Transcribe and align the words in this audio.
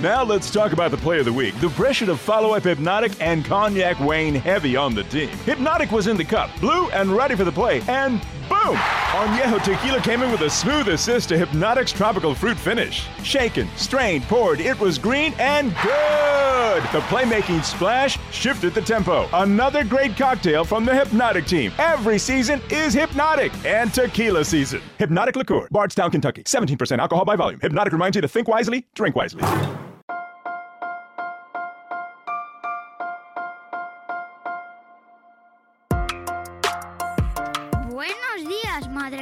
Now 0.00 0.22
let's 0.22 0.50
talk 0.50 0.72
about 0.72 0.90
the 0.90 0.98
play 0.98 1.20
of 1.20 1.24
the 1.24 1.32
week. 1.32 1.58
The 1.58 1.70
pressure 1.70 2.04
to 2.04 2.18
follow 2.18 2.54
up 2.54 2.64
Hypnotic 2.64 3.18
and 3.18 3.42
Cognac 3.42 3.98
weighing 3.98 4.34
heavy 4.34 4.76
on 4.76 4.94
the 4.94 5.04
team. 5.04 5.30
Hypnotic 5.46 5.90
was 5.90 6.06
in 6.06 6.18
the 6.18 6.24
cup, 6.24 6.50
blue 6.60 6.90
and 6.90 7.10
ready 7.10 7.34
for 7.34 7.44
the 7.44 7.52
play, 7.52 7.80
and 7.88 8.20
boom! 8.46 8.76
Añejo 8.76 9.62
Tequila 9.64 10.02
came 10.02 10.22
in 10.22 10.30
with 10.30 10.42
a 10.42 10.50
smooth 10.50 10.88
assist 10.88 11.30
to 11.30 11.38
Hypnotic's 11.38 11.92
tropical 11.92 12.34
fruit 12.34 12.58
finish. 12.58 13.06
Shaken, 13.22 13.68
strained, 13.76 14.24
poured, 14.24 14.60
it 14.60 14.78
was 14.78 14.98
green 14.98 15.32
and 15.38 15.74
good! 15.82 16.82
The 16.92 17.00
playmaking 17.08 17.64
splash 17.64 18.18
shifted 18.30 18.74
the 18.74 18.82
tempo. 18.82 19.30
Another 19.32 19.82
great 19.82 20.14
cocktail 20.14 20.62
from 20.64 20.84
the 20.84 20.94
Hypnotic 20.94 21.46
team. 21.46 21.72
Every 21.78 22.18
season 22.18 22.60
is 22.68 22.92
Hypnotic 22.92 23.50
and 23.64 23.94
tequila 23.94 24.44
season. 24.44 24.82
Hypnotic 24.98 25.36
Liqueur, 25.36 25.68
Bardstown, 25.70 26.10
Kentucky. 26.10 26.42
17% 26.42 26.98
alcohol 26.98 27.24
by 27.24 27.36
volume. 27.36 27.60
Hypnotic 27.60 27.94
reminds 27.94 28.14
you 28.14 28.20
to 28.20 28.28
think 28.28 28.46
wisely, 28.46 28.84
drink 28.94 29.16
wisely. 29.16 29.42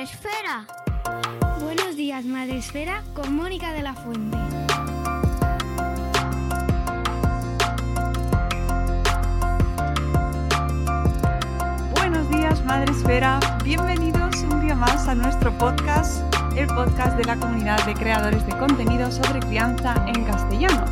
Esfera. 0.05 0.67
Buenos 1.63 1.97
días, 1.97 2.27
Madre 2.27 2.59
Esfera, 2.59 3.03
con 3.15 3.35
Mónica 3.35 3.73
de 3.73 3.83
la 3.83 3.95
Fuente. 3.95 4.37
Buenos 11.95 12.29
días, 12.29 12.63
Madre 12.67 12.93
Esfera. 12.93 13.41
Bienvenidos 13.65 14.43
un 14.43 14.61
día 14.61 14.75
más 14.75 15.09
a 15.09 15.15
nuestro 15.15 15.51
podcast, 15.57 16.23
el 16.55 16.67
podcast 16.67 17.17
de 17.17 17.25
la 17.25 17.37
comunidad 17.37 17.83
de 17.87 17.95
creadores 17.95 18.45
de 18.47 18.59
contenido 18.59 19.11
sobre 19.11 19.41
crianza 19.41 19.95
en 20.07 20.23
castellano. 20.25 20.85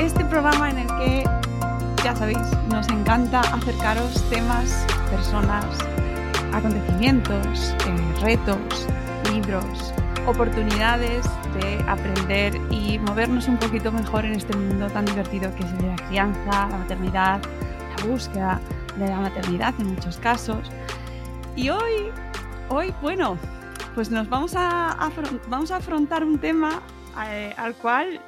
Este 0.00 0.24
programa 0.24 0.68
en 0.68 0.78
el 0.78 0.88
que, 0.98 1.24
ya 2.02 2.16
sabéis, 2.16 2.40
nos 2.68 2.88
encanta 2.88 3.38
acercaros 3.38 4.28
temas, 4.30 4.84
personas, 5.12 5.64
acontecimientos, 6.52 7.74
eh, 7.86 8.20
retos, 8.20 8.88
libros, 9.32 9.94
oportunidades 10.26 11.24
de 11.60 11.84
aprender 11.88 12.54
y 12.70 12.98
movernos 12.98 13.48
un 13.48 13.56
poquito 13.56 13.90
mejor 13.90 14.24
en 14.24 14.32
este 14.32 14.56
mundo 14.56 14.88
tan 14.88 15.04
divertido 15.04 15.54
que 15.54 15.64
es 15.64 15.70
el 15.72 15.78
de 15.78 15.88
la 15.88 15.96
crianza, 15.96 16.68
la 16.68 16.78
maternidad, 16.78 17.40
la 17.96 18.04
búsqueda 18.06 18.60
de 18.96 19.08
la 19.08 19.20
maternidad 19.20 19.74
en 19.78 19.88
muchos 19.88 20.18
casos. 20.18 20.70
Y 21.56 21.70
hoy, 21.70 22.10
hoy, 22.68 22.94
bueno, 23.02 23.36
pues 23.94 24.10
nos 24.10 24.28
vamos 24.28 24.54
a, 24.56 24.96
vamos 25.48 25.70
a 25.70 25.76
afrontar 25.76 26.24
un 26.24 26.38
tema 26.38 26.80
eh, 27.26 27.52
al 27.56 27.74
cual, 27.74 28.20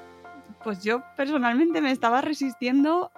pues 0.63 0.83
yo 0.83 1.03
personalmente 1.17 1.81
me 1.81 1.91
estaba 1.91 2.21
resistiendo 2.21 3.11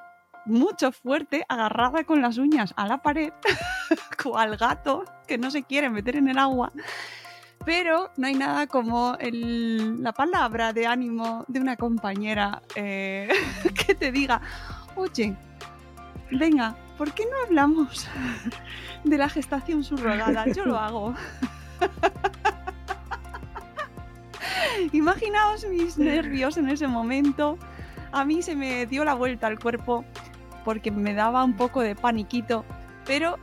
mucho 0.46 0.92
fuerte, 0.92 1.44
agarrada 1.48 2.04
con 2.04 2.22
las 2.22 2.38
uñas 2.38 2.72
a 2.76 2.86
la 2.86 2.98
pared, 3.02 3.32
cual 4.22 4.56
gato 4.56 5.04
que 5.26 5.38
no 5.38 5.50
se 5.50 5.62
quiere 5.64 5.90
meter 5.90 6.16
en 6.16 6.28
el 6.28 6.38
agua. 6.38 6.72
Pero 7.64 8.10
no 8.16 8.26
hay 8.28 8.34
nada 8.34 8.66
como 8.68 9.16
el- 9.18 10.02
la 10.02 10.12
palabra 10.12 10.72
de 10.72 10.86
ánimo 10.86 11.44
de 11.48 11.60
una 11.60 11.76
compañera 11.76 12.62
eh, 12.76 13.28
que 13.86 13.94
te 13.94 14.12
diga, 14.12 14.40
oye, 14.94 15.34
venga, 16.30 16.76
¿por 16.96 17.12
qué 17.12 17.24
no 17.24 17.36
hablamos 17.44 18.06
de 19.04 19.18
la 19.18 19.28
gestación 19.28 19.82
subrogada? 19.82 20.46
Yo 20.52 20.64
lo 20.64 20.78
hago. 20.78 21.14
Imaginaos 24.92 25.66
mis 25.68 25.98
nervios 25.98 26.56
en 26.56 26.68
ese 26.68 26.86
momento. 26.86 27.58
A 28.12 28.24
mí 28.24 28.42
se 28.42 28.54
me 28.54 28.86
dio 28.86 29.04
la 29.04 29.14
vuelta 29.14 29.46
al 29.46 29.58
cuerpo 29.58 30.04
porque 30.66 30.90
me 30.90 31.14
daba 31.14 31.44
un 31.44 31.54
poco 31.54 31.80
de 31.80 31.94
paniquito, 31.94 32.64
pero 33.06 33.38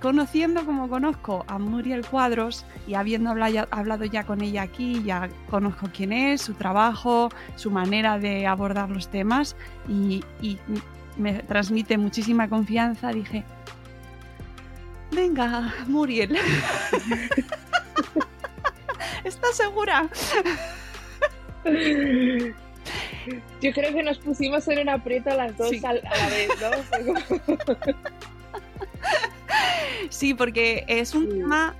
conociendo 0.00 0.64
como 0.64 0.88
conozco 0.88 1.44
a 1.46 1.58
Muriel 1.58 2.04
Cuadros 2.04 2.64
y 2.88 2.94
habiendo 2.94 3.28
habla- 3.30 3.68
hablado 3.70 4.06
ya 4.06 4.24
con 4.24 4.40
ella 4.40 4.62
aquí, 4.62 5.02
ya 5.04 5.28
conozco 5.50 5.88
quién 5.94 6.12
es, 6.14 6.40
su 6.40 6.54
trabajo, 6.54 7.28
su 7.56 7.70
manera 7.70 8.18
de 8.18 8.46
abordar 8.46 8.88
los 8.90 9.08
temas 9.08 9.54
y, 9.86 10.24
y 10.40 10.58
me 11.18 11.34
transmite 11.42 11.98
muchísima 11.98 12.48
confianza, 12.48 13.12
dije, 13.12 13.44
venga, 15.12 15.72
Muriel, 15.86 16.36
¿estás 19.24 19.56
segura? 19.56 20.08
Yo 23.60 23.72
creo 23.72 23.94
que 23.94 24.02
nos 24.02 24.18
pusimos 24.18 24.66
en 24.68 24.80
un 24.80 24.88
aprieto 24.88 25.30
a 25.30 25.34
las 25.34 25.56
dos 25.56 25.68
Sí. 25.70 25.80
al- 25.84 26.02
a 26.06 26.16
la 26.16 26.28
vez, 26.28 26.48
¿no? 26.60 26.70
Sí, 30.10 30.34
porque 30.34 30.84
es 30.88 31.14
un 31.14 31.30
Sí. 31.30 31.38
tema 31.38 31.74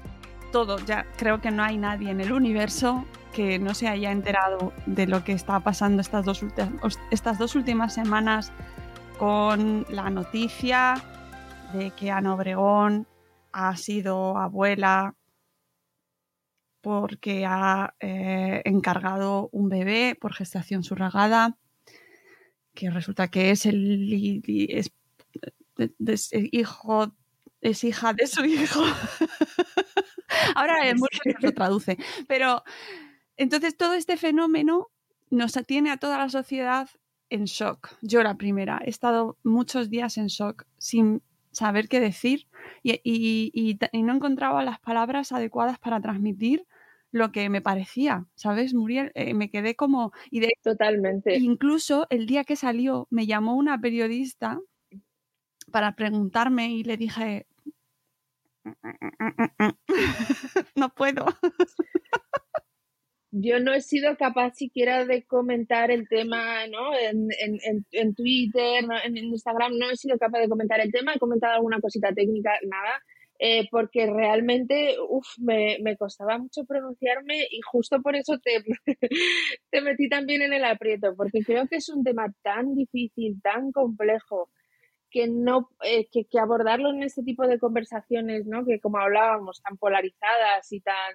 todo. 0.53 0.79
Ya 0.85 1.07
creo 1.17 1.41
que 1.41 1.51
no 1.51 1.63
hay 1.63 1.77
nadie 1.79 2.11
en 2.11 2.21
el 2.21 2.33
universo 2.33 3.05
que 3.33 3.59
no 3.59 3.75
se 3.75 3.89
haya 3.89 4.13
enterado 4.13 4.73
de 4.87 5.07
lo 5.07 5.25
que 5.25 5.33
está 5.33 5.59
pasando 5.61 6.01
estas 6.03 6.25
dos, 6.25 6.45
estas 7.11 7.39
dos 7.39 7.55
últimas 7.57 7.95
semanas 7.95 8.53
con 9.19 9.87
la 9.89 10.11
noticia 10.11 10.95
de 11.73 11.91
que 11.93 12.11
Ana 12.11 12.35
Obregón 12.35 13.07
ha 13.53 13.77
sido 13.77 14.37
abuela 14.37 15.15
porque 16.83 17.47
ha 17.47 17.95
eh, 18.01 18.61
encargado 18.67 19.49
un 19.53 19.71
bebé 19.71 20.17
por 20.21 20.35
gestación 20.35 20.83
subrogada, 20.85 21.57
que 22.75 22.91
resulta 22.91 23.29
que 23.29 23.51
es 23.51 23.65
el 23.67 24.43
es- 24.69 24.93
de- 25.77 26.13
es 26.13 26.31
hijo 26.33 27.15
es 27.61 27.85
hija 27.85 28.13
de 28.13 28.27
su 28.27 28.45
hijo. 28.45 28.83
Ahora 30.57 30.89
el 30.89 30.97
mundo 30.97 31.09
lo 31.41 31.53
traduce. 31.53 31.97
Pero 32.27 32.63
entonces 33.37 33.77
todo 33.77 33.95
este 33.95 34.17
fenómeno 34.17 34.89
nos 35.31 35.53
tiene 35.67 35.91
a 35.91 35.97
toda 35.97 36.19
la 36.19 36.29
sociedad 36.29 36.89
en 37.31 37.45
shock. 37.45 37.91
Yo 38.03 38.23
la 38.23 38.35
primera, 38.37 38.81
he 38.85 38.91
estado 38.91 39.39
muchos 39.45 39.89
días 39.91 40.19
en 40.19 40.27
shock 40.27 40.65
sin 40.79 41.23
saber 41.53 41.89
qué 41.89 42.01
decir 42.01 42.49
y, 42.83 42.93
y- 43.05 43.51
y 43.55 43.79
y 43.93 44.03
no 44.03 44.15
encontraba 44.15 44.65
las 44.65 44.81
palabras 44.81 45.33
adecuadas 45.33 45.79
para 45.79 46.01
transmitir 46.01 46.67
lo 47.13 47.31
que 47.31 47.49
me 47.51 47.61
parecía, 47.61 48.27
¿sabes, 48.35 48.75
Muriel? 48.75 49.13
Eh, 49.15 49.35
me 49.35 49.51
quedé 49.51 49.77
como... 49.77 50.13
Y 50.31 50.41
de 50.41 50.49
Totalmente. 50.63 51.37
Incluso 51.37 52.07
el 52.11 52.27
día 52.27 52.45
que 52.45 52.57
salió 52.57 53.07
me 53.11 53.27
llamó 53.27 53.55
una 53.55 53.81
periodista 53.81 54.59
para 55.71 55.95
preguntarme 55.95 56.73
y 56.73 56.85
le 56.85 56.97
dije, 56.97 57.47
no 60.75 60.89
puedo. 60.95 61.27
Yo 63.31 63.61
no 63.61 63.73
he 63.73 63.81
sido 63.81 64.17
capaz 64.17 64.55
siquiera 64.55 65.05
de 65.05 65.25
comentar 65.25 65.91
el 65.91 66.09
tema, 66.09 66.67
¿no? 66.67 66.95
En, 66.95 67.29
en, 67.41 67.59
en, 67.65 67.87
en 67.91 68.15
Twitter, 68.15 68.85
en 69.05 69.17
Instagram, 69.17 69.79
no 69.79 69.91
he 69.91 69.97
sido 69.97 70.19
capaz 70.19 70.41
de 70.41 70.49
comentar 70.49 70.81
el 70.81 70.93
tema. 70.93 71.15
He 71.15 71.19
comentado 71.19 71.55
alguna 71.55 71.81
cosita 71.81 72.13
técnica, 72.13 72.53
nada. 72.69 73.03
Eh, 73.45 73.67
porque 73.73 74.07
realmente 74.07 74.95
uf, 75.09 75.27
me, 75.39 75.77
me 75.83 75.97
costaba 75.97 76.39
mucho 76.39 76.65
pronunciarme 76.65 77.49
y 77.51 77.61
justo 77.61 78.01
por 78.01 78.15
eso 78.15 78.39
te, 78.39 78.63
te 79.71 79.81
metí 79.81 80.09
también 80.09 80.43
en 80.43 80.53
el 80.53 80.65
aprieto, 80.65 81.17
porque 81.17 81.41
creo 81.45 81.67
que 81.67 81.77
es 81.77 81.89
un 81.89 82.05
tema 82.05 82.33
tan 82.43 82.77
difícil, 82.77 83.43
tan 83.43 83.73
complejo, 83.73 84.49
que 85.11 85.27
no 85.27 85.71
eh, 85.83 86.07
que, 86.13 86.27
que 86.27 86.39
abordarlo 86.39 86.91
en 86.91 87.03
este 87.03 87.25
tipo 87.25 87.49
de 87.49 87.59
conversaciones, 87.59 88.47
¿no? 88.47 88.65
Que 88.65 88.79
como 88.79 88.99
hablábamos, 88.99 89.61
tan 89.61 89.77
polarizadas 89.77 90.73
y 90.73 90.81
tan 90.81 91.13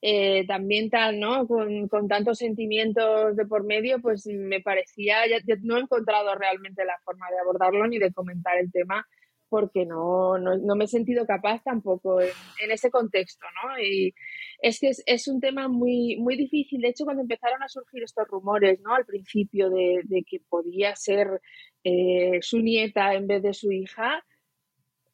eh, 0.00 0.46
también 0.46 0.88
tan, 0.88 1.20
¿no? 1.20 1.46
Con, 1.46 1.88
con 1.88 2.08
tantos 2.08 2.38
sentimientos 2.38 3.36
de 3.36 3.44
por 3.44 3.64
medio, 3.64 4.00
pues 4.00 4.26
me 4.26 4.62
parecía, 4.62 5.16
ya, 5.28 5.40
no 5.62 5.76
he 5.76 5.80
encontrado 5.80 6.34
realmente 6.36 6.86
la 6.86 6.98
forma 7.04 7.30
de 7.30 7.38
abordarlo 7.38 7.86
ni 7.86 7.98
de 7.98 8.14
comentar 8.14 8.56
el 8.56 8.72
tema 8.72 9.06
porque 9.48 9.86
no, 9.86 10.38
no, 10.38 10.76
me 10.76 10.84
he 10.84 10.88
sentido 10.88 11.26
capaz 11.26 11.62
tampoco 11.62 12.20
en, 12.20 12.70
ese 12.70 12.90
contexto, 12.90 13.46
¿no? 13.62 13.78
Y 13.80 14.14
es 14.60 14.80
que 14.80 14.90
es, 15.06 15.28
un 15.28 15.40
tema 15.40 15.68
muy, 15.68 16.16
muy 16.16 16.36
difícil. 16.36 16.80
De 16.80 16.88
hecho, 16.88 17.04
cuando 17.04 17.22
empezaron 17.22 17.62
a 17.62 17.68
surgir 17.68 18.02
estos 18.02 18.26
rumores, 18.28 18.80
¿no? 18.80 18.94
Al 18.94 19.06
principio 19.06 19.70
de, 19.70 20.02
que 20.28 20.40
podía 20.48 20.96
ser 20.96 21.40
eh, 21.84 22.38
su 22.42 22.60
nieta 22.60 23.14
en 23.14 23.26
vez 23.26 23.42
de 23.42 23.54
su 23.54 23.70
hija, 23.70 24.24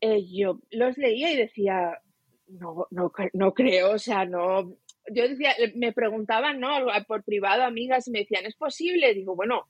eh, 0.00 0.24
yo 0.32 0.60
los 0.70 0.96
leía 0.98 1.32
y 1.32 1.36
decía, 1.36 2.00
no, 2.48 2.86
no, 2.90 3.12
no 3.32 3.54
creo, 3.54 3.92
o 3.92 3.98
sea, 3.98 4.24
no. 4.24 4.76
Yo 5.12 5.28
decía, 5.28 5.52
me 5.74 5.92
preguntaban, 5.92 6.60
¿no? 6.60 6.70
Por 7.06 7.24
privado, 7.24 7.64
amigas, 7.64 8.06
y 8.08 8.12
me 8.12 8.20
decían, 8.20 8.46
¿es 8.46 8.56
posible? 8.56 9.14
Digo, 9.14 9.34
bueno, 9.34 9.66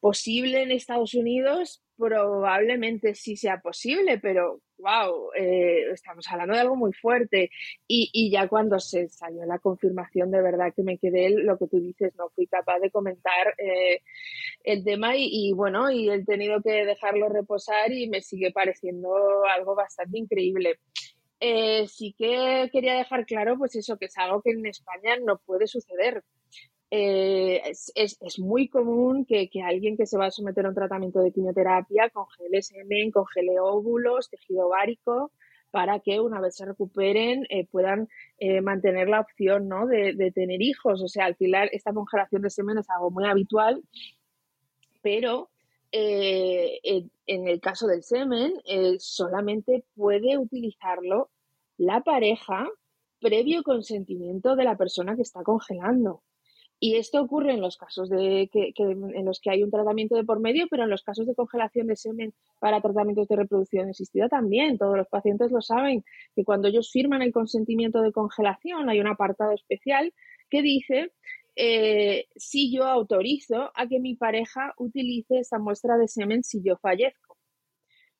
posible 0.00 0.62
en 0.62 0.72
Estados 0.72 1.14
Unidos, 1.14 1.82
probablemente 1.96 3.14
sí 3.14 3.36
sea 3.36 3.60
posible, 3.60 4.18
pero 4.18 4.60
wow, 4.78 5.30
eh, 5.36 5.90
estamos 5.92 6.26
hablando 6.30 6.54
de 6.54 6.60
algo 6.60 6.76
muy 6.76 6.92
fuerte. 6.92 7.50
Y, 7.86 8.30
ya 8.30 8.48
cuando 8.48 8.78
se 8.78 9.08
salió 9.08 9.44
la 9.44 9.58
confirmación, 9.58 10.30
de 10.30 10.42
verdad 10.42 10.72
que 10.74 10.82
me 10.82 10.98
quedé, 10.98 11.30
lo 11.30 11.58
que 11.58 11.66
tú 11.66 11.80
dices, 11.80 12.14
no 12.16 12.30
fui 12.30 12.46
capaz 12.46 12.78
de 12.78 12.90
comentar 12.90 13.54
eh, 13.58 14.02
el 14.64 14.84
tema 14.84 15.14
y, 15.16 15.52
bueno, 15.52 15.90
y 15.90 16.08
he 16.08 16.24
tenido 16.24 16.62
que 16.62 16.84
dejarlo 16.84 17.28
reposar 17.28 17.92
y 17.92 18.08
me 18.08 18.22
sigue 18.22 18.52
pareciendo 18.52 19.44
algo 19.44 19.74
bastante 19.74 20.18
increíble. 20.18 20.78
Eh, 21.40 21.86
sí 21.86 22.14
que 22.18 22.68
quería 22.72 22.94
dejar 22.94 23.24
claro, 23.24 23.56
pues 23.58 23.76
eso, 23.76 23.96
que 23.96 24.06
es 24.06 24.18
algo 24.18 24.42
que 24.42 24.50
en 24.50 24.66
España 24.66 25.16
no 25.24 25.38
puede 25.38 25.66
suceder. 25.66 26.24
Eh, 26.90 27.60
es, 27.66 27.92
es, 27.94 28.38
muy 28.38 28.68
común 28.68 29.26
que, 29.26 29.50
que, 29.50 29.62
alguien 29.62 29.96
que 29.96 30.06
se 30.06 30.16
va 30.16 30.26
a 30.26 30.30
someter 30.30 30.64
a 30.64 30.70
un 30.70 30.74
tratamiento 30.74 31.20
de 31.20 31.32
quimioterapia 31.32 32.08
congele 32.10 32.62
semen, 32.62 33.10
congele 33.10 33.60
óvulos, 33.60 34.30
tejido 34.30 34.68
ovárico, 34.68 35.30
para 35.70 36.00
que 36.00 36.18
una 36.20 36.40
vez 36.40 36.56
se 36.56 36.64
recuperen 36.64 37.46
eh, 37.50 37.66
puedan 37.66 38.08
eh, 38.38 38.62
mantener 38.62 39.08
la 39.08 39.20
opción 39.20 39.68
¿no? 39.68 39.86
de, 39.86 40.14
de, 40.14 40.32
tener 40.32 40.62
hijos. 40.62 41.02
O 41.02 41.08
sea, 41.08 41.26
al 41.26 41.36
final 41.36 41.68
esta 41.72 41.92
congelación 41.92 42.40
de 42.42 42.50
semen 42.50 42.78
es 42.78 42.88
algo 42.88 43.10
muy 43.10 43.26
habitual, 43.26 43.82
pero 45.02 45.50
en 45.90 47.48
el 47.48 47.60
caso 47.60 47.86
del 47.86 48.02
semen 48.02 48.52
solamente 48.98 49.84
puede 49.94 50.36
utilizarlo 50.36 51.30
la 51.78 52.02
pareja 52.02 52.68
previo 53.20 53.62
consentimiento 53.62 54.54
de 54.54 54.64
la 54.64 54.76
persona 54.76 55.16
que 55.16 55.22
está 55.22 55.42
congelando. 55.42 56.22
Y 56.80 56.96
esto 56.96 57.20
ocurre 57.20 57.52
en 57.52 57.60
los 57.60 57.76
casos 57.76 58.08
de 58.08 58.48
que, 58.52 58.72
en 58.76 59.24
los 59.24 59.40
que 59.40 59.50
hay 59.50 59.64
un 59.64 59.70
tratamiento 59.70 60.14
de 60.14 60.24
por 60.24 60.38
medio, 60.38 60.66
pero 60.70 60.84
en 60.84 60.90
los 60.90 61.02
casos 61.02 61.26
de 61.26 61.34
congelación 61.34 61.88
de 61.88 61.96
semen 61.96 62.34
para 62.60 62.80
tratamientos 62.80 63.26
de 63.26 63.36
reproducción 63.36 63.88
asistida 63.88 64.28
también. 64.28 64.78
Todos 64.78 64.96
los 64.96 65.08
pacientes 65.08 65.50
lo 65.50 65.60
saben, 65.60 66.04
que 66.36 66.44
cuando 66.44 66.68
ellos 66.68 66.90
firman 66.92 67.22
el 67.22 67.32
consentimiento 67.32 68.00
de 68.00 68.12
congelación 68.12 68.88
hay 68.88 69.00
un 69.00 69.08
apartado 69.08 69.52
especial 69.52 70.14
que 70.50 70.62
dice 70.62 71.12
eh, 71.56 72.28
si 72.36 72.72
yo 72.72 72.84
autorizo 72.84 73.72
a 73.74 73.88
que 73.88 73.98
mi 73.98 74.14
pareja 74.14 74.74
utilice 74.78 75.40
esa 75.40 75.58
muestra 75.58 75.98
de 75.98 76.06
semen 76.06 76.44
si 76.44 76.62
yo 76.62 76.76
fallezco. 76.76 77.36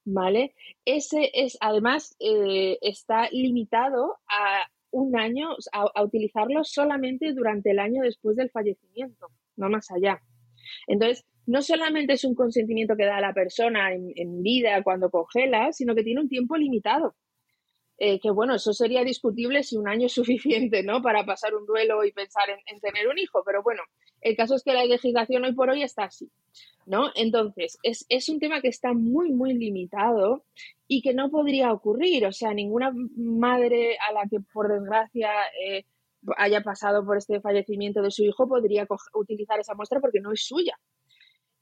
¿Vale? 0.04 0.54
Ese 0.84 1.30
es, 1.34 1.56
además, 1.60 2.16
eh, 2.18 2.78
está 2.80 3.28
limitado 3.30 4.16
a 4.26 4.66
un 4.90 5.18
año, 5.18 5.48
a, 5.72 6.02
utilizarlo 6.02 6.64
solamente 6.64 7.32
durante 7.32 7.70
el 7.70 7.78
año 7.78 8.02
después 8.02 8.36
del 8.36 8.50
fallecimiento, 8.50 9.26
no 9.56 9.68
más 9.68 9.90
allá. 9.90 10.22
Entonces, 10.86 11.24
no 11.46 11.62
solamente 11.62 12.14
es 12.14 12.24
un 12.24 12.34
consentimiento 12.34 12.96
que 12.96 13.06
da 13.06 13.20
la 13.20 13.32
persona 13.32 13.92
en, 13.92 14.42
vida 14.42 14.82
cuando 14.82 15.10
congela, 15.10 15.72
sino 15.72 15.94
que 15.94 16.02
tiene 16.02 16.20
un 16.20 16.28
tiempo 16.28 16.56
limitado. 16.56 17.14
Eh, 18.00 18.20
que 18.20 18.30
bueno, 18.30 18.54
eso 18.54 18.72
sería 18.72 19.02
discutible 19.02 19.64
si 19.64 19.76
un 19.76 19.88
año 19.88 20.06
es 20.06 20.12
suficiente, 20.14 20.82
¿no? 20.82 21.02
Para 21.02 21.26
pasar 21.26 21.54
un 21.54 21.66
duelo 21.66 22.04
y 22.04 22.12
pensar 22.12 22.48
en, 22.48 22.58
en, 22.66 22.80
tener 22.80 23.08
un 23.08 23.18
hijo, 23.18 23.42
pero 23.44 23.62
bueno, 23.62 23.82
el 24.20 24.36
caso 24.36 24.54
es 24.54 24.62
que 24.62 24.72
la 24.72 24.84
legislación 24.84 25.44
hoy 25.44 25.52
por 25.52 25.70
hoy 25.70 25.82
está 25.82 26.04
así, 26.04 26.30
¿no? 26.86 27.10
Entonces, 27.14 27.78
es, 27.82 28.06
es 28.08 28.28
un 28.28 28.38
tema 28.38 28.60
que 28.60 28.68
está 28.68 28.92
muy, 28.92 29.32
muy 29.32 29.54
limitado 29.54 30.44
y 30.86 31.02
que 31.02 31.14
no 31.14 31.30
podría 31.30 31.72
ocurrir. 31.72 32.26
O 32.26 32.32
sea, 32.32 32.54
ninguna 32.54 32.92
madre 33.16 33.96
a 34.08 34.12
la 34.12 34.22
que 34.28 34.38
por 34.40 34.68
desgracia 34.68 35.30
eh, 35.64 35.84
haya 36.36 36.62
pasado 36.62 37.04
por 37.04 37.16
este 37.16 37.40
fallecimiento 37.40 38.02
de 38.02 38.10
su 38.10 38.24
hijo 38.24 38.48
podría 38.48 38.86
utilizar 39.14 39.60
esa 39.60 39.74
muestra 39.74 40.00
porque 40.00 40.20
no 40.20 40.32
es 40.32 40.44
suya. 40.44 40.78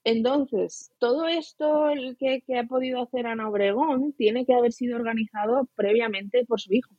Entonces, 0.09 0.93
todo 0.99 1.27
esto 1.27 1.89
que, 2.19 2.41
que 2.47 2.59
ha 2.59 2.65
podido 2.65 3.03
hacer 3.03 3.27
Ana 3.27 3.49
Obregón 3.49 4.13
tiene 4.13 4.47
que 4.47 4.55
haber 4.55 4.73
sido 4.73 4.97
organizado 4.97 5.69
previamente 5.75 6.45
por 6.47 6.61
su 6.61 6.73
hijo. 6.73 6.95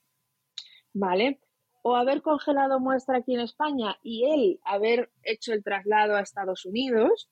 ¿Vale? 0.94 1.40
o 1.90 1.96
haber 1.96 2.22
congelado 2.22 2.82
muestra 2.82 3.20
aquí 3.20 3.34
en 3.34 3.40
España 3.40 3.98
y 4.04 4.26
él 4.26 4.60
haber 4.66 5.10
hecho 5.24 5.54
el 5.54 5.64
traslado 5.64 6.18
a 6.18 6.20
Estados 6.20 6.66
Unidos, 6.66 7.30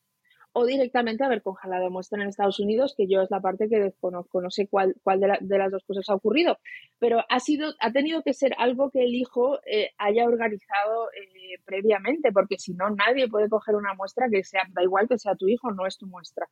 o 0.58 0.66
directamente 0.66 1.26
haber 1.26 1.42
congelado 1.42 1.90
muestra 1.90 2.22
en 2.22 2.30
Estados 2.30 2.62
Unidos, 2.62 2.94
que 2.96 3.08
yo 3.10 3.22
es 3.22 3.30
la 3.30 3.42
parte 3.42 3.68
que 3.68 3.78
desconozco, 3.78 4.42
no 4.42 4.50
sé 4.50 4.70
cuál, 4.70 4.96
cuál 5.04 5.20
de, 5.20 5.58
las 5.58 5.72
dos 5.72 5.84
cosas 5.84 6.06
ha 6.08 6.16
ocurrido, 6.16 6.60
pero 6.98 7.20
ha, 7.28 7.40
sido, 7.42 7.74
ha 7.82 7.92
tenido 7.92 8.24
que 8.24 8.34
ser 8.34 8.54
algo 8.58 8.90
que 8.90 9.04
el 9.04 9.14
hijo 9.16 9.60
eh, 9.66 9.90
haya 9.98 10.24
organizado 10.24 11.10
eh, 11.12 11.60
previamente, 11.66 12.32
porque 12.32 12.58
si 12.58 12.74
no, 12.74 12.90
nadie 12.90 13.28
puede 13.28 13.50
coger 13.50 13.76
una 13.76 13.96
muestra 13.96 14.28
que 14.32 14.46
sea, 14.46 14.62
da 14.72 14.82
igual 14.82 15.10
que 15.10 15.18
sea 15.18 15.36
tu 15.36 15.50
hijo, 15.50 15.72
no 15.72 15.86
es 15.86 15.98
tu 15.98 16.08
muestra. 16.08 16.48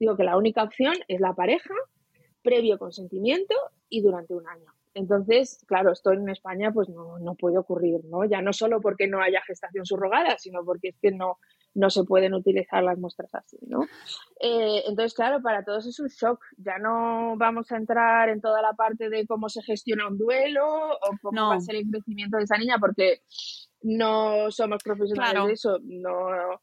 Digo 0.00 0.16
que 0.16 0.24
la 0.24 0.38
única 0.38 0.62
opción 0.62 0.94
es 1.06 1.20
la 1.20 1.34
pareja, 1.34 1.74
previo 2.42 2.78
consentimiento 2.78 3.54
y 3.90 4.00
durante 4.00 4.32
un 4.32 4.48
año. 4.48 4.72
Entonces, 4.94 5.64
claro, 5.66 5.92
esto 5.92 6.12
en 6.12 6.28
España 6.28 6.70
pues 6.72 6.88
no, 6.88 7.18
no 7.18 7.34
puede 7.34 7.58
ocurrir, 7.58 8.04
¿no? 8.04 8.24
Ya 8.24 8.42
no 8.42 8.52
solo 8.52 8.80
porque 8.80 9.06
no 9.06 9.22
haya 9.22 9.40
gestación 9.42 9.86
subrogada, 9.86 10.36
sino 10.38 10.64
porque 10.64 10.88
es 10.88 10.98
que 11.00 11.10
no, 11.10 11.38
no 11.74 11.88
se 11.88 12.04
pueden 12.04 12.34
utilizar 12.34 12.82
las 12.82 12.98
muestras 12.98 13.34
así, 13.34 13.56
¿no? 13.66 13.84
Eh, 14.40 14.82
entonces, 14.86 15.14
claro, 15.14 15.40
para 15.40 15.64
todos 15.64 15.86
es 15.86 15.98
un 15.98 16.08
shock. 16.08 16.40
Ya 16.58 16.78
no 16.78 17.34
vamos 17.38 17.72
a 17.72 17.76
entrar 17.76 18.28
en 18.28 18.42
toda 18.42 18.60
la 18.60 18.74
parte 18.74 19.08
de 19.08 19.26
cómo 19.26 19.48
se 19.48 19.62
gestiona 19.62 20.08
un 20.08 20.18
duelo 20.18 20.66
o 20.66 21.10
cómo 21.22 21.48
va 21.48 21.54
a 21.56 21.60
ser 21.60 21.76
el 21.76 21.88
crecimiento 21.90 22.36
de 22.36 22.44
esa 22.44 22.58
niña, 22.58 22.76
porque 22.78 23.22
no 23.80 24.50
somos 24.50 24.82
profesionales 24.82 25.46
de 25.46 25.52
eso. 25.54 25.78
No, 25.82 26.12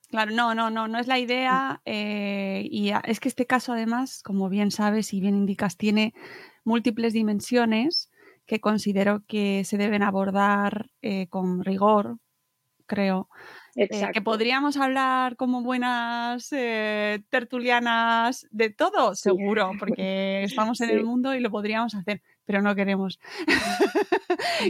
claro, 0.09 0.31
no, 0.31 0.53
no, 0.53 0.69
no, 0.69 0.87
no 0.87 0.99
es 0.99 1.07
la 1.07 1.17
idea. 1.17 1.81
Eh, 1.85 2.67
y 2.69 2.91
es 3.05 3.19
que 3.19 3.27
este 3.27 3.47
caso, 3.47 3.73
además, 3.73 4.21
como 4.23 4.49
bien 4.49 4.69
sabes 4.69 5.13
y 5.13 5.19
bien 5.19 5.35
indicas, 5.35 5.77
tiene 5.77 6.13
múltiples 6.63 7.13
dimensiones 7.13 8.11
que 8.49 8.59
considero 8.59 9.21
que 9.27 9.63
se 9.63 9.77
deben 9.77 10.01
abordar 10.01 10.89
eh, 11.03 11.27
con 11.27 11.63
rigor, 11.63 12.17
creo. 12.87 13.29
Eh, 13.75 13.87
que 14.11 14.21
podríamos 14.23 14.75
hablar 14.75 15.35
como 15.35 15.61
buenas 15.61 16.51
eh, 16.51 17.21
tertulianas 17.29 18.47
de 18.49 18.71
todo, 18.71 19.13
seguro, 19.13 19.71
porque 19.79 20.41
estamos 20.41 20.81
en 20.81 20.89
el 20.89 21.03
mundo 21.03 21.35
y 21.35 21.41
lo 21.41 21.51
podríamos 21.51 21.93
hacer 21.93 22.23
pero 22.49 22.63
no 22.63 22.73
queremos. 22.73 23.19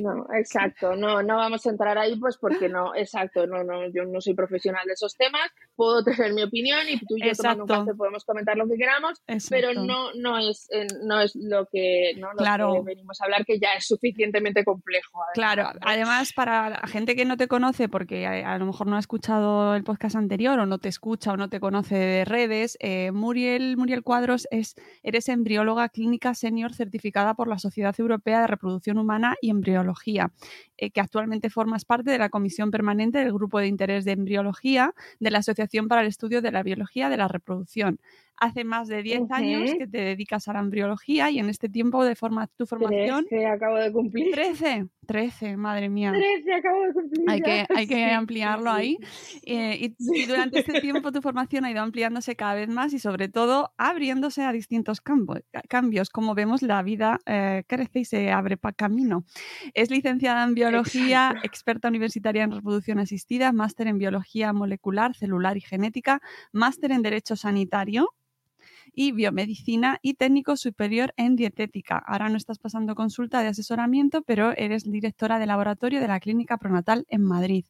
No, 0.02 0.26
exacto, 0.34 0.96
no, 0.96 1.24
no 1.24 1.38
vamos 1.38 1.66
a 1.66 1.70
entrar 1.70 1.98
ahí 1.98 2.16
pues 2.18 2.38
porque 2.38 2.70
no, 2.70 2.94
exacto, 2.96 3.48
no, 3.48 3.64
no, 3.64 3.90
yo 3.92 4.06
no 4.06 4.22
soy 4.22 4.36
profesional 4.36 4.86
de 4.86 4.94
esos 4.94 5.16
temas, 5.16 5.50
puedo 5.76 6.04
tener 6.04 6.32
mi 6.34 6.44
opinión 6.44 6.88
y 6.88 6.98
tú 7.00 7.18
y 7.18 7.26
yo 7.26 7.34
tomando 7.34 7.64
un 7.64 7.68
café 7.68 7.96
podemos 7.96 8.24
comentar 8.24 8.56
lo 8.56 8.68
que 8.68 8.78
queramos, 8.78 9.22
pero 9.50 9.74
no, 9.74 10.14
no 10.14 10.38
es, 10.38 10.68
eh, 10.72 10.86
no 11.04 11.20
es 11.20 11.36
lo 11.36 11.66
que, 11.66 12.14
¿no? 12.18 12.30
lo 12.34 12.74
que 12.76 12.82
venimos 12.84 13.20
a 13.20 13.26
hablar, 13.26 13.46
que 13.46 13.60
ya 13.60 13.74
es 13.74 13.88
suficientemente 13.88 14.64
complejo. 14.64 15.20
claro, 15.34 15.70
además 15.82 16.34
para 16.34 16.70
la 16.70 16.88
gente 16.88 17.16
que 17.16 17.26
no 17.26 17.36
te 17.36 17.48
conoce, 17.48 17.90
porque 17.90 18.28
a, 18.28 18.58
lo 18.60 18.66
mejor 18.68 18.88
no 18.88 18.96
ha 18.96 19.00
escuchado 19.00 19.76
el 19.76 19.84
podcast 19.84 20.16
anterior 20.16 20.60
o 20.60 20.68
no 20.68 20.78
te 20.78 20.88
escucha 20.90 21.34
o 21.34 21.38
no 21.38 21.50
te 21.50 21.60
conoce 21.60 21.96
de 21.96 22.26
redes, 22.26 22.78
eh, 22.80 23.12
Muriel, 23.12 23.76
Muriel 23.76 24.04
Cuadros 24.04 24.48
es, 24.52 24.76
eres 25.02 25.28
embrióloga 25.30 25.90
clínica 25.90 26.36
senior 26.36 26.74
certificada 26.74 27.34
por 27.34 27.48
la 27.48 27.58
Sociedad 27.58 27.69
Sociedad 27.70 27.96
Europea 28.00 28.42
de 28.42 28.48
Reproducción 28.48 28.98
Humana 28.98 29.36
y 29.42 29.50
Embriología, 29.50 30.32
eh, 30.78 30.92
que 30.92 31.02
actualmente 31.02 31.50
formas 31.50 31.86
parte 31.86 32.10
de 32.10 32.18
la 32.18 32.30
Comisión 32.30 32.72
Permanente 32.72 33.20
del 33.20 33.32
Grupo 33.34 33.60
de 33.60 33.68
Interés 33.68 34.06
de 34.06 34.12
Embriología 34.14 34.94
de 35.20 35.32
la 35.32 35.40
Asociación 35.40 35.88
para 35.88 36.02
el 36.02 36.08
Estudio 36.08 36.42
de 36.42 36.52
la 36.52 36.64
Biología 36.64 37.10
de 37.10 37.18
la 37.18 37.28
Reproducción. 37.28 38.00
Hace 38.40 38.64
más 38.64 38.88
de 38.88 39.04
10 39.04 39.32
años 39.32 39.72
que 39.78 39.88
te 39.88 40.02
dedicas 40.02 40.48
a 40.48 40.54
la 40.54 40.60
embriología 40.60 41.30
y 41.30 41.40
en 41.40 41.50
este 41.50 41.68
tiempo 41.68 42.06
de 42.06 42.16
forma, 42.16 42.48
tu 42.48 42.66
formación... 42.66 43.26
13 43.28 43.46
acabo 43.48 43.76
de 43.76 43.92
cumplir. 43.92 44.32
13, 44.32 44.88
13, 45.06 45.58
madre 45.58 45.90
mía. 45.90 46.12
13 46.12 46.54
acabo 46.54 46.82
de 46.84 46.94
cumplir. 46.94 47.30
Hay 47.30 47.42
que, 47.42 47.66
hay 47.76 47.88
que 47.88 48.06
ampliarlo 48.12 48.72
ahí. 48.72 48.98
Eh, 49.44 49.94
y, 49.98 50.26
durante 50.26 50.60
este 50.60 50.80
tiempo 50.82 51.12
tu 51.12 51.22
formación 51.22 51.66
ha 51.66 51.72
ido 51.72 51.82
ampliándose 51.82 52.36
cada 52.36 52.54
vez 52.54 52.70
más 52.70 52.94
y 52.94 53.00
sobre 53.00 53.28
todo 53.28 53.74
abriéndose 53.78 54.44
a 54.44 54.52
distintos 54.52 55.02
cambios. 55.02 56.10
Como 56.10 56.36
vemos, 56.36 56.62
la 56.62 56.82
vida 56.84 57.20
eh, 57.26 57.64
crece 57.68 58.00
y 58.00 58.06
se 58.06 58.32
abre 58.32 58.56
para 58.56 58.74
camino. 58.74 59.26
Es 59.74 59.90
licenciada 59.90 60.44
en 60.44 60.54
biología, 60.54 61.36
experta 61.44 61.88
universitaria 61.88 62.44
en 62.44 62.52
reproducción 62.52 63.00
asistida, 63.00 63.52
máster 63.52 63.88
en 63.88 63.98
biología 63.98 64.54
molecular, 64.54 65.16
celular 65.16 65.58
y 65.58 65.62
genética, 65.62 66.22
máster 66.52 66.92
en 66.92 67.02
derecho 67.02 67.36
sanitario 67.36 68.14
y 69.00 69.14
biomedicina 69.14 69.98
y 70.02 70.16
técnico 70.16 70.58
superior 70.58 71.14
en 71.16 71.38
dietética. 71.38 72.04
Ahora 72.06 72.28
no 72.28 72.36
estás 72.36 72.60
pasando 72.60 72.96
consulta 72.96 73.42
de 73.42 73.48
asesoramiento, 73.48 74.24
pero 74.24 74.52
eres 74.58 74.84
directora 74.84 75.40
de 75.40 75.46
laboratorio 75.46 76.02
de 76.02 76.10
la 76.10 76.20
Clínica 76.20 76.58
Pronatal 76.58 77.06
en 77.08 77.24
Madrid. 77.24 77.64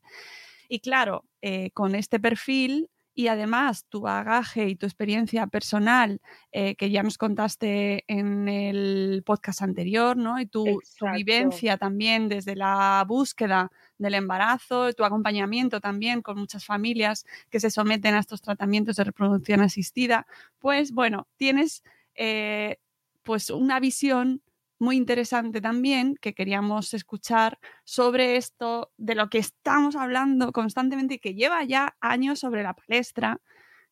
Y 0.70 0.80
claro, 0.80 1.26
eh, 1.44 1.70
con 1.76 1.94
este 1.94 2.20
perfil 2.20 2.90
y 3.14 3.28
además 3.28 3.86
tu 3.90 4.02
bagaje 4.02 4.70
y 4.70 4.76
tu 4.76 4.88
experiencia 4.88 5.46
personal 5.46 6.20
eh, 6.52 6.74
que 6.74 6.90
ya 6.90 7.04
nos 7.04 7.20
contaste 7.20 8.06
en 8.08 8.48
el 8.48 9.22
podcast 9.24 9.62
anterior, 9.62 10.18
¿no? 10.18 10.40
Y 10.40 10.48
tu, 10.48 10.80
vivencia 11.14 11.78
también 11.78 12.28
desde 12.28 12.56
la 12.56 13.06
búsqueda 13.08 13.70
del 14.00 14.16
embarazo, 14.16 14.92
tu 14.94 15.04
acompañamiento 15.04 15.80
también 15.80 16.24
con 16.24 16.40
muchas 16.40 16.66
familias 16.66 17.26
que 17.52 17.60
se 17.60 17.70
someten 17.70 18.16
a 18.16 18.20
estos 18.20 18.42
tratamientos 18.42 18.96
de 18.96 19.04
reproducción 19.04 19.62
asistida, 19.62 20.26
pues 20.58 20.92
bueno, 20.92 21.28
tienes 21.38 21.84
eh, 22.16 22.78
pues 23.24 23.52
una 23.52 23.80
visión 23.80 24.42
muy 24.80 24.96
interesante 24.96 25.62
también 25.62 26.16
que 26.22 26.34
queríamos 26.34 26.94
escuchar 26.94 27.60
sobre 27.84 28.38
esto 28.38 28.92
de 28.98 29.14
lo 29.14 29.30
que 29.30 29.38
estamos 29.38 29.96
hablando 29.96 30.52
constantemente 30.54 31.16
y 31.16 31.20
que 31.20 31.36
lleva 31.36 31.64
ya 31.66 31.98
años 32.00 32.40
sobre 32.40 32.64
la 32.64 32.74
palestra, 32.74 33.42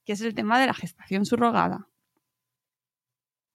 que 0.06 0.14
es 0.14 0.22
el 0.22 0.34
tema 0.34 0.60
de 0.60 0.68
la 0.68 0.74
gestación 0.74 1.26
subrogada. 1.26 1.90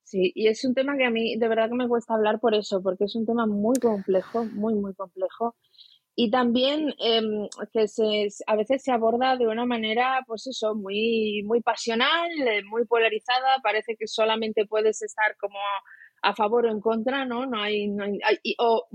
Sí, 0.05 0.31
y 0.35 0.49
es 0.49 0.63
un 0.67 0.75
tema 0.75 0.95
que 0.99 1.07
a 1.07 1.11
mí 1.11 1.37
de 1.39 1.49
verdad 1.49 1.71
que 1.71 1.75
me 1.75 1.89
cuesta 1.89 2.13
hablar 2.13 2.39
por 2.39 2.55
eso, 2.55 2.83
porque 2.83 3.05
es 3.05 3.17
un 3.17 3.25
tema 3.25 3.47
muy 3.47 3.77
complejo, 3.79 4.45
muy, 4.45 4.75
muy 4.75 4.93
complejo. 4.93 5.57
Y 6.15 6.31
también 6.31 6.95
em, 6.99 7.49
que 7.73 7.89
se, 7.89 8.29
a 8.47 8.57
veces 8.57 8.83
se 8.83 8.93
aborda 8.93 9.37
de 9.37 9.47
una 9.47 9.65
manera, 9.65 10.23
pues 10.27 10.47
eso, 10.47 10.75
muy, 10.75 11.43
muy 11.45 11.63
pasional, 11.63 12.31
eh, 12.47 12.63
muy 12.65 12.85
polarizada. 12.85 13.59
Parece 13.63 13.97
que 13.97 14.07
solamente 14.07 14.67
puedes 14.67 15.01
estar 15.03 15.37
como 15.39 15.59
a 16.23 16.35
favor 16.35 16.67
o 16.67 16.71
en 16.71 16.81
contra, 16.81 17.25
¿no? 17.25 17.47
No 17.47 17.61
hay, 17.61 17.89
no 17.89 18.05
hay, 18.05 18.21
o 18.59 18.87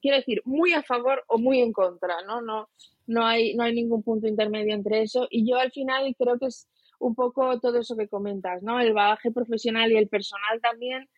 quiero 0.00 0.16
decir, 0.16 0.40
muy 0.44 0.72
a 0.72 0.82
favor 0.82 1.24
o 1.28 1.38
muy 1.38 1.60
en 1.60 1.72
contra, 1.72 2.22
¿no? 2.26 2.40
No, 2.40 2.68
no 3.06 3.26
hay, 3.26 3.54
no 3.54 3.64
hay 3.64 3.74
ningún 3.74 4.02
punto 4.02 4.26
intermedio 4.26 4.74
entre 4.74 5.02
eso. 5.02 5.26
Y 5.30 5.48
yo 5.48 5.56
al 5.56 5.70
final 5.72 6.14
creo 6.18 6.38
que 6.38 6.46
es 6.46 6.68
un 6.98 7.14
poco 7.14 7.60
todo 7.60 7.78
eso 7.78 7.96
que 7.96 8.08
comentas, 8.08 8.62
¿no? 8.62 8.80
El 8.80 8.94
bagaje 8.94 9.30
profesional 9.30 9.92
y 9.92 9.96
el 9.96 10.08
personal 10.08 10.60
también, 10.62 11.08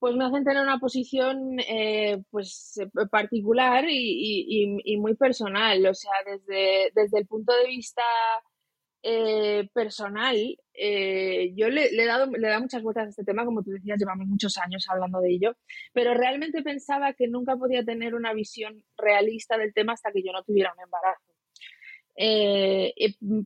pues 0.00 0.16
me 0.16 0.24
hacen 0.24 0.44
tener 0.44 0.62
una 0.62 0.78
posición 0.78 1.60
eh, 1.60 2.22
pues 2.30 2.80
particular 3.10 3.84
y, 3.88 3.92
y, 3.92 4.94
y, 4.94 4.96
muy 4.96 5.14
personal. 5.14 5.86
O 5.86 5.94
sea, 5.94 6.12
desde, 6.26 6.90
desde 6.94 7.18
el 7.18 7.26
punto 7.26 7.52
de 7.54 7.68
vista 7.68 8.02
eh, 9.02 9.68
personal, 9.72 10.36
eh, 10.74 11.52
yo 11.54 11.68
le, 11.68 11.86
he 11.86 12.06
dado, 12.06 12.26
le 12.26 12.52
he 12.52 12.58
muchas 12.60 12.82
vueltas 12.82 13.06
a 13.06 13.10
este 13.10 13.24
tema, 13.24 13.44
como 13.44 13.62
tú 13.62 13.70
decías, 13.70 13.98
llevamos 13.98 14.26
muchos 14.26 14.56
años 14.58 14.86
hablando 14.88 15.20
de 15.20 15.30
ello, 15.30 15.56
pero 15.92 16.14
realmente 16.14 16.62
pensaba 16.62 17.12
que 17.12 17.28
nunca 17.28 17.56
podía 17.56 17.84
tener 17.84 18.14
una 18.14 18.32
visión 18.32 18.82
realista 18.96 19.56
del 19.58 19.72
tema 19.74 19.92
hasta 19.94 20.12
que 20.12 20.22
yo 20.22 20.32
no 20.32 20.42
tuviera 20.42 20.72
un 20.74 20.82
embarazo. 20.82 21.30
Eh, 22.16 22.92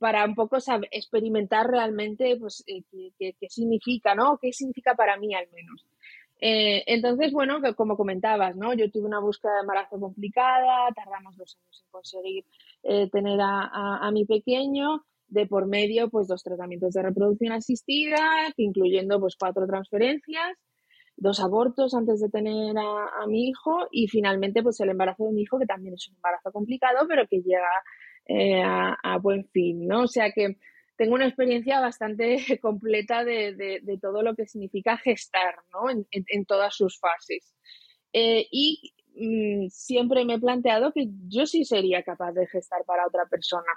para 0.01 0.25
un 0.25 0.35
poco 0.35 0.57
experimentar 0.91 1.69
realmente 1.69 2.37
pues, 2.37 2.65
qué, 2.67 3.37
significa, 3.49 4.17
¿no? 4.17 4.39
¿Qué 4.43 4.53
significa 4.53 4.95
para 4.95 5.17
mí 5.17 5.35
al 5.35 5.47
menos? 5.53 5.87
Entonces, 6.41 7.33
bueno, 7.33 7.61
como 7.77 7.97
comentabas, 7.97 8.57
¿no? 8.57 8.75
Yo 8.75 8.91
tuve 8.91 9.07
una 9.07 9.21
búsqueda 9.21 9.55
de 9.55 9.61
embarazo 9.61 9.99
complicada, 9.99 10.89
tardamos 10.95 11.37
dos 11.37 11.57
años 11.59 11.83
en 11.85 11.91
conseguir 11.91 12.45
tener 13.11 13.41
a, 13.41 14.07
a 14.07 14.11
mi 14.11 14.25
pequeño, 14.27 15.05
de 15.29 15.47
por 15.47 15.67
medio 15.67 16.09
pues 16.11 16.29
dos 16.29 16.43
tratamientos 16.43 16.95
de 16.95 17.03
reproducción 17.03 17.53
asistida, 17.53 18.19
incluyendo 18.57 19.21
pues 19.21 19.37
cuatro 19.39 19.67
transferencias, 19.67 20.57
dos 21.17 21.41
abortos 21.41 21.95
antes 21.95 22.21
de 22.21 22.29
tener 22.29 22.77
a, 22.79 23.27
mi 23.27 23.49
hijo 23.49 23.89
y 23.91 24.09
finalmente 24.09 24.63
pues 24.63 24.81
el 24.81 24.91
embarazo 24.91 25.25
de 25.25 25.33
mi 25.33 25.43
hijo, 25.43 25.59
que 25.59 25.67
también 25.67 25.95
es 25.95 26.09
un 26.09 26.17
embarazo 26.17 26.53
complicado, 26.53 27.07
pero 27.09 27.27
que 27.29 27.39
llega 27.39 27.69
eh, 28.27 28.63
a, 28.63 29.19
buen 29.19 29.45
fin, 29.49 29.87
¿no? 29.87 30.03
O 30.03 30.09
sea 30.09 30.31
que 30.33 30.57
tengo 30.97 31.15
una 31.15 31.27
experiencia 31.27 31.81
bastante 31.81 32.37
completa 32.63 33.25
de, 33.25 33.83
todo 34.01 34.23
lo 34.23 34.35
que 34.35 34.47
significa 34.47 34.97
gestar, 34.97 35.57
¿no? 35.73 36.05
En, 36.11 36.45
todas 36.47 36.75
sus 36.75 36.99
fases. 36.99 37.55
Eh, 38.13 38.47
y 38.51 38.95
mm, 39.17 39.69
siempre 39.71 40.25
me 40.25 40.35
he 40.35 40.41
planteado 40.41 40.93
que 40.93 41.07
yo 41.29 41.47
sí 41.47 41.65
sería 41.65 42.03
capaz 42.03 42.33
de 42.33 42.47
gestar 42.47 42.85
para 42.85 43.07
otra 43.07 43.27
persona 43.29 43.73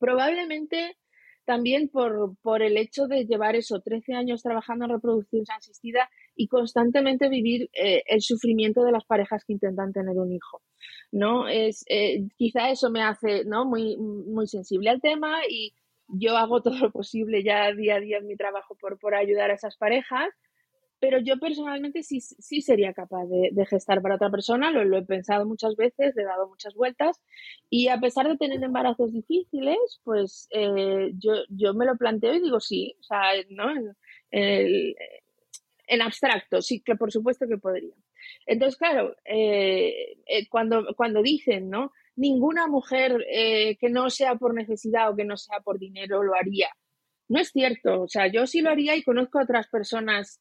Probablemente 0.00 0.96
también 1.44 1.88
por, 1.88 2.36
por, 2.42 2.62
el 2.62 2.76
hecho 2.76 3.06
de 3.06 3.26
llevar 3.26 3.54
eso, 3.54 3.80
13 3.80 4.14
años 4.14 4.42
trabajando 4.42 4.84
en 4.84 4.92
reproducción 4.92 5.44
asistida 5.56 6.08
y 6.34 6.48
constantemente 6.48 7.28
vivir 7.28 7.68
eh, 7.72 8.02
el 8.06 8.22
sufrimiento 8.22 8.82
de 8.82 8.92
las 8.92 9.04
parejas 9.04 9.44
que 9.44 9.52
intentan 9.54 9.92
tener 9.92 10.16
un 10.16 10.32
hijo. 10.32 10.62
¿no? 11.12 11.48
Es, 11.48 11.84
eh, 11.88 12.28
quizá 12.36 12.70
eso 12.70 12.90
me 12.90 13.02
hace 13.02 13.44
¿no? 13.44 13.66
muy, 13.66 13.96
muy 13.98 14.46
sensible 14.46 14.90
al 14.90 15.00
tema 15.00 15.40
y 15.48 15.74
yo 16.12 16.36
hago 16.36 16.62
todo 16.62 16.78
lo 16.78 16.90
posible 16.90 17.42
ya 17.42 17.72
día 17.72 17.96
a 17.96 18.00
día 18.00 18.18
en 18.18 18.26
mi 18.26 18.36
trabajo 18.36 18.74
por, 18.76 18.98
por 18.98 19.14
ayudar 19.14 19.50
a 19.50 19.54
esas 19.54 19.76
parejas, 19.76 20.28
pero 21.00 21.18
yo 21.18 21.38
personalmente 21.38 22.02
sí, 22.02 22.20
sí 22.20 22.60
sería 22.60 22.92
capaz 22.92 23.24
de, 23.26 23.66
gestar 23.66 24.02
para 24.02 24.16
otra 24.16 24.30
persona, 24.30 24.70
lo, 24.70 24.98
he 24.98 25.02
pensado 25.02 25.46
muchas 25.46 25.74
veces, 25.74 26.14
le 26.14 26.22
he 26.22 26.26
dado 26.26 26.46
muchas 26.48 26.74
vueltas 26.74 27.18
y 27.70 27.88
a 27.88 27.98
pesar 27.98 28.28
de 28.28 28.36
tener 28.36 28.62
embarazos 28.62 29.12
difíciles, 29.12 29.78
pues 30.04 30.46
eh, 30.50 31.12
yo, 31.14 31.32
yo 31.48 31.72
me 31.72 31.86
lo 31.86 31.96
planteo 31.96 32.34
y 32.34 32.40
digo 32.40 32.60
sí, 32.60 32.94
o 33.00 33.02
sea, 33.02 33.20
¿no? 33.48 33.72
En, 34.30 34.94
en 35.86 36.02
abstracto, 36.02 36.60
sí, 36.62 36.80
que 36.80 36.94
por 36.96 37.10
supuesto 37.10 37.48
que 37.48 37.58
podría. 37.58 37.94
Entonces, 38.46 38.76
claro, 38.78 39.16
eh, 39.24 40.18
eh, 40.26 40.48
cuando, 40.48 40.94
cuando 40.96 41.22
dicen, 41.22 41.70
¿no? 41.70 41.92
Ninguna 42.16 42.66
mujer 42.66 43.24
que 43.80 43.88
no 43.88 44.10
sea 44.10 44.34
por 44.34 44.52
necesidad 44.52 45.10
o 45.10 45.16
que 45.16 45.24
no 45.24 45.38
sea 45.38 45.60
por 45.60 45.78
dinero 45.78 46.22
lo 46.22 46.34
haría. 46.34 46.68
No 47.28 47.40
es 47.40 47.50
cierto, 47.50 48.02
o 48.02 48.08
sea, 48.08 48.26
yo 48.26 48.46
sí 48.46 48.60
lo 48.60 48.70
haría 48.70 48.96
y 48.96 49.02
conozco 49.02 49.38
a 49.38 49.44
otras 49.44 49.68
personas 49.68 50.40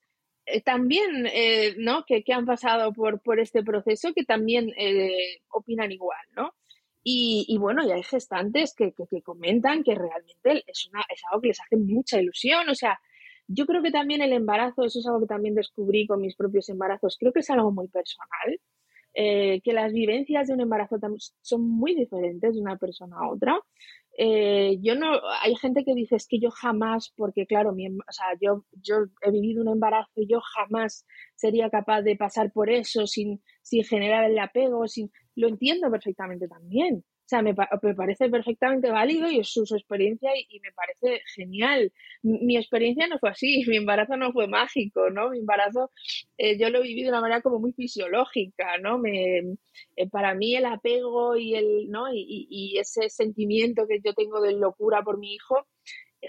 eh, 0.51 0.62
también, 0.62 1.27
eh, 1.27 1.75
¿no? 1.77 2.06
Que, 2.06 2.24
que, 2.24 2.34
han 2.34 2.46
pasado 2.46 2.91
por, 2.94 3.22
por 3.22 3.39
este 3.39 3.63
proceso 3.63 4.13
que 4.15 4.24
también 4.24 4.72
eh, 4.77 5.41
opinan 5.50 5.91
igual, 5.91 6.25
¿no? 6.36 6.56
Y, 7.03 7.46
y, 7.48 7.58
bueno, 7.60 7.86
y 7.86 7.91
hay 7.91 8.03
gestantes 8.03 8.74
que, 8.75 8.94
que, 8.94 9.22
comentan 9.22 9.84
que 9.84 9.96
realmente 9.96 10.63
es, 10.65 10.88
una, 10.88 11.06
es 11.13 11.22
algo 11.29 11.41
que 11.41 11.50
les 11.50 11.62
hace 11.62 11.77
mucha 11.77 12.20
ilusión. 12.20 12.68
O 12.70 12.75
sea, 12.75 13.00
yo 13.50 13.65
creo 13.65 13.82
que 13.82 13.91
también 13.91 14.22
el 14.22 14.34
embarazo, 14.34 14.86
eso 14.86 15.00
es 15.00 15.08
algo 15.08 15.22
que 15.22 15.25
también 15.25 15.56
descubrí 15.56 16.08
con 16.08 16.22
mis 16.22 16.36
propios 16.36 16.70
embarazos, 16.70 17.18
creo 17.20 17.34
que 17.34 17.39
es 17.41 17.50
algo 17.50 17.72
muy 17.72 17.88
personal. 17.89 18.60
que 19.13 19.74
las 19.74 19.91
vivencias 19.91 20.48
de 20.48 20.53
un 20.53 20.62
embarazo 20.62 20.98
son 21.41 21.62
muy 21.68 21.96
diferentes 21.96 22.53
de 22.56 22.62
una 22.62 22.77
persona 22.77 23.18
a 23.20 23.29
otra. 23.29 23.60
Eh, 24.22 24.77
yo 24.82 24.96
no, 24.96 25.08
hay 25.41 25.56
gente 25.56 25.86
que 25.86 25.96
dice 25.96 26.18
es 26.18 26.27
que 26.27 26.39
yo 26.39 26.51
jamás, 26.51 27.13
porque 27.15 27.46
claro, 27.46 27.72
mi, 27.74 27.88
o 27.88 28.12
sea, 28.12 28.25
yo, 28.41 28.65
yo 28.74 29.06
he 29.22 29.32
vivido 29.32 29.62
un 29.62 29.70
embarazo 29.70 30.12
y 30.18 30.27
yo 30.27 30.41
jamás 30.41 31.06
sería 31.36 31.70
capaz 31.70 32.01
de 32.01 32.18
pasar 32.18 32.51
por 32.51 32.70
eso 32.70 33.08
sin, 33.08 33.41
sin 33.62 33.86
generar 33.86 34.25
el 34.29 34.38
apego, 34.38 34.88
sin, 34.89 35.10
lo 35.36 35.48
entiendo 35.48 35.89
perfectamente 35.89 36.50
también. 36.50 37.06
O 37.29 37.36
sea, 37.36 37.43
me, 37.43 37.53
parece 37.53 38.27
perfectamente 38.27 38.89
válido 38.89 39.29
y 39.29 39.39
es 39.39 39.50
su, 39.50 39.62
experiencia 39.62 40.31
y, 40.36 40.59
me 40.62 40.71
parece 40.71 41.21
genial. 41.36 41.93
Mi, 42.24 42.57
experiencia 42.57 43.05
no 43.07 43.19
fue 43.19 43.29
así, 43.29 43.63
mi 43.67 43.77
embarazo 43.77 44.17
no 44.17 44.31
fue 44.33 44.48
mágico, 44.48 45.12
¿no? 45.12 45.29
Mi 45.29 45.38
embarazo 45.38 45.91
eh, 46.39 46.57
yo 46.57 46.71
lo 46.71 46.81
vivido 46.81 47.05
de 47.05 47.09
una 47.12 47.21
manera 47.21 47.41
como 47.43 47.59
muy 47.59 47.71
fisiológica, 47.74 48.79
¿no? 48.79 48.98
Me, 48.98 49.41
eh, 49.95 50.09
para 50.09 50.33
mí 50.33 50.55
el 50.55 50.65
apego 50.65 51.38
y, 51.38 51.53
el, 51.53 51.91
¿no? 51.91 52.12
y, 52.12 52.48
y 52.50 52.79
ese 52.79 53.09
sentimiento 53.09 53.86
que 53.88 54.00
yo 54.03 54.15
tengo 54.15 54.41
de 54.41 54.53
locura 54.53 55.03
por 55.03 55.19
mi 55.19 55.36
hijo 55.36 55.67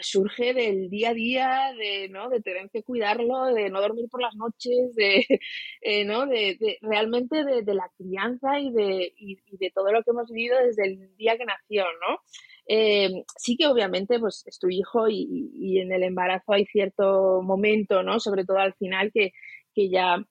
surge 0.00 0.54
del 0.54 0.88
día 0.88 1.10
a 1.10 1.14
día, 1.14 1.74
de, 1.76 2.08
¿no? 2.08 2.28
de 2.28 2.40
tener 2.40 2.70
que 2.70 2.82
cuidarlo, 2.82 3.46
de 3.46 3.70
no 3.70 3.80
dormir 3.80 4.08
por 4.10 4.22
las 4.22 4.34
noches, 4.34 4.94
de, 4.94 5.26
eh, 5.82 6.04
¿no? 6.04 6.26
de, 6.26 6.78
realmente 6.82 7.44
de, 7.44 7.62
de, 7.62 7.74
la 7.74 7.90
crianza 7.96 8.58
y 8.60 8.72
de, 8.72 9.12
y, 9.16 9.38
de 9.56 9.70
todo 9.70 9.90
lo 9.92 10.02
que 10.02 10.10
hemos 10.10 10.30
vivido 10.30 10.58
desde 10.64 10.86
el 10.86 11.16
día 11.16 11.36
que 11.36 11.44
nació, 11.44 11.84
¿no? 12.06 12.18
Eh, 12.66 13.24
sí 13.36 13.56
que 13.56 13.66
obviamente 13.66 14.20
pues 14.20 14.44
es 14.46 14.58
tu 14.60 14.68
hijo 14.68 15.08
y, 15.08 15.50
y, 15.54 15.80
en 15.80 15.92
el 15.92 16.04
embarazo 16.04 16.52
hay 16.52 16.66
cierto 16.66 17.42
momento, 17.42 18.02
¿no? 18.02 18.20
Sobre 18.20 18.44
todo 18.44 18.58
al 18.58 18.74
final 18.74 19.10
que, 19.12 19.32
que 19.74 19.88
ya 19.88 20.24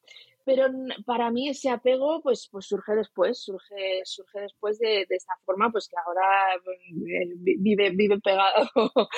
pero 0.49 0.65
para 1.05 1.29
mí 1.29 1.47
ese 1.47 1.69
apego 1.69 2.21
pues, 2.23 2.49
pues 2.51 2.65
surge 2.65 2.95
después, 2.95 3.39
surge, 3.39 4.01
surge 4.03 4.41
después 4.41 4.79
de, 4.79 5.05
de 5.07 5.15
esta 5.15 5.35
forma, 5.45 5.71
pues 5.71 5.87
que 5.87 5.95
ahora 5.95 6.57
mm, 6.57 7.61
vive, 7.61 7.91
vive 7.91 8.19
pegado 8.19 8.67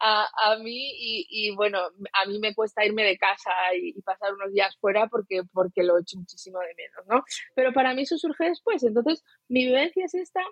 a, 0.00 0.26
a 0.46 0.58
mí 0.58 0.90
y, 0.98 1.26
y, 1.30 1.54
bueno, 1.54 1.78
a 1.78 2.26
mí 2.26 2.40
me 2.40 2.56
cuesta 2.56 2.84
irme 2.84 3.04
de 3.04 3.16
casa 3.16 3.52
y, 3.80 4.02
pasar 4.02 4.34
unos 4.34 4.52
días 4.52 4.76
fuera 4.80 5.06
porque, 5.06 5.42
porque 5.52 5.84
lo 5.84 5.96
echo 5.96 6.18
muchísimo 6.18 6.58
de 6.58 6.74
menos, 6.74 7.06
¿no? 7.06 7.22
Pero 7.54 7.72
para 7.72 7.94
mí 7.94 8.02
eso 8.02 8.18
surge 8.18 8.46
después, 8.46 8.82
entonces 8.82 9.22
mi 9.46 9.66
vivencia 9.66 10.06
es 10.06 10.14
esta 10.14 10.42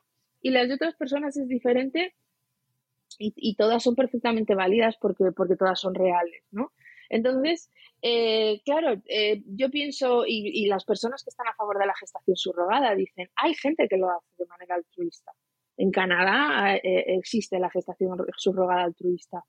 y 0.41 0.51
las 0.51 0.69
de 0.69 0.75
otras 0.75 0.95
personas 0.95 1.37
es 1.37 1.49
diferente 1.49 2.15
y, 3.19 3.57
todas 3.57 3.83
son 3.83 3.97
perfectamente 3.97 4.55
válidas 4.55 4.97
porque, 5.01 5.33
porque 5.35 5.57
todas 5.57 5.81
son 5.81 5.97
reales, 5.97 6.45
¿no? 6.53 6.71
Entonces, 7.09 7.71
eh, 8.03 8.61
claro, 8.65 9.01
eh, 9.07 9.43
yo 9.47 9.71
pienso, 9.71 10.25
y, 10.27 10.67
las 10.67 10.85
personas 10.85 11.25
que 11.25 11.31
están 11.31 11.49
a 11.49 11.55
favor 11.55 11.79
de 11.79 11.87
la 11.87 11.95
gestación 11.95 12.37
subrogada 12.37 12.95
dicen, 12.95 13.29
hay 13.37 13.55
gente 13.55 13.89
que 13.89 13.97
lo 13.97 14.11
hace 14.11 14.27
de 14.39 14.47
manera 14.47 14.77
altruista. 14.77 15.33
En 15.77 15.91
Canadá 15.91 16.77
eh, 16.77 17.05
existe 17.19 17.59
la 17.59 17.71
gestación 17.71 18.19
subrogada 18.37 18.83
altruista. 18.83 19.45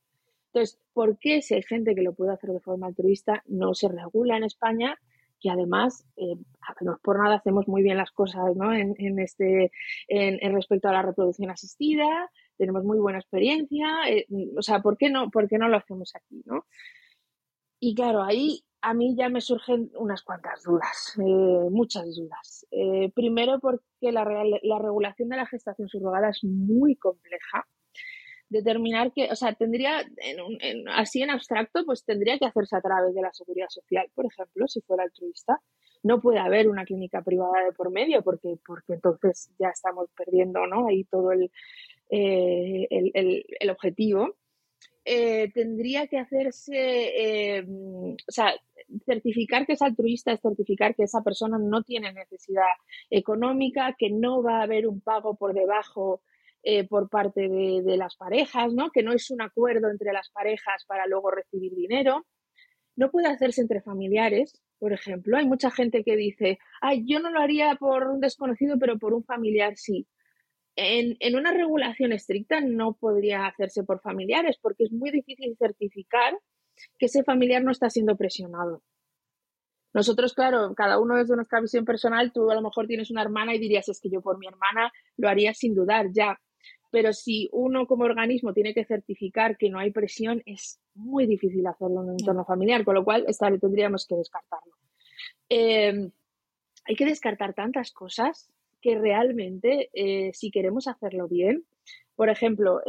Entonces, 0.48 0.80
¿por 0.94 1.18
qué 1.20 1.42
si 1.42 1.56
hay 1.56 1.64
gente 1.64 1.94
que 1.94 2.02
lo 2.02 2.14
puede 2.14 2.34
hacer 2.34 2.52
de 2.52 2.60
forma 2.60 2.88
altruista 2.88 3.44
no 3.48 3.74
se 3.74 3.88
regula 3.88 4.38
en 4.38 4.44
España? 4.44 4.98
Que 5.40 5.50
además, 5.50 6.06
no 6.82 6.94
es 6.94 7.00
por 7.00 7.20
nada, 7.20 7.36
hacemos 7.36 7.68
muy 7.68 7.82
bien 7.82 7.98
las 7.98 8.12
cosas 8.12 8.56
¿no? 8.56 8.74
en, 8.74 9.20
este, 9.20 9.72
en 10.10 10.54
respecto 10.54 10.90
a 10.90 10.92
la 10.92 11.02
reproducción 11.02 11.50
asistida, 11.50 12.30
tenemos 12.58 12.84
muy 12.84 13.00
buena 13.00 13.20
experiencia, 13.20 13.88
o 14.58 14.62
sea, 14.62 14.82
¿por 14.82 14.98
qué, 14.98 15.10
no, 15.10 15.30
¿por 15.30 15.48
qué 15.48 15.58
no 15.58 15.70
lo 15.70 15.78
hacemos 15.78 16.14
aquí? 16.14 16.44
¿no? 16.46 16.66
Y 17.80 17.96
claro, 17.96 18.24
ahí 18.24 18.64
a 18.82 18.94
mí 18.94 19.16
ya 19.16 19.30
me 19.30 19.42
surgen 19.42 19.92
unas 19.96 20.24
cuantas 20.24 20.64
dudas, 20.64 21.14
eh, 21.18 21.70
muchas 21.70 22.16
dudas. 22.16 22.66
Eh, 22.72 23.12
primero 23.14 23.60
porque 23.60 24.12
la, 24.12 24.24
la, 24.24 24.80
regulación 24.80 25.30
de 25.30 25.38
la 25.38 25.46
gestación 25.46 25.90
subrogada 25.90 26.30
es 26.30 26.44
muy 26.44 26.96
compleja. 26.96 27.68
Determinar 28.50 29.12
que, 29.14 29.30
o 29.32 29.36
sea, 29.36 29.54
tendría, 29.54 30.04
así 30.96 31.22
en 31.22 31.30
abstracto, 31.30 31.86
pues 31.86 32.04
tendría 32.04 32.40
que 32.40 32.46
hacerse 32.46 32.76
a 32.76 32.82
través 32.82 33.14
de 33.14 33.22
la 33.22 33.32
seguridad 33.32 33.68
social, 33.70 34.10
por 34.16 34.26
ejemplo, 34.26 34.68
si 34.68 34.82
fuera 34.82 35.04
altruista. 35.04 35.62
No 36.02 36.22
puede 36.22 36.40
haber 36.40 36.70
una 36.70 36.86
clínica 36.86 37.22
privada 37.22 37.66
de 37.66 37.74
por 37.74 37.92
medio 37.92 38.24
porque, 38.24 38.56
porque 38.66 38.94
entonces 38.94 39.52
ya 39.60 39.68
estamos 39.68 40.10
perdiendo 40.16 40.66
¿no? 40.66 40.88
ahí 40.88 41.04
todo 41.04 41.32
el, 41.32 41.52
eh, 42.10 42.88
el, 42.90 43.70
objetivo, 43.70 44.36
eh, 45.12 45.52
tendría 45.54 46.08
que 46.08 46.20
hacerse, 46.20 46.78
eh, 46.78 47.66
o 47.68 48.16
sea, 48.32 48.54
certificar 49.06 49.66
que 49.66 49.74
es 49.74 49.82
altruista 49.82 50.32
es 50.32 50.42
certificar 50.42 50.96
que 50.96 51.04
esa 51.04 51.22
persona 51.24 51.58
no 51.58 51.84
tiene 51.84 52.14
necesidad 52.14 52.70
económica, 53.10 53.96
que 53.98 54.10
no 54.12 54.44
va 54.44 54.60
a 54.60 54.64
haber 54.64 54.88
un 54.88 55.02
pago 55.02 55.36
por 55.36 55.54
debajo 55.54 56.22
por 56.90 57.10
parte 57.10 57.48
de, 57.48 57.82
de, 57.84 57.96
las 57.96 58.18
parejas, 58.18 58.74
¿no? 58.74 58.92
que 58.92 59.02
no 59.02 59.14
es 59.14 59.32
un 59.32 59.42
acuerdo 59.42 59.90
entre 59.90 60.12
las 60.12 60.30
parejas 60.30 60.84
para 60.86 61.08
luego 61.08 61.32
recibir 61.32 61.74
dinero. 61.74 62.26
No 62.98 63.10
puede 63.12 63.28
hacerse 63.28 63.62
entre 63.62 63.82
familiares, 63.82 64.62
por 64.78 64.94
ejemplo. 64.94 65.38
Hay 65.38 65.46
mucha 65.46 65.72
gente 65.72 66.04
que 66.04 66.18
dice, 66.18 66.60
ay, 66.82 67.06
yo 67.08 67.20
no 67.20 67.30
lo 67.30 67.40
haría 67.40 67.76
por 67.76 68.08
un 68.08 68.20
desconocido, 68.20 68.78
pero 68.78 69.00
por 69.00 69.14
un 69.14 69.24
familiar 69.24 69.78
sí. 69.78 70.06
En, 70.76 71.36
una 71.36 71.52
regulación 71.52 72.14
estricta 72.14 72.62
no 72.62 72.94
podría 72.94 73.46
hacerse 73.46 73.84
por 73.84 74.02
familiares 74.02 74.58
porque 74.62 74.86
es 74.86 74.92
muy 74.92 75.12
difícil 75.12 75.56
certificar 75.58 76.38
que 76.98 77.08
ese 77.08 77.24
familiar 77.24 77.64
no 77.64 77.72
está 77.72 77.90
siendo 77.90 78.16
presionado. 78.16 78.82
Nosotros, 79.94 80.34
claro, 80.34 80.74
cada 80.76 81.00
uno 81.00 81.16
desde 81.16 81.36
nuestra 81.36 81.60
visión 81.60 81.84
personal, 81.84 82.32
tú 82.32 82.50
a 82.50 82.56
lo 82.56 82.62
mejor 82.62 82.88
tienes 82.88 83.12
una 83.12 83.24
hermana 83.24 83.56
y 83.56 83.60
dirías, 83.60 83.90
es 83.90 84.00
que 84.00 84.10
yo 84.10 84.22
por 84.22 84.38
mi 84.38 84.48
hermana 84.48 84.92
lo 85.18 85.28
haría 85.28 85.54
sin 85.54 85.74
dudar, 85.74 86.08
ya. 86.14 86.40
Pero 86.92 87.12
si 87.12 87.50
uno 87.52 87.86
como 87.86 88.06
organismo 88.06 88.54
tiene 88.54 88.74
que 88.74 88.86
certificar 88.86 89.58
que 89.58 89.70
no 89.70 89.80
hay 89.80 89.92
presión, 89.92 90.42
es 90.46 90.80
muy 90.94 91.26
difícil 91.26 91.66
hacerlo 91.68 92.02
en 92.04 92.10
un 92.10 92.18
entorno 92.20 92.46
familiar, 92.46 92.86
con 92.86 92.96
lo 92.96 93.04
cual 93.04 93.26
esta, 93.28 93.50
tendríamos 93.58 94.06
que 94.06 94.16
descartarlo. 94.16 94.74
Eh, 95.50 96.12
hay 96.86 96.96
que 96.96 97.06
descartar 97.06 97.54
tantas 97.54 97.92
cosas 97.92 98.50
que 98.82 98.98
realmente, 98.98 99.90
eh, 99.94 100.32
si 100.34 100.52
queremos 100.52 100.88
hacerlo 100.88 101.28
bien, 101.28 101.66
por 102.16 102.30
ejemplo, 102.30 102.82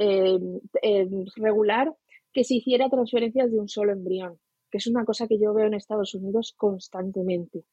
regular 1.37 1.95
que 2.33 2.45
se 2.45 2.55
hiciera 2.55 2.89
transferencias 2.89 3.51
de 3.51 3.59
un 3.59 3.69
solo 3.69 3.93
embrión, 3.93 4.39
que 4.71 4.79
es 4.79 4.87
una 4.87 5.05
cosa 5.05 5.27
que 5.29 5.39
yo 5.39 5.55
veo 5.55 5.67
en 5.67 5.75
Estados 5.75 6.15
Unidos 6.15 6.55
constantemente. 6.57 7.65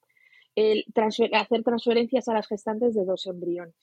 Hacer 1.34 1.64
transferencias 1.64 2.28
a 2.28 2.34
las 2.34 2.48
gestantes 2.48 2.96
de 2.96 3.06
dos 3.06 3.26
embriones. 3.28 3.76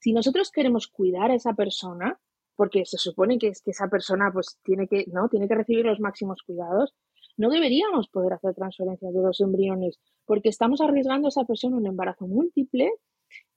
Si 0.00 0.12
nosotros 0.12 0.50
queremos 0.50 0.86
cuidar 0.86 1.30
a 1.30 1.34
esa 1.34 1.54
persona, 1.54 2.18
porque 2.56 2.84
se 2.84 2.98
supone 2.98 3.38
que, 3.38 3.52
que 3.64 3.70
esa 3.70 3.88
persona 3.88 4.30
pues 4.32 4.58
tiene 4.62 4.86
que, 4.86 5.04
¿no? 5.12 5.28
tiene 5.28 5.48
que 5.48 5.54
recibir 5.54 5.84
los 5.84 6.00
máximos 6.00 6.42
cuidados, 6.42 6.94
no 7.36 7.50
deberíamos 7.50 8.08
poder 8.08 8.32
hacer 8.32 8.54
transferencias 8.54 9.12
de 9.12 9.20
dos 9.20 9.40
embriones, 9.40 9.98
porque 10.24 10.48
estamos 10.48 10.80
arriesgando 10.80 11.28
a 11.28 11.30
esa 11.30 11.44
persona 11.44 11.76
un 11.76 11.86
embarazo 11.86 12.26
múltiple 12.26 12.90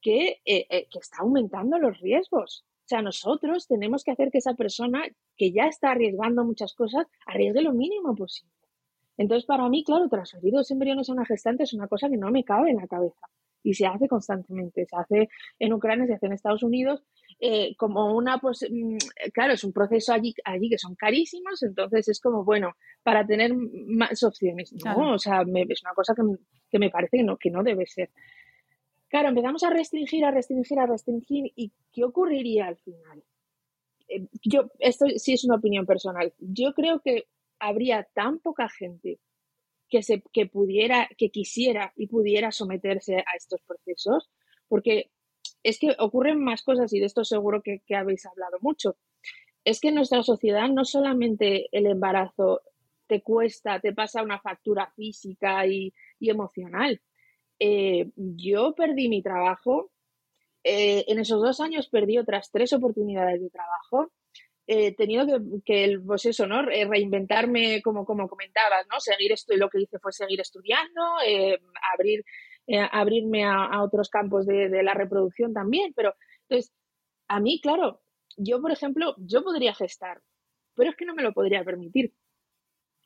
que, 0.01 0.41
eh, 0.45 0.65
eh, 0.69 0.87
que 0.89 0.99
está 0.99 1.17
aumentando 1.19 1.77
los 1.79 1.99
riesgos. 1.99 2.65
O 2.65 2.87
sea, 2.91 3.01
nosotros 3.01 3.67
tenemos 3.67 4.03
que 4.03 4.11
hacer 4.11 4.31
que 4.31 4.39
esa 4.39 4.55
persona 4.55 5.03
que 5.37 5.51
ya 5.51 5.65
está 5.67 5.91
arriesgando 5.91 6.43
muchas 6.43 6.73
cosas 6.73 7.05
arriesgue 7.25 7.61
lo 7.61 7.73
mínimo 7.73 8.15
posible. 8.15 8.51
Entonces, 9.17 9.45
para 9.45 9.69
mí, 9.69 9.83
claro, 9.83 10.09
transferir 10.09 10.53
dos 10.53 10.71
embriones 10.71 11.09
a 11.09 11.13
una 11.13 11.25
gestante 11.25 11.63
es 11.63 11.73
una 11.73 11.87
cosa 11.87 12.09
que 12.09 12.17
no 12.17 12.31
me 12.31 12.43
cabe 12.43 12.71
en 12.71 12.77
la 12.77 12.87
cabeza 12.87 13.27
y 13.63 13.73
se 13.73 13.85
hace 13.85 14.07
constantemente. 14.07 14.85
Se 14.85 14.95
hace 14.95 15.29
en 15.59 15.73
Ucrania, 15.73 16.07
se 16.07 16.13
hace 16.15 16.25
en 16.25 16.33
Estados 16.33 16.63
Unidos, 16.63 17.03
eh, 17.39 17.75
como 17.75 18.15
una, 18.15 18.39
pues, 18.39 18.65
claro, 19.33 19.53
es 19.53 19.63
un 19.63 19.73
proceso 19.73 20.13
allí, 20.13 20.33
allí 20.43 20.69
que 20.69 20.77
son 20.77 20.95
carísimos, 20.95 21.61
entonces 21.63 22.07
es 22.07 22.19
como, 22.19 22.43
bueno, 22.43 22.75
para 23.03 23.25
tener 23.25 23.53
más 23.55 24.21
opciones, 24.23 24.73
¿no? 24.83 25.13
O 25.13 25.19
sea, 25.19 25.41
es 25.41 25.83
una 25.83 25.93
cosa 25.93 26.13
que, 26.15 26.23
que, 26.69 26.79
me 26.79 26.89
parece 26.89 27.17
que 27.17 27.23
no, 27.23 27.37
que 27.37 27.51
no 27.51 27.63
debe 27.63 27.85
ser. 27.85 28.09
Claro, 29.11 29.27
empezamos 29.27 29.61
a 29.63 29.69
restringir, 29.69 30.23
a 30.23 30.31
restringir, 30.31 30.79
a 30.79 30.85
restringir. 30.85 31.51
¿Y 31.57 31.73
qué 31.91 32.05
ocurriría 32.05 32.67
al 32.67 32.77
final? 32.77 33.21
Eh, 34.07 34.25
yo, 34.41 34.71
esto 34.79 35.05
sí 35.17 35.33
es 35.33 35.43
una 35.43 35.57
opinión 35.57 35.85
personal. 35.85 36.33
Yo 36.39 36.73
creo 36.73 37.01
que 37.01 37.27
habría 37.59 38.07
tan 38.13 38.39
poca 38.39 38.69
gente 38.69 39.19
que, 39.89 40.01
se, 40.01 40.23
que 40.31 40.45
pudiera, 40.45 41.09
que 41.17 41.29
quisiera 41.29 41.91
y 41.97 42.07
pudiera 42.07 42.53
someterse 42.53 43.17
a 43.17 43.35
estos 43.35 43.59
procesos, 43.67 44.29
porque 44.69 45.11
es 45.61 45.77
que 45.77 45.93
ocurren 45.99 46.41
más 46.41 46.63
cosas 46.63 46.93
y 46.93 47.01
de 47.01 47.07
esto 47.07 47.25
seguro 47.25 47.61
que, 47.61 47.81
habéis 47.93 48.25
hablado 48.25 48.59
mucho. 48.61 48.95
Es 49.65 49.81
que 49.81 49.89
en 49.89 49.95
nuestra 49.95 50.23
sociedad 50.23 50.69
no 50.69 50.85
solamente 50.85 51.67
el 51.73 51.85
embarazo 51.85 52.61
te 53.07 53.21
cuesta, 53.21 53.81
te 53.81 53.91
pasa 53.93 54.23
una 54.23 54.39
factura 54.39 54.89
física 54.95 55.67
y 55.67 55.93
emocional, 56.21 57.01
eh, 57.63 58.09
yo 58.15 58.73
perdí 58.73 59.07
mi 59.07 59.21
trabajo. 59.21 59.91
Eh, 60.63 61.05
en 61.07 61.19
esos 61.19 61.39
dos 61.39 61.59
años 61.59 61.89
perdí 61.89 62.17
otras 62.17 62.49
tres 62.51 62.73
oportunidades 62.73 63.39
de 63.39 63.51
trabajo. 63.51 64.11
He 64.65 64.95
tenido 64.95 65.27
que, 65.63 65.83
el, 65.83 66.01
pues 66.01 66.25
eso, 66.25 66.47
¿no? 66.47 66.67
Eh, 66.71 66.85
reinventarme, 66.85 67.83
como, 67.83 68.03
como 68.03 68.27
comentabas, 68.27 68.87
¿no? 68.91 68.99
Seguir 68.99 69.31
esto, 69.33 69.55
lo 69.57 69.69
que 69.69 69.81
hice 69.81 69.99
fue 69.99 70.11
seguir 70.11 70.41
estudiando, 70.41 71.01
abrir, 71.93 72.23
abrirme 72.91 73.43
a, 73.45 73.83
otros 73.83 74.09
campos 74.09 74.47
de, 74.47 74.69
de, 74.69 74.81
la 74.81 74.95
reproducción 74.95 75.53
también. 75.53 75.93
Pero, 75.95 76.15
entonces, 76.49 76.73
a 77.27 77.39
mí, 77.39 77.59
claro, 77.61 78.01
yo, 78.37 78.59
por 78.59 78.71
ejemplo, 78.71 79.13
yo 79.19 79.43
podría 79.43 79.75
gestar, 79.75 80.21
pero 80.75 80.89
es 80.89 80.95
que 80.95 81.05
no 81.05 81.13
me 81.13 81.23
lo 81.23 81.33
podría 81.33 81.63
permitir. 81.63 82.13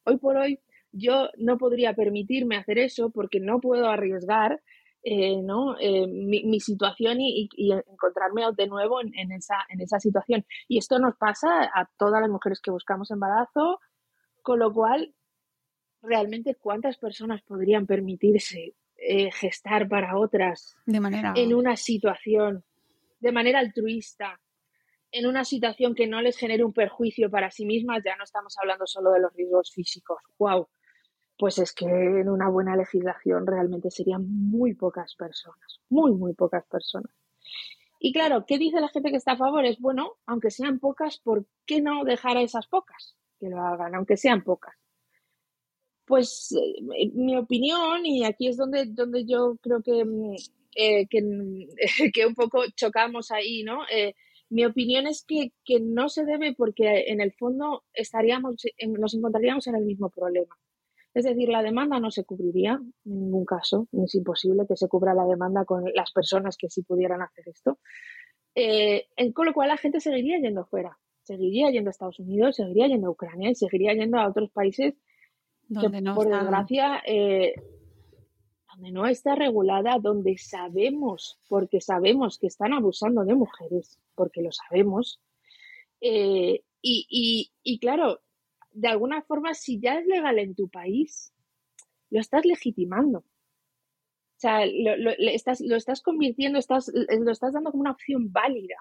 Hoy 0.06 0.18
por 0.18 0.38
hoy, 0.38 0.62
yo 0.96 1.30
no 1.38 1.58
podría 1.58 1.94
permitirme 1.94 2.58
hacer 2.58 2.80
eso 2.80 3.10
porque 3.10 3.40
no 3.40 3.60
puedo 3.60 3.88
arriesgar 3.88 4.62
eh, 5.08 5.40
¿no? 5.40 5.78
Eh, 5.80 6.08
mi, 6.08 6.60
situación 6.60 7.18
y, 7.22 7.48
encontrarme 7.88 8.42
de 8.58 8.66
nuevo 8.66 9.00
en, 9.02 9.32
esa, 9.34 9.58
en 9.70 9.80
esa 9.80 10.00
situación. 10.00 10.44
Y 10.68 10.80
esto 10.80 10.98
nos 10.98 11.16
pasa 11.16 11.48
a 11.76 11.88
todas 11.96 12.22
las 12.22 12.30
mujeres 12.32 12.60
que 12.60 12.72
buscamos 12.72 13.12
embarazo, 13.12 13.80
con 14.42 14.58
lo 14.58 14.74
cual, 14.74 15.14
realmente, 16.02 16.56
¿cuántas 16.56 16.98
personas 16.98 17.44
podrían 17.44 17.86
permitirse 17.86 18.74
eh, 18.98 19.30
gestar 19.32 19.88
para 19.88 20.18
otras 20.18 20.76
de 20.88 21.00
manera... 21.00 21.34
en 21.36 21.54
una 21.54 21.76
situación 21.76 22.64
de 23.20 23.32
manera 23.32 23.60
altruista? 23.60 24.40
en 25.12 25.28
una 25.28 25.46
situación 25.46 25.96
que 25.96 26.08
no 26.08 26.20
les 26.20 26.36
genere 26.36 26.66
un 26.66 26.74
perjuicio 26.74 27.30
para 27.32 27.50
sí 27.50 27.66
mismas, 27.66 28.04
ya 28.04 28.18
no 28.18 28.26
estamos 28.26 28.54
hablando 28.62 28.86
solo 28.86 29.12
de 29.12 29.22
los 29.22 29.34
riesgos 29.34 29.72
físicos. 29.74 30.18
¡Wow! 30.38 30.68
Pues 31.38 31.58
es 31.60 31.74
que 31.74 31.86
en 31.86 32.30
una 32.30 32.50
buena 32.50 32.76
legislación 32.76 33.46
realmente 33.46 33.92
serían 33.92 34.26
muy 34.28 34.74
pocas 34.74 35.16
personas, 35.16 35.82
muy, 35.90 36.14
muy 36.14 36.34
pocas 36.34 36.66
personas. 36.66 37.12
Y 38.00 38.14
claro, 38.14 38.46
¿qué 38.46 38.58
dice 38.58 38.80
la 38.80 38.90
gente 38.90 39.10
que 39.10 39.18
está 39.18 39.34
a 39.34 39.38
favor? 39.38 39.66
Es, 39.66 39.80
bueno, 39.80 40.14
aunque 40.26 40.52
sean 40.52 40.80
pocas, 40.80 41.20
¿por 41.20 41.46
qué 41.66 41.82
no 41.82 42.04
dejar 42.04 42.38
a 42.38 42.42
esas 42.42 42.68
pocas 42.68 43.18
que 43.40 43.50
lo 43.50 43.60
hagan, 43.60 43.96
aunque 43.96 44.18
sean 44.18 44.44
pocas? 44.44 44.76
Pues 46.06 46.54
eh, 46.56 47.10
mi 47.14 47.36
opinión, 47.36 48.06
y 48.06 48.24
aquí 48.24 48.48
es 48.48 48.58
donde, 48.58 48.86
donde 48.86 49.26
yo 49.26 49.58
creo 49.62 49.82
que, 49.82 50.06
mm, 50.06 50.36
eh, 50.76 51.08
que, 52.14 52.26
un 52.26 52.36
poco 52.36 52.64
chocamos 52.76 53.32
ahí, 53.32 53.64
¿no? 53.64 53.80
Eh, 53.92 54.14
mi 54.50 54.66
opinión 54.66 55.08
es 55.08 55.24
que, 55.26 55.52
que, 55.66 55.80
no 55.80 56.08
se 56.08 56.26
debe 56.26 56.54
porque 56.54 57.06
en 57.08 57.20
el 57.22 57.34
fondo 57.34 57.84
estaríamos, 57.94 58.64
nos 58.88 59.14
encontraríamos 59.16 59.66
en 59.68 59.76
el 59.76 59.86
mismo 59.86 60.10
problema. 60.12 60.56
Es 61.16 61.24
decir, 61.24 61.50
la 61.50 61.64
demanda 61.64 62.00
no 62.00 62.12
se 62.12 62.26
cubriría 62.26 62.74
en 62.74 63.20
ningún 63.20 63.46
caso, 63.46 63.88
es 64.04 64.14
imposible 64.16 64.66
que 64.68 64.76
se 64.76 64.88
cubra 64.90 65.14
la 65.14 65.26
demanda 65.26 65.64
con 65.66 65.84
las 65.96 66.12
personas 66.12 66.58
que 66.58 66.70
sí 66.70 66.84
pudieran 66.84 67.22
hacer 67.24 67.48
esto. 67.50 67.80
Eh, 68.54 69.08
con 69.34 69.46
lo 69.48 69.54
cual 69.54 69.70
la 69.70 69.78
gente 69.78 70.00
seguiría 70.00 70.40
yendo 70.40 70.66
fuera. 70.66 70.98
seguiría 71.24 71.72
yendo 71.72 71.90
a 71.90 71.92
Estados 71.92 72.20
Unidos, 72.20 72.56
seguiría 72.58 72.88
yendo 72.88 73.08
a 73.08 73.12
Ucrania 73.12 73.50
y 73.50 73.56
seguiría 73.56 73.94
yendo 73.96 74.20
a 74.20 74.28
otros 74.28 74.52
países 74.52 74.94
Donde 75.68 75.98
que, 75.98 76.02
no 76.04 76.14
por 76.16 76.26
está- 76.28 76.40
desgracia, 76.40 77.02
eh, 77.08 77.56
donde 78.72 78.92
no 78.92 79.08
está 79.08 79.34
regulada, 79.36 79.98
donde 80.00 80.38
sabemos, 80.38 81.40
porque 81.48 81.82
sabemos 81.82 82.38
que 82.38 82.48
están 82.48 82.74
abusando 82.74 83.24
de 83.26 83.34
mujeres, 83.36 83.98
porque 84.16 84.42
lo 84.44 84.52
sabemos. 84.52 85.20
Eh, 86.02 86.62
y, 86.82 87.08
y- 87.10 87.52
y 87.64 87.80
claro, 87.80 88.20
de 88.76 88.88
alguna 88.90 89.22
forma, 89.24 89.54
si 89.54 89.80
ya 89.80 90.00
es 90.00 90.06
legal 90.08 90.40
en 90.40 90.56
tu 90.56 90.70
país, 90.70 91.34
lo 92.12 92.20
estás 92.22 92.46
legitimando. 92.46 93.20
O 93.20 93.26
sea, 94.38 94.66
lo, 94.66 94.98
lo- 94.98 95.12
estás, 95.32 95.62
lo 95.62 95.76
estás 95.76 96.02
convirtiendo, 96.02 96.60
estás, 96.60 96.92
lo 96.94 97.32
estás 97.32 97.54
dando 97.54 97.72
como 97.72 97.82
una 97.82 97.92
opción 97.92 98.32
válida. 98.32 98.76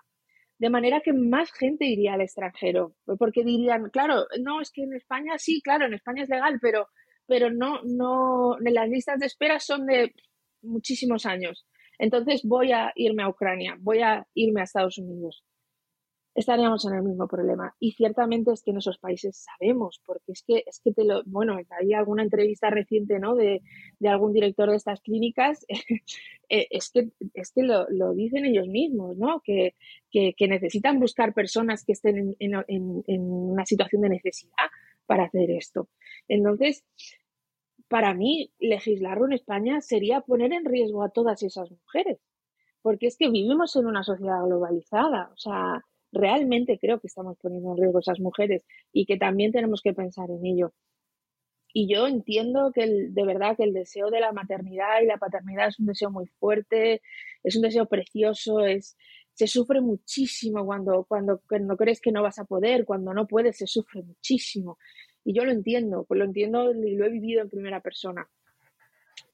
De 0.58 0.70
manera 0.70 1.00
que 1.00 1.12
más 1.12 1.52
gente 1.52 1.86
iría 1.86 2.14
al 2.14 2.20
extranjero. 2.22 2.94
Porque 3.18 3.44
dirían, 3.44 3.90
claro, 3.90 4.26
no, 4.40 4.60
es 4.60 4.70
que 4.72 4.82
en 4.82 4.94
España 4.94 5.38
sí, 5.38 5.60
claro, 5.62 5.86
en 5.86 5.94
España 5.94 6.22
es 6.24 6.28
legal, 6.28 6.58
pero, 6.60 6.88
pero 7.26 7.50
no, 7.50 7.80
no, 7.84 8.56
las 8.60 8.88
listas 8.88 9.20
de 9.20 9.26
espera 9.26 9.60
son 9.60 9.86
de 9.86 10.14
muchísimos 10.62 11.26
años. 11.26 11.66
Entonces 11.98 12.42
voy 12.44 12.72
a 12.72 12.92
irme 12.96 13.22
a 13.24 13.28
Ucrania, 13.28 13.76
voy 13.80 14.00
a 14.02 14.26
irme 14.34 14.60
a 14.60 14.64
Estados 14.64 14.98
Unidos. 14.98 15.44
Estaríamos 16.34 16.84
en 16.84 16.94
el 16.94 17.02
mismo 17.02 17.28
problema. 17.28 17.74
Y 17.78 17.92
ciertamente 17.92 18.52
es 18.52 18.62
que 18.62 18.72
en 18.72 18.78
esos 18.78 18.98
países 18.98 19.44
sabemos, 19.44 20.00
porque 20.04 20.32
es 20.32 20.42
que, 20.46 20.64
es 20.66 20.80
que 20.82 20.92
te 20.92 21.04
lo, 21.04 21.22
bueno, 21.26 21.56
hay 21.80 21.92
alguna 21.92 22.24
entrevista 22.24 22.70
reciente, 22.70 23.20
¿no? 23.20 23.34
De, 23.36 23.62
de 24.00 24.08
algún 24.08 24.32
director 24.32 24.68
de 24.70 24.76
estas 24.76 25.00
clínicas, 25.00 25.64
eh, 26.48 26.66
es 26.70 26.90
que, 26.90 27.10
es 27.34 27.52
que 27.52 27.62
lo, 27.62 27.86
lo 27.88 28.14
dicen 28.14 28.44
ellos 28.46 28.66
mismos, 28.68 29.16
¿no? 29.16 29.40
Que, 29.44 29.74
que, 30.10 30.34
necesitan 30.48 30.98
buscar 31.00 31.34
personas 31.34 31.84
que 31.84 31.92
estén 31.92 32.34
en- 32.38 32.54
en- 32.68 33.02
en 33.06 33.20
una 33.22 33.64
situación 33.66 34.02
de 34.02 34.08
necesidad 34.10 34.66
para 35.06 35.24
hacer 35.24 35.50
esto. 35.50 35.88
Entonces, 36.28 36.84
para 37.88 38.14
mí, 38.14 38.52
legislarlo 38.58 39.26
en 39.26 39.32
España 39.34 39.80
sería 39.80 40.20
poner 40.20 40.52
en 40.52 40.64
riesgo 40.64 41.02
a 41.02 41.10
todas 41.10 41.42
esas 41.42 41.70
mujeres, 41.70 42.18
porque 42.82 43.06
es 43.06 43.16
que 43.16 43.30
vivimos 43.30 43.76
en 43.76 43.86
una 43.86 44.02
sociedad 44.02 44.44
globalizada, 44.44 45.30
o 45.32 45.36
sea, 45.36 45.84
realmente 46.14 46.78
creo 46.78 47.00
que 47.00 47.08
estamos 47.08 47.36
poniendo 47.40 47.72
en 47.72 47.78
riesgo 47.78 47.98
esas 47.98 48.20
mujeres 48.20 48.64
y 48.92 49.06
que 49.06 49.16
también 49.18 49.52
tenemos 49.52 49.82
que 49.82 49.92
pensar 49.92 50.30
en 50.30 50.44
ello. 50.46 50.72
Y 51.76 51.92
yo 51.92 52.06
entiendo 52.06 52.70
que 52.72 52.84
el- 52.84 53.14
de 53.14 53.24
verdad 53.24 53.56
que 53.56 53.64
el 53.64 53.72
deseo 53.72 54.08
de 54.10 54.20
la 54.20 54.32
maternidad 54.32 55.02
y 55.02 55.06
la 55.06 55.18
paternidad 55.18 55.68
es 55.68 55.80
un 55.80 55.86
deseo 55.86 56.10
muy 56.10 56.26
fuerte, 56.26 57.02
es 57.42 57.56
un 57.56 57.62
deseo 57.62 57.86
precioso, 57.86 58.60
es, 58.60 58.96
se 59.32 59.48
sufre 59.48 59.80
muchísimo 59.80 60.64
cuando, 60.64 61.04
cuando, 61.04 61.40
cuando 61.48 61.76
crees 61.76 62.00
que 62.00 62.12
no 62.12 62.22
vas 62.22 62.38
a 62.38 62.44
poder, 62.44 62.84
cuando 62.84 63.12
no 63.12 63.26
puedes, 63.26 63.56
se 63.56 63.66
sufre 63.66 64.02
muchísimo. 64.04 64.78
Y 65.24 65.34
yo 65.34 65.44
lo 65.44 65.50
entiendo, 65.50 66.04
pues 66.04 66.18
lo 66.18 66.24
entiendo 66.24 66.72
y 66.72 66.94
lo 66.94 67.06
he 67.06 67.10
vivido 67.10 67.42
en 67.42 67.50
primera 67.50 67.80
persona. 67.80 68.28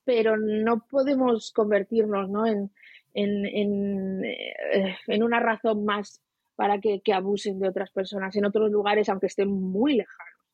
Pero 0.04 0.38
no 0.38 0.86
podemos 0.88 1.52
convertirnos 1.52 2.30
¿no? 2.30 2.46
en, 2.46 2.70
en, 3.12 3.44
en, 3.44 4.24
eh, 4.24 4.96
en 5.08 5.22
una 5.22 5.40
razón 5.40 5.84
más 5.84 6.22
para 6.60 6.78
que, 6.78 7.00
abusen 7.14 7.58
de 7.58 7.70
otras 7.70 7.90
personas 7.90 8.36
en 8.36 8.44
otros 8.44 8.70
lugares, 8.70 9.08
aunque 9.08 9.28
estén 9.28 9.50
muy 9.50 9.94
lejanos. 9.94 10.44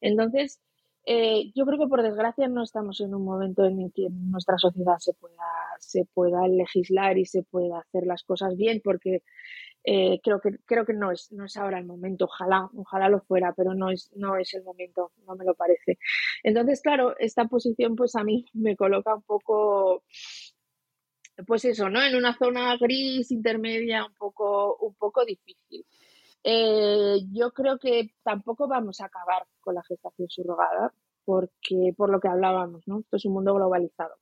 Entonces, 0.00 0.58
eh, 1.04 1.52
yo 1.54 1.66
creo 1.66 1.78
que 1.78 1.86
por 1.86 2.02
desgracia 2.02 2.48
no 2.48 2.62
estamos 2.62 2.98
en 3.02 3.14
un 3.14 3.26
momento 3.26 3.66
en 3.66 3.78
el 3.78 3.92
que 3.92 4.08
nuestra 4.10 4.56
sociedad 4.56 4.96
se 5.00 5.12
pueda, 5.12 5.44
se 5.78 6.06
pueda 6.14 6.48
legislar 6.48 7.18
y 7.18 7.26
se 7.26 7.42
pueda 7.42 7.80
hacer 7.80 8.06
las 8.06 8.22
cosas 8.22 8.56
bien, 8.56 8.80
porque 8.82 9.22
eh, 9.84 10.18
creo 10.22 10.40
que, 10.40 10.56
creo 10.64 10.86
que 10.86 10.94
no, 10.94 11.10
es, 11.10 11.30
no 11.30 11.44
es 11.44 11.58
ahora 11.58 11.78
el 11.78 11.84
momento. 11.84 12.24
Ojalá, 12.24 12.70
ojalá 12.74 13.10
lo 13.10 13.20
fuera, 13.20 13.52
pero 13.54 13.74
no 13.74 13.90
es, 13.90 14.10
no 14.16 14.38
es 14.38 14.54
el 14.54 14.64
momento, 14.64 15.12
no 15.26 15.36
me 15.36 15.44
lo 15.44 15.54
parece. 15.54 15.98
Entonces, 16.42 16.80
claro, 16.80 17.14
esta 17.18 17.44
posición 17.48 17.96
pues 17.96 18.16
a 18.16 18.24
mí 18.24 18.46
me 18.54 18.76
coloca 18.76 19.14
un 19.14 19.22
poco, 19.24 20.04
pues 21.46 21.64
eso, 21.64 21.88
¿no? 21.88 22.02
En 22.02 22.16
una 22.16 22.36
zona 22.36 22.76
gris, 22.76 23.30
intermedia, 23.30 24.04
un 24.04 24.14
poco, 24.14 24.76
un 24.80 24.94
poco 24.94 25.24
difícil. 25.24 25.84
Eh, 26.42 27.18
yo 27.32 27.52
creo 27.52 27.78
que 27.78 28.14
tampoco 28.22 28.66
vamos 28.66 29.00
a 29.00 29.06
acabar 29.06 29.46
con 29.60 29.74
la 29.74 29.82
gestación 29.82 30.28
subrogada, 30.28 30.92
porque 31.24 31.92
por 31.96 32.10
lo 32.10 32.20
que 32.20 32.28
hablábamos, 32.28 32.86
¿no? 32.88 33.00
Esto 33.00 33.16
es 33.16 33.24
un 33.26 33.34
mundo 33.34 33.54
globalizado. 33.54 34.14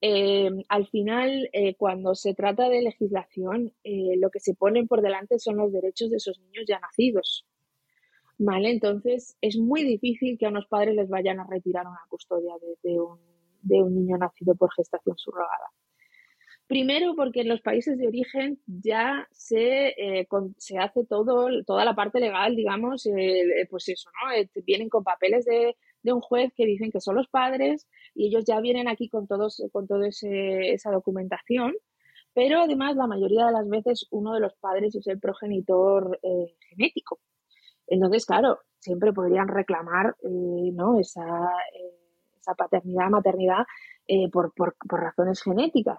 Eh, 0.00 0.50
al 0.68 0.88
final, 0.88 1.48
eh, 1.52 1.76
cuando 1.76 2.14
se 2.16 2.34
trata 2.34 2.68
de 2.68 2.82
legislación, 2.82 3.72
lo 3.84 4.30
que 4.30 4.40
se 4.40 4.54
ponen 4.54 4.88
por 4.88 5.00
delante 5.00 5.38
son 5.38 5.56
los 5.58 5.72
derechos 5.72 6.10
de 6.10 6.16
esos 6.16 6.40
niños 6.40 6.64
ya 6.66 6.80
nacidos. 6.80 7.46
¿Vale? 8.38 8.70
Entonces, 8.70 9.36
es 9.40 9.56
muy 9.58 9.84
difícil 9.84 10.36
que 10.38 10.46
a 10.46 10.48
unos 10.48 10.66
padres 10.66 10.96
les 10.96 11.08
vayan 11.08 11.38
a 11.38 11.46
retirar 11.46 11.86
una 11.86 12.00
custodia 12.08 12.54
de 12.82 13.00
un, 13.00 13.20
de 13.62 13.82
un 13.82 13.94
niño 13.94 14.18
nacido 14.18 14.56
por 14.56 14.72
gestación 14.74 15.16
subrogada. 15.16 15.70
Primero, 16.66 17.14
porque 17.16 17.42
en 17.42 17.48
los 17.48 17.60
países 17.60 17.98
de 17.98 18.06
origen 18.08 18.58
ya 18.66 19.28
se, 19.30 19.88
eh, 20.20 20.26
con- 20.26 20.54
se 20.58 20.78
hace 20.78 21.04
todo, 21.04 21.48
toda 21.66 21.84
la 21.84 21.94
parte 21.94 22.18
legal, 22.18 22.56
digamos, 22.56 23.04
eh, 23.06 23.66
pues 23.68 23.88
eso, 23.90 24.08
¿no? 24.24 24.32
Eh, 24.32 24.48
vienen 24.64 24.88
con 24.88 25.04
papeles 25.04 25.44
de, 25.44 25.76
de 26.02 26.12
un 26.14 26.20
juez 26.22 26.50
que 26.56 26.64
dicen 26.64 26.90
que 26.90 27.00
son 27.00 27.16
los 27.16 27.28
padres 27.28 27.86
y 28.14 28.28
ellos 28.28 28.44
ya 28.46 28.58
vienen 28.60 28.88
aquí 28.88 29.08
con 29.10 29.26
todos, 29.26 29.62
con 29.72 29.86
toda 29.86 30.08
esa 30.08 30.90
documentación. 30.90 31.74
Pero 32.34 32.62
además, 32.62 32.96
la 32.96 33.06
mayoría 33.06 33.46
de 33.46 33.52
las 33.52 33.68
veces, 33.68 34.06
uno 34.10 34.32
de 34.34 34.40
los 34.40 34.54
padres 34.54 34.94
es 34.94 35.06
el 35.08 35.20
progenitor 35.20 36.18
eh, 36.22 36.56
genético. 36.70 37.20
Entonces, 37.86 38.26
claro, 38.26 38.60
siempre 38.78 39.12
podrían 39.12 39.48
reclamar 39.48 40.16
¿no? 40.22 40.98
esa, 41.00 41.22
esa 42.40 42.54
paternidad, 42.54 43.10
maternidad 43.10 43.64
por, 44.32 44.52
por, 44.54 44.76
por 44.88 45.00
razones 45.00 45.42
genéticas. 45.42 45.98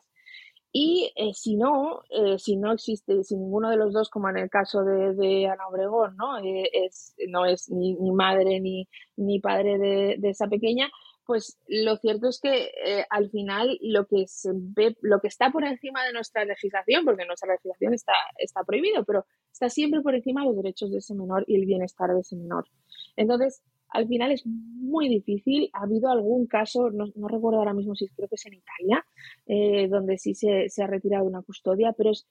Y 0.75 1.13
eh, 1.15 1.33
si 1.35 1.55
no, 1.55 2.01
eh, 2.09 2.39
si 2.39 2.57
no 2.57 2.71
existe, 2.71 3.23
si 3.23 3.37
ninguno 3.37 3.69
de 3.69 3.77
los 3.77 3.93
dos, 3.93 4.09
como 4.09 4.27
en 4.29 4.37
el 4.37 4.49
caso 4.49 4.83
de, 4.83 5.13
de 5.13 5.47
Ana 5.47 5.67
Obregón, 5.67 6.17
¿no? 6.17 6.39
Eh, 6.39 6.67
es, 6.73 7.15
no 7.29 7.45
es 7.45 7.69
ni, 7.69 7.95
madre 8.11 8.59
ni, 8.59 8.89
ni 9.15 9.39
padre 9.39 9.77
de, 9.77 10.15
de 10.17 10.29
esa 10.29 10.47
pequeña, 10.47 10.89
pues 11.25 11.57
lo 11.67 11.95
cierto 11.97 12.27
es 12.27 12.39
que 12.39 12.71
eh, 12.85 13.05
al 13.09 13.29
final 13.29 13.77
lo 13.81 14.05
que 14.07 14.27
se 14.27 14.51
ve, 14.53 14.97
lo 15.01 15.19
que 15.19 15.27
está 15.27 15.51
por 15.51 15.63
encima 15.63 16.03
de 16.05 16.13
nuestra 16.13 16.43
legislación, 16.43 17.05
porque 17.05 17.25
nuestra 17.25 17.53
legislación 17.53 17.93
está, 17.93 18.13
está 18.37 18.63
prohibido, 18.63 19.05
pero 19.05 19.25
está 19.51 19.69
siempre 19.69 20.01
por 20.01 20.15
encima 20.15 20.43
los 20.43 20.55
derechos 20.55 20.91
de 20.91 20.97
ese 20.97 21.13
menor 21.13 21.45
y 21.47 21.55
el 21.55 21.65
bienestar 21.65 22.13
de 22.13 22.21
ese 22.21 22.35
menor. 22.35 22.67
Entonces, 23.15 23.61
al 23.93 24.07
final 24.07 24.31
es 24.31 24.45
muy 24.45 25.07
difícil. 25.07 25.69
Ha 25.73 25.83
habido 25.83 26.09
algún 26.09 26.47
caso, 26.47 26.89
no, 26.89 27.05
recuerdo 27.27 27.59
ahora 27.59 27.73
mismo 27.73 27.95
si 27.95 28.09
creo 28.09 28.27
que 28.27 28.35
es 28.35 28.45
en 28.45 28.55
Italia, 28.55 29.05
eh, 29.45 29.87
donde 29.87 30.17
sí 30.17 30.33
se, 30.33 30.67
ha 30.81 30.87
retirado 30.87 31.25
una 31.25 31.43
custodia, 31.43 31.93
pero 31.93 32.11
es 32.11 32.27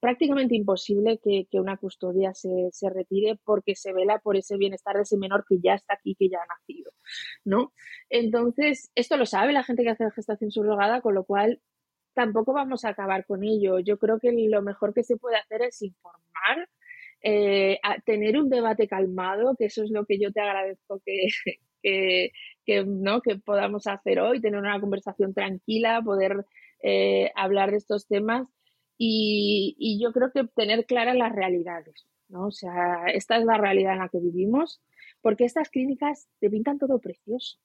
prácticamente 0.00 0.56
imposible 0.56 1.18
que, 1.22 1.46
una 1.52 1.76
custodia 1.76 2.34
se, 2.34 2.68
se, 2.72 2.90
retire 2.90 3.38
porque 3.44 3.74
se 3.74 3.92
vela 3.92 4.18
por 4.18 4.36
ese 4.36 4.56
bienestar 4.56 4.96
de 4.96 5.02
ese 5.02 5.16
menor 5.16 5.44
que 5.48 5.58
ya 5.60 5.74
está 5.74 5.94
aquí, 5.94 6.14
que 6.16 6.28
ya 6.28 6.38
ha 6.38 6.46
nacido, 6.46 6.92
¿no? 7.44 7.72
Entonces, 8.10 8.90
esto 8.94 9.16
lo 9.16 9.26
sabe 9.26 9.52
la 9.52 9.64
gente 9.64 9.82
que 9.82 9.90
hace 9.90 10.10
gestación 10.10 10.50
subrogada, 10.50 11.00
con 11.00 11.14
lo 11.14 11.24
cual 11.24 11.60
tampoco 12.14 12.52
vamos 12.52 12.84
a 12.84 12.88
acabar 12.88 13.24
con 13.26 13.44
ello. 13.44 13.78
Yo 13.78 13.98
creo 13.98 14.18
que 14.18 14.32
lo 14.32 14.62
mejor 14.62 14.92
que 14.92 15.04
se 15.04 15.16
puede 15.16 15.36
hacer 15.36 15.62
es 15.62 15.80
informar, 15.82 16.68
eh, 17.22 17.78
tener 18.04 18.38
un 18.38 18.48
debate 18.48 18.86
calmado, 18.88 19.56
que 19.56 19.66
eso 19.66 19.82
es 19.82 19.90
lo 19.90 20.06
que 20.06 20.18
yo 20.18 20.32
te 20.32 20.40
agradezco 20.40 21.00
que, 21.04 21.28
que, 21.82 22.30
que, 22.64 22.84
¿no? 22.84 23.20
que 23.22 23.36
podamos 23.36 23.86
hacer 23.86 24.20
hoy, 24.20 24.40
tener 24.40 24.60
una 24.60 24.80
conversación 24.80 25.34
tranquila, 25.34 26.02
poder 26.02 26.44
eh, 26.82 27.32
hablar 27.34 27.70
de 27.70 27.78
estos 27.78 28.06
temas 28.06 28.48
y, 28.96 29.76
y, 29.78 30.02
yo 30.02 30.12
creo 30.12 30.32
que 30.32 30.44
tener 30.56 30.86
claras 30.86 31.16
las 31.16 31.32
realidades, 31.32 32.06
¿no? 32.28 32.46
O 32.46 32.50
sea, 32.50 33.06
esta 33.14 33.36
es 33.38 33.44
la 33.44 33.56
realidad 33.56 33.92
en 33.92 34.00
la 34.00 34.08
que 34.08 34.18
vivimos, 34.18 34.80
porque 35.20 35.44
estas 35.44 35.70
clínicas 35.70 36.28
te 36.40 36.50
pintan 36.50 36.78
todo 36.78 36.98
precioso. 36.98 37.58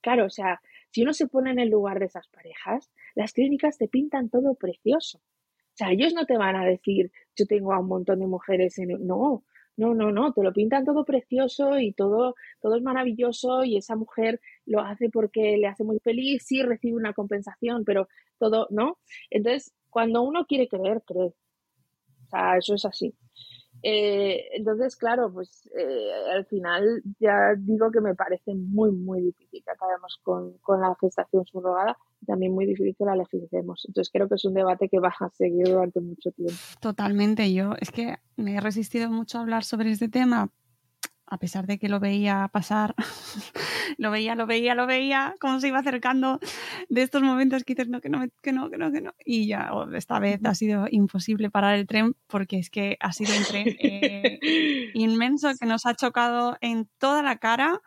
Claro, 0.00 0.26
o 0.26 0.30
sea, 0.30 0.60
si 0.90 1.02
uno 1.02 1.12
se 1.12 1.26
pone 1.26 1.50
en 1.50 1.58
el 1.58 1.68
lugar 1.68 1.98
de 1.98 2.06
esas 2.06 2.28
parejas, 2.28 2.90
las 3.14 3.32
clínicas 3.32 3.76
te 3.76 3.88
pintan 3.88 4.30
todo 4.30 4.54
precioso. 4.54 5.20
O 5.76 5.78
sea, 5.78 5.92
ellos 5.92 6.14
no 6.14 6.24
te 6.24 6.38
van 6.38 6.56
a 6.56 6.64
decir, 6.64 7.12
yo 7.36 7.44
tengo 7.46 7.74
a 7.74 7.80
un 7.80 7.88
montón 7.88 8.20
de 8.20 8.26
mujeres 8.26 8.78
en... 8.78 9.06
No, 9.06 9.44
no, 9.76 9.94
no, 9.94 10.10
no, 10.10 10.32
te 10.32 10.42
lo 10.42 10.54
pintan 10.54 10.86
todo 10.86 11.04
precioso 11.04 11.78
y 11.78 11.92
todo, 11.92 12.34
todo 12.62 12.76
es 12.76 12.82
maravilloso 12.82 13.62
y 13.62 13.76
esa 13.76 13.94
mujer 13.94 14.40
lo 14.64 14.80
hace 14.80 15.10
porque 15.10 15.58
le 15.58 15.66
hace 15.66 15.84
muy 15.84 15.98
feliz, 15.98 16.44
sí 16.46 16.62
recibe 16.62 16.96
una 16.96 17.12
compensación, 17.12 17.84
pero 17.84 18.08
todo, 18.38 18.68
¿no? 18.70 18.96
Entonces, 19.28 19.74
cuando 19.90 20.22
uno 20.22 20.46
quiere 20.46 20.66
creer, 20.66 21.02
cree. 21.06 21.34
O 22.24 22.28
sea, 22.30 22.56
eso 22.56 22.74
es 22.74 22.86
así. 22.86 23.14
Eh, 23.82 24.48
entonces, 24.52 24.96
claro, 24.96 25.30
pues 25.30 25.68
eh, 25.78 26.10
al 26.32 26.46
final 26.46 27.02
ya 27.20 27.54
digo 27.58 27.90
que 27.90 28.00
me 28.00 28.14
parece 28.14 28.54
muy, 28.54 28.92
muy 28.92 29.20
difícil 29.20 29.62
que 29.62 29.70
acabemos 29.70 30.18
con, 30.22 30.56
con 30.58 30.80
la 30.80 30.96
gestación 30.98 31.44
subrogada 31.44 31.98
también 32.26 32.52
muy 32.52 32.66
difícil 32.66 32.94
que 32.96 33.04
la 33.04 33.16
legislemos. 33.16 33.84
Entonces 33.86 34.10
creo 34.12 34.28
que 34.28 34.36
es 34.36 34.44
un 34.44 34.54
debate 34.54 34.88
que 34.88 34.98
va 34.98 35.08
a 35.08 35.30
seguir 35.30 35.66
durante 35.68 36.00
mucho 36.00 36.30
tiempo. 36.32 36.54
Totalmente, 36.80 37.52
yo 37.52 37.74
es 37.80 37.90
que 37.90 38.16
me 38.36 38.54
he 38.54 38.60
resistido 38.60 39.10
mucho 39.10 39.38
a 39.38 39.42
hablar 39.42 39.64
sobre 39.64 39.90
este 39.90 40.08
tema 40.08 40.50
a 41.28 41.38
pesar 41.38 41.66
de 41.66 41.78
que 41.78 41.88
lo 41.88 41.98
veía 41.98 42.48
pasar, 42.52 42.94
lo 43.98 44.10
veía, 44.10 44.34
lo 44.34 44.46
veía, 44.46 44.74
lo 44.74 44.86
veía, 44.86 45.34
cómo 45.40 45.60
se 45.60 45.68
iba 45.68 45.78
acercando 45.78 46.38
de 46.88 47.02
estos 47.02 47.22
momentos 47.22 47.64
que 47.64 47.74
dices, 47.74 47.88
no, 47.88 48.00
que 48.00 48.08
no, 48.08 48.24
que 48.42 48.52
no, 48.52 48.70
que 48.70 48.78
no, 48.78 48.92
que 48.92 49.00
no. 49.00 49.12
Y 49.24 49.48
ya 49.48 49.70
oh, 49.72 49.92
esta 49.92 50.20
vez 50.20 50.40
ha 50.44 50.54
sido 50.54 50.86
imposible 50.88 51.50
parar 51.50 51.74
el 51.74 51.86
tren 51.86 52.14
porque 52.28 52.58
es 52.58 52.70
que 52.70 52.96
ha 53.00 53.12
sido 53.12 53.36
un 53.36 53.44
tren 53.44 53.76
eh, 53.80 54.38
inmenso 54.94 55.50
que 55.58 55.66
nos 55.66 55.84
ha 55.86 55.94
chocado 55.94 56.56
en 56.60 56.88
toda 56.98 57.22
la 57.22 57.38
cara 57.38 57.82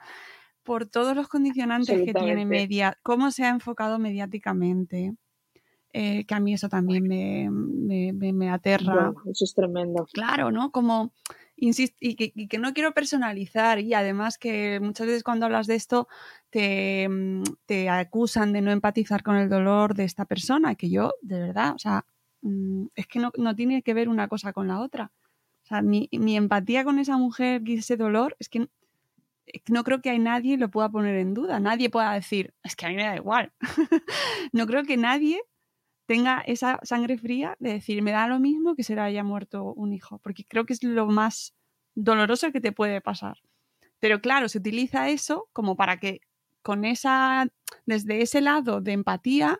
por 0.63 0.86
todos 0.86 1.15
los 1.15 1.28
condicionantes 1.28 2.04
que 2.04 2.13
tiene 2.13 2.45
media, 2.45 2.98
cómo 3.04 3.32
se 3.32 3.43
ha 3.43 3.50
enfocado 3.50 4.00
mediáticamente. 4.00 5.13
Eh, 5.91 6.26
que 6.26 6.36
a 6.36 6.39
mí 6.39 6.54
eso 6.54 6.69
también 6.69 7.08
me, 7.08 7.50
me, 7.50 8.13
me, 8.32 8.50
aterra. 8.52 9.12
eso 9.26 9.43
es 9.43 9.56
tremendo. 9.56 10.06
Claro, 10.13 10.52
¿no? 10.52 10.72
Como 10.72 11.12
insisto, 11.60 11.98
y 12.00 12.15
que, 12.15 12.58
no 12.60 12.74
quiero 12.74 12.93
personalizar 12.93 13.80
y 13.80 13.93
además 13.93 14.38
que 14.38 14.80
muchas 14.80 15.08
veces 15.08 15.24
cuando 15.24 15.45
hablas 15.45 15.67
de 15.67 15.76
esto 15.76 16.08
te, 16.50 17.08
mm, 17.10 17.43
te, 17.65 17.89
acusan 17.89 18.54
de 18.54 18.62
no 18.62 18.72
empatizar 18.72 19.24
con 19.24 19.36
el 19.36 19.50
dolor 19.50 19.95
de 19.95 20.04
esta 20.04 20.26
persona, 20.26 20.76
que 20.76 20.89
yo, 20.89 21.13
de 21.22 21.39
verdad, 21.39 21.74
o 21.76 21.80
sea, 21.80 22.06
mm, 22.41 22.88
es 22.95 23.08
que 23.08 23.19
no, 23.19 23.32
no 23.38 23.56
tiene 23.56 23.82
que 23.82 23.93
ver 23.93 24.10
una 24.10 24.28
cosa 24.28 24.54
con 24.54 24.67
la 24.67 24.82
otra. 24.82 25.12
O 25.63 25.65
sea, 25.65 25.82
mi, 25.82 26.10
mi 26.12 26.36
empatía 26.38 26.84
con 26.84 27.00
esa 27.00 27.17
mujer 27.17 27.62
y 27.65 27.76
ese 27.76 27.98
dolor 27.98 28.36
es 28.39 28.50
que 28.50 28.69
no 29.69 29.83
creo 29.83 30.01
que 30.01 30.09
hay 30.09 30.19
nadie 30.19 30.57
lo 30.57 30.69
pueda 30.69 30.89
poner 30.89 31.15
en 31.15 31.33
duda. 31.33 31.59
Nadie 31.59 31.89
pueda 31.89 32.13
decir, 32.13 32.53
es 32.63 32.75
que 32.75 32.85
a 32.85 32.89
mí 32.89 32.95
me 32.95 33.03
da 33.03 33.15
igual. 33.15 33.51
no 34.53 34.67
creo 34.67 34.83
que 34.83 34.97
nadie 34.97 35.41
tenga 36.05 36.41
esa 36.41 36.79
sangre 36.83 37.17
fría 37.17 37.55
de 37.59 37.73
decir, 37.73 38.01
me 38.01 38.12
da 38.12 38.27
lo 38.27 38.39
mismo 38.39 38.75
que 38.75 38.83
se 38.83 38.95
le 38.95 39.01
haya 39.01 39.23
muerto 39.23 39.73
un 39.73 39.93
hijo, 39.93 40.19
porque 40.19 40.43
creo 40.45 40.65
que 40.65 40.73
es 40.73 40.83
lo 40.83 41.05
más 41.07 41.53
doloroso 41.95 42.51
que 42.51 42.62
te 42.62 42.71
puede 42.71 43.01
pasar. 43.01 43.38
Pero 43.99 44.21
claro, 44.21 44.49
se 44.49 44.57
utiliza 44.57 45.09
eso 45.09 45.49
como 45.53 45.75
para 45.75 45.99
que 45.99 46.21
con 46.62 46.85
esa, 46.85 47.47
desde 47.85 48.21
ese 48.21 48.41
lado 48.41 48.81
de 48.81 48.93
empatía, 48.93 49.59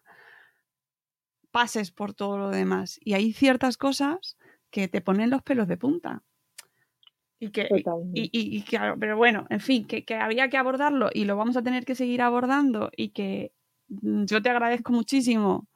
pases 1.52 1.92
por 1.92 2.14
todo 2.14 2.38
lo 2.38 2.50
demás. 2.50 3.00
Y 3.04 3.14
hay 3.14 3.34
ciertas 3.34 3.78
cosas 3.78 4.38
que 4.70 4.88
te 4.88 5.02
ponen 5.02 5.30
los 5.30 5.42
pelos 5.44 5.68
de 5.68 5.78
punta. 5.78 6.24
Y 7.42 7.52
que, 7.52 7.70
y, 8.14 8.66
pero 9.00 9.16
bueno, 9.16 9.48
en 9.50 9.62
fin, 9.62 9.86
que, 9.86 10.04
que 10.04 10.16
había 10.16 10.50
que 10.50 10.58
abordarlo 10.58 11.10
y 11.14 11.24
lo 11.24 11.38
vamos 11.38 11.56
a 11.56 11.62
tener 11.62 11.86
que 11.86 11.96
seguir 11.96 12.22
abordando 12.22 12.92
y 12.98 13.10
que 13.10 13.54
mm, 13.88 14.26
yo 14.26 14.42
te 14.42 14.50
agradezco 14.50 14.92
muchísimo 14.92 15.70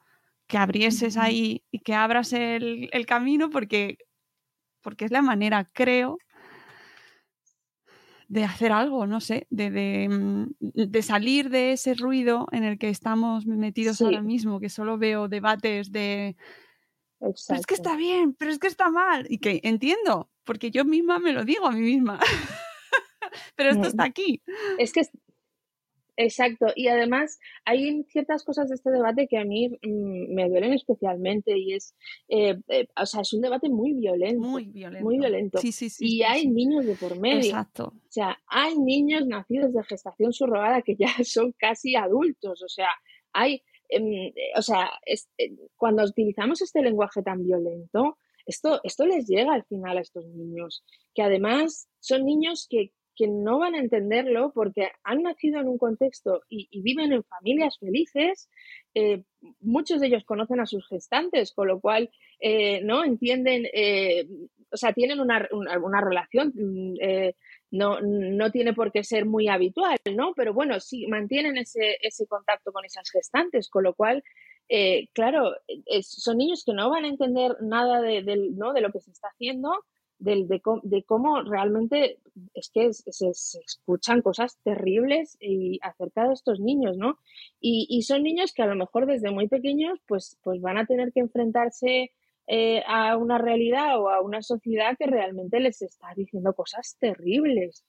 que 0.46 0.58
abrieses 0.58 1.16
ahí 1.16 1.64
y 1.70 1.80
que 1.80 1.94
abras 1.94 2.32
el, 2.32 2.90
camino 3.06 3.50
porque, 3.50 3.98
porque 4.82 5.06
es 5.06 5.10
la 5.10 5.22
manera, 5.22 5.68
creo, 5.72 6.18
de 8.28 8.44
hacer 8.44 8.72
algo, 8.72 9.06
no 9.06 9.20
sé, 9.20 9.46
de, 9.50 10.08
mm, 10.08 11.00
salir 11.02 11.50
de 11.50 11.72
ese 11.72 11.94
ruido 11.94 12.46
en 12.52 12.64
el 12.64 12.78
que 12.78 12.90
estamos 12.90 13.46
metidos 13.46 14.02
ahora 14.02 14.22
mismo, 14.22 14.60
que 14.60 14.68
solo 14.68 14.98
veo 14.98 15.28
debates 15.28 15.92
de... 15.92 16.36
Pero 17.18 17.58
es 17.58 17.66
que 17.66 17.74
está 17.74 17.96
bien, 17.96 18.34
pero 18.34 18.50
es 18.50 18.58
que 18.58 18.66
está 18.66 18.90
mal. 18.90 19.26
Y 19.30 19.38
que 19.38 19.60
entiendo, 19.62 20.28
porque 20.44 20.70
yo 20.70 20.84
misma 20.84 21.18
me 21.18 21.32
lo 21.32 21.44
digo 21.44 21.66
a 21.66 21.72
mí 21.72 21.80
misma. 21.80 22.20
pero 23.56 23.70
esto 23.70 23.88
está 23.88 24.04
aquí. 24.04 24.42
Es 24.78 24.92
que 24.92 25.02
Exacto, 26.16 26.66
y 26.76 26.88
además 26.88 27.40
hay 27.64 28.04
ciertas 28.04 28.44
cosas 28.44 28.68
de 28.68 28.76
este 28.76 28.90
debate 28.90 29.26
que 29.26 29.36
a 29.36 29.44
mí 29.44 29.68
mm, 29.68 30.34
me 30.34 30.48
duelen 30.48 30.72
especialmente 30.72 31.58
y 31.58 31.74
es, 31.74 31.94
eh, 32.28 32.56
eh, 32.68 32.86
o 32.96 33.06
sea, 33.06 33.22
es 33.22 33.32
un 33.32 33.40
debate 33.40 33.68
muy 33.68 33.92
violento. 33.94 34.46
Muy 34.46 34.66
violento. 34.66 35.04
Muy 35.04 35.18
violento. 35.18 35.58
Sí, 35.58 35.72
sí, 35.72 35.90
sí. 35.90 36.06
Y 36.06 36.22
hay 36.22 36.46
niños 36.46 36.86
de 36.86 36.94
por 36.94 37.18
medio. 37.18 37.38
Exacto. 37.38 37.94
O 37.96 38.10
sea, 38.10 38.38
hay 38.46 38.78
niños 38.78 39.26
nacidos 39.26 39.72
de 39.72 39.82
gestación 39.84 40.32
subrogada 40.32 40.82
que 40.82 40.94
ya 40.94 41.08
son 41.24 41.52
casi 41.58 41.96
adultos. 41.96 42.62
O 42.62 42.68
sea, 42.68 42.88
hay, 43.32 43.62
em, 43.88 44.32
o 44.56 44.62
sea, 44.62 44.90
cuando 45.76 46.04
utilizamos 46.04 46.62
este 46.62 46.80
lenguaje 46.80 47.22
tan 47.22 47.42
violento, 47.44 48.18
esto, 48.46 48.80
esto 48.84 49.06
les 49.06 49.26
llega 49.26 49.54
al 49.54 49.64
final 49.64 49.98
a 49.98 50.00
estos 50.00 50.26
niños, 50.26 50.84
que 51.14 51.22
además 51.22 51.88
son 52.00 52.24
niños 52.24 52.66
que, 52.68 52.92
que 53.16 53.28
no 53.28 53.58
van 53.58 53.74
a 53.74 53.78
entenderlo 53.78 54.52
porque 54.52 54.90
han 55.02 55.22
nacido 55.22 55.60
en 55.60 55.68
un 55.68 55.78
contexto 55.78 56.42
y, 56.48 56.68
viven 56.82 57.12
en 57.12 57.24
familias 57.24 57.78
felices. 57.78 58.48
Eh, 58.94 59.22
muchos 59.60 60.00
de 60.00 60.08
ellos 60.08 60.24
conocen 60.24 60.60
a 60.60 60.66
sus 60.66 60.86
gestantes, 60.88 61.52
con 61.52 61.68
lo 61.68 61.80
cual 61.80 62.10
eh, 62.40 62.80
no 62.82 63.04
entienden, 63.04 63.66
eh, 63.72 64.26
o 64.70 64.76
sea, 64.76 64.92
tienen 64.92 65.20
una, 65.20 65.48
una, 65.52 66.00
relación. 66.00 66.52
Mm, 66.54 66.94
no, 67.70 68.00
no 68.00 68.50
tiene 68.52 68.72
por 68.72 68.92
qué 68.92 69.02
ser 69.02 69.26
muy 69.26 69.48
habitual, 69.48 69.98
¿no? 70.14 70.32
Pero 70.36 70.54
bueno, 70.54 70.78
sí 70.78 71.06
mantienen 71.08 71.58
ese, 71.58 71.96
ese 72.02 72.26
contacto 72.26 72.72
con 72.72 72.84
esas 72.84 73.10
gestantes, 73.10 73.68
con 73.68 73.82
lo 73.82 73.94
cual 73.94 74.22
claro, 75.12 75.54
son 76.02 76.38
niños 76.38 76.64
que 76.64 76.72
no 76.72 76.90
van 76.90 77.04
a 77.04 77.08
entender 77.08 77.56
nada 77.60 78.00
de, 78.00 78.50
¿no? 78.54 78.72
de 78.72 78.80
lo 78.80 78.90
que 78.90 79.00
se 79.00 79.10
está 79.10 79.28
haciendo 79.28 79.70
de, 80.18 81.04
cómo 81.06 81.42
realmente 81.42 82.18
es 82.54 82.70
que 82.70 82.92
se, 82.92 83.30
escuchan 83.30 84.22
cosas 84.22 84.58
terribles 84.62 85.36
y 85.40 85.78
acerca 85.82 86.26
de 86.26 86.34
estos 86.34 86.60
niños, 86.60 86.96
¿no? 86.96 87.18
Y, 87.60 88.02
son 88.02 88.22
niños 88.22 88.52
que 88.52 88.62
a 88.62 88.66
lo 88.66 88.76
mejor 88.76 89.06
desde 89.06 89.30
muy 89.30 89.48
pequeños 89.48 89.98
pues, 90.06 90.38
pues 90.42 90.60
van 90.60 90.78
a 90.78 90.86
tener 90.86 91.12
que 91.12 91.20
enfrentarse 91.20 92.12
eh, 92.46 92.82
a 92.86 93.16
una 93.16 93.38
realidad 93.38 93.98
o 94.00 94.10
a 94.10 94.20
una 94.20 94.42
sociedad 94.42 94.96
que 94.98 95.06
realmente 95.06 95.60
les 95.60 95.82
está 95.82 96.08
diciendo 96.16 96.54
cosas 96.54 96.96
terribles. 96.98 97.84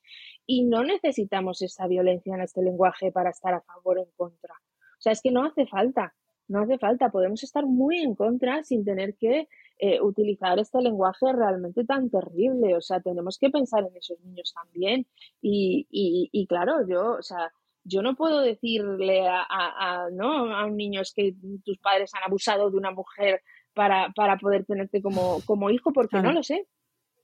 Y 0.46 0.64
no 0.64 0.84
necesitamos 0.84 1.62
esa 1.62 1.88
violencia 1.88 2.36
en 2.36 2.42
este 2.42 2.62
lenguaje 2.62 3.12
para 3.12 3.32
estar 3.32 3.54
a 3.54 3.62
favor 3.62 4.00
o 4.00 4.04
en 4.04 4.12
contra. 4.16 4.54
O 4.54 5.02
sea, 5.02 5.12
es 5.12 5.22
que 5.22 5.32
no 5.32 5.44
hace 5.44 5.66
falta, 5.66 6.14
no 6.48 6.62
hace 6.62 6.78
falta. 6.78 7.10
Podemos 7.10 7.44
estar 7.44 7.66
muy 7.66 8.00
en 8.00 8.16
contra 8.16 8.64
sin 8.64 8.86
tener 8.86 9.16
que 9.16 9.48
eh, 9.78 10.02
utilizar 10.02 10.60
este 10.60 10.82
lenguaje 10.82 11.32
realmente 11.34 11.84
tan 11.86 12.10
terrible. 12.10 12.76
O 12.76 12.82
sea, 12.82 13.00
tenemos 13.00 13.38
que 13.40 13.50
pensar 13.50 13.84
en 13.84 13.96
esos 13.96 14.20
niños 14.22 14.54
también. 14.54 15.08
Y, 15.42 15.88
y, 15.90 16.48
claro, 16.48 16.88
yo, 16.88 17.14
o 17.14 17.22
sea, 17.22 17.52
yo 17.84 18.02
no 18.02 18.16
puedo 18.16 18.42
decirle 18.42 19.28
a, 19.28 20.08
¿no? 20.12 20.56
a 20.56 20.66
un 20.66 20.78
niño 20.78 21.02
es 21.02 21.14
que 21.14 21.36
tus 21.64 21.78
padres 21.80 22.12
han 22.16 22.24
abusado 22.24 22.70
de 22.70 22.78
una 22.78 22.92
mujer 22.92 23.42
para, 23.74 24.12
para 24.16 24.38
poder 24.38 24.66
tenerte 24.66 25.02
como, 25.02 25.42
como 25.46 25.70
hijo, 25.70 25.92
porque 25.94 26.22
no 26.22 26.32
lo 26.32 26.44
sé. 26.44 26.68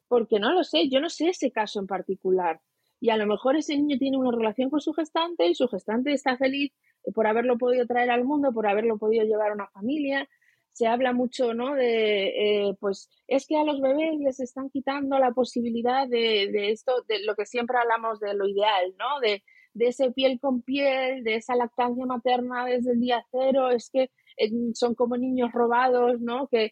Porque 0.07 0.39
no 0.39 0.51
lo 0.51 0.63
sé. 0.63 0.89
Yo 0.89 0.99
no 0.99 1.09
sé 1.09 1.29
ese 1.29 1.51
caso 1.51 1.79
en 1.79 1.87
particular. 1.87 2.59
Y 2.99 3.09
a 3.09 3.17
lo 3.17 3.25
mejor 3.25 3.55
ese 3.55 3.75
niño 3.75 3.97
tiene 3.97 4.17
una 4.17 4.31
relación 4.31 4.69
con 4.69 4.79
su 4.79 4.93
gestante 4.93 5.47
y 5.47 5.55
su 5.55 5.67
gestante 5.67 6.13
está 6.13 6.37
feliz 6.37 6.71
por 7.13 7.27
haberlo 7.27 7.57
podido 7.57 7.85
traer 7.85 8.11
al 8.11 8.23
mundo, 8.23 8.53
por 8.53 8.67
haberlo 8.67 8.97
podido 8.97 9.23
llevar 9.25 9.51
a 9.51 9.55
una 9.55 9.67
familia 9.67 10.27
se 10.73 10.87
habla 10.87 11.13
mucho, 11.13 11.53
¿no? 11.53 11.75
De, 11.75 12.69
eh, 12.69 12.77
pues, 12.79 13.09
es 13.27 13.45
que 13.45 13.57
a 13.57 13.63
los 13.63 13.81
bebés 13.81 14.19
les 14.19 14.39
están 14.39 14.69
quitando 14.69 15.17
la 15.19 15.31
posibilidad 15.31 16.07
de, 16.07 16.49
de, 16.51 16.71
esto, 16.71 17.03
de 17.07 17.23
lo 17.23 17.35
que 17.35 17.45
siempre 17.45 17.77
hablamos 17.77 18.19
de 18.19 18.33
lo 18.33 18.47
ideal, 18.47 18.95
¿no? 18.97 19.19
De, 19.19 19.43
ese 19.79 20.11
piel 20.11 20.39
con 20.39 20.61
piel, 20.61 21.23
de 21.23 21.35
esa 21.35 21.55
lactancia 21.55 22.05
materna 22.05 22.65
desde 22.65 22.91
el 22.91 22.99
día 22.99 23.25
cero, 23.31 23.71
es 23.71 23.89
que 23.89 24.11
eh, 24.37 24.51
son 24.73 24.95
como 24.95 25.17
niños 25.17 25.51
robados, 25.53 26.19
¿no? 26.19 26.47
Que, 26.47 26.71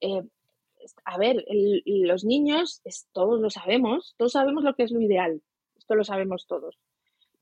eh, 0.00 0.22
a 1.04 1.18
ver, 1.18 1.44
los 1.86 2.24
niños, 2.24 2.82
todos 3.12 3.40
lo 3.40 3.50
sabemos, 3.50 4.14
todos 4.16 4.32
sabemos 4.32 4.62
lo 4.62 4.74
que 4.74 4.84
es 4.84 4.92
lo 4.92 5.00
ideal, 5.00 5.42
esto 5.76 5.94
lo 5.96 6.04
sabemos 6.04 6.46
todos. 6.46 6.78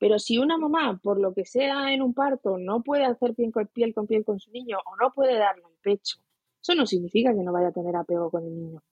Pero 0.04 0.18
si 0.18 0.36
una 0.36 0.58
mamá, 0.58 1.00
por 1.02 1.18
lo 1.18 1.32
que 1.32 1.46
sea 1.46 1.94
en 1.94 2.02
un 2.02 2.12
parto, 2.12 2.58
no 2.58 2.82
puede 2.82 3.06
hacer 3.06 3.34
piel 3.34 3.50
con 3.54 3.66
piel, 4.06 4.22
con, 4.22 4.38
su 4.38 4.50
niño 4.50 4.76
o 4.84 4.96
no 5.02 5.10
puede 5.14 5.38
darle 5.38 5.62
el 5.62 5.78
pecho, 5.80 6.18
eso 6.60 6.74
no 6.74 6.84
significa 6.84 7.32
que 7.32 7.42
no 7.42 7.54
vaya 7.54 7.68
a 7.68 7.72
tener 7.72 7.96
apego 7.96 8.30
con 8.30 8.44
el 8.44 8.54
niño. 8.54 8.82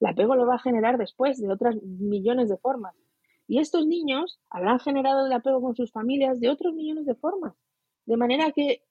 El 0.00 0.06
apego 0.06 0.34
lo 0.34 0.46
va 0.46 0.54
a 0.54 0.60
generar 0.60 0.96
después 0.96 1.38
de 1.38 1.52
otras 1.52 1.76
millones 1.82 2.48
de 2.48 2.56
formas. 2.56 2.94
Y 3.46 3.58
estos 3.58 3.86
niños 3.86 4.40
habrán 4.48 4.78
generado 4.78 5.26
el 5.26 5.32
apego 5.34 5.60
con 5.60 5.76
sus 5.76 5.92
familias 5.92 6.40
de 6.40 6.48
otros 6.48 6.72
millones 6.72 7.04
de 7.04 7.16
formas. 7.16 7.52
De 8.06 8.16
manera 8.16 8.50
que 8.52 8.82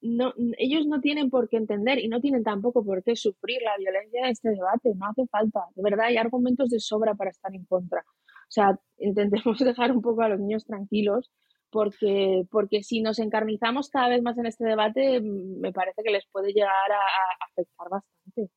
no, 0.00 0.34
ellos 0.58 0.86
no 0.86 1.00
tienen 1.00 1.30
por 1.30 1.48
qué 1.48 1.58
entender 1.58 2.00
y 2.00 2.08
no 2.08 2.20
tienen 2.20 2.42
tampoco 2.42 2.84
por 2.84 3.04
qué 3.04 3.14
sufrir 3.14 3.62
la 3.62 3.76
violencia 3.78 4.24
de 4.24 4.30
este 4.32 4.48
debate. 4.50 4.92
No 4.96 5.06
hace 5.06 5.24
falta. 5.28 5.60
De 5.76 5.84
verdad, 5.84 6.06
hay 6.06 6.16
argumentos 6.16 6.68
de 6.70 6.80
sobra 6.80 7.14
para 7.14 7.30
estar 7.30 7.54
en 7.54 7.64
contra. 7.64 8.04
O 8.48 8.50
sea, 8.50 8.78
intentemos 8.98 9.58
dejar 9.58 9.92
un 9.92 10.02
poco 10.02 10.22
a 10.22 10.28
los 10.28 10.40
niños 10.40 10.64
tranquilos 10.64 11.30
porque, 11.70 12.44
porque 12.50 12.82
si 12.82 13.02
nos 13.02 13.18
encarnizamos 13.18 13.90
cada 13.90 14.08
vez 14.08 14.22
más 14.22 14.38
en 14.38 14.46
este 14.46 14.64
debate, 14.64 15.20
mm, 15.20 15.60
me 15.60 15.72
parece 15.72 16.02
que 16.02 16.10
les 16.10 16.24
puede 16.32 16.52
llegar 16.52 16.70
a, 16.72 17.44
afectar 17.44 17.88
bastante. 17.90 18.50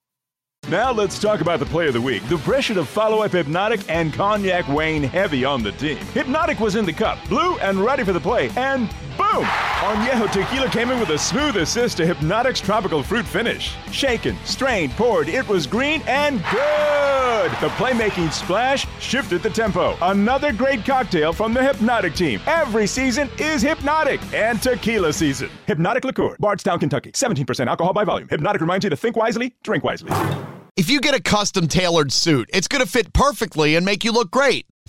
Now 0.70 0.94
let's 0.94 1.20
talk 1.20 1.42
about 1.42 1.60
the 1.60 1.66
play 1.66 1.88
of 1.88 1.94
the 1.94 2.00
week. 2.00 2.22
The 2.30 2.38
pressure 2.38 2.76
to 2.76 2.86
follow 2.86 3.24
up 3.24 3.32
Hypnotic 3.32 3.82
and 3.90 4.14
Cognac 4.14 4.68
weighing 4.68 5.04
heavy 5.04 5.44
on 5.44 5.64
the 5.64 5.72
team. 5.74 5.98
Hypnotic 6.14 6.60
was 6.60 6.76
in 6.76 6.86
the 6.86 6.94
cup, 6.94 7.18
blue 7.28 7.58
and 7.60 7.80
ready 7.80 8.04
for 8.04 8.14
the 8.14 8.20
play, 8.20 8.50
and 8.56 8.88
boom! 9.22 9.46
Añejo 9.46 10.32
Tequila 10.32 10.70
came 10.70 10.92
in 10.92 11.00
with 11.00 11.10
a 11.10 11.18
smooth 11.18 11.58
assist 11.58 11.98
to 11.98 12.06
Hypnotic's 12.06 12.62
tropical 12.62 13.04
fruit 13.04 13.26
finish. 13.26 13.76
Shaken, 13.92 14.36
strained, 14.46 14.92
poured, 14.94 15.30
it 15.30 15.48
was 15.48 15.68
green 15.68 16.02
and 16.08 16.44
good! 16.52 17.52
The 17.60 17.70
playmaking 17.78 18.32
splash 18.32 18.88
shifted 19.00 19.44
the 19.44 19.50
tempo. 19.50 19.96
Another 20.02 20.52
great 20.54 20.86
cocktail 20.86 21.34
from 21.34 21.54
the 21.54 21.62
Hypnotic 21.64 22.16
team. 22.16 22.40
Every 22.46 22.88
season 22.88 23.30
is 23.38 23.62
Hypnotic 23.62 24.22
and 24.34 24.62
tequila 24.62 25.14
season. 25.14 25.50
Hypnotic 25.68 26.04
Liqueur, 26.04 26.36
Bardstown, 26.40 26.80
Kentucky. 26.80 27.12
17% 27.12 27.68
alcohol 27.68 27.94
by 27.94 28.04
volume. 28.04 28.28
Hypnotic 28.30 28.62
reminds 28.62 28.84
you 28.84 28.90
to 28.90 28.96
think 28.96 29.16
wisely, 29.16 29.54
drink 29.64 29.84
wisely. 29.84 30.12
If 30.78 30.90
you 30.90 31.02
get 31.02 31.14
a 31.14 31.22
custom 31.22 31.68
tailored 31.68 32.12
suit, 32.12 32.50
it's 32.54 32.68
going 32.68 32.84
to 32.84 32.90
fit 32.90 33.14
perfectly 33.14 33.76
and 33.76 33.86
make 33.86 34.04
you 34.04 34.12
look 34.12 34.32
great. 34.32 34.66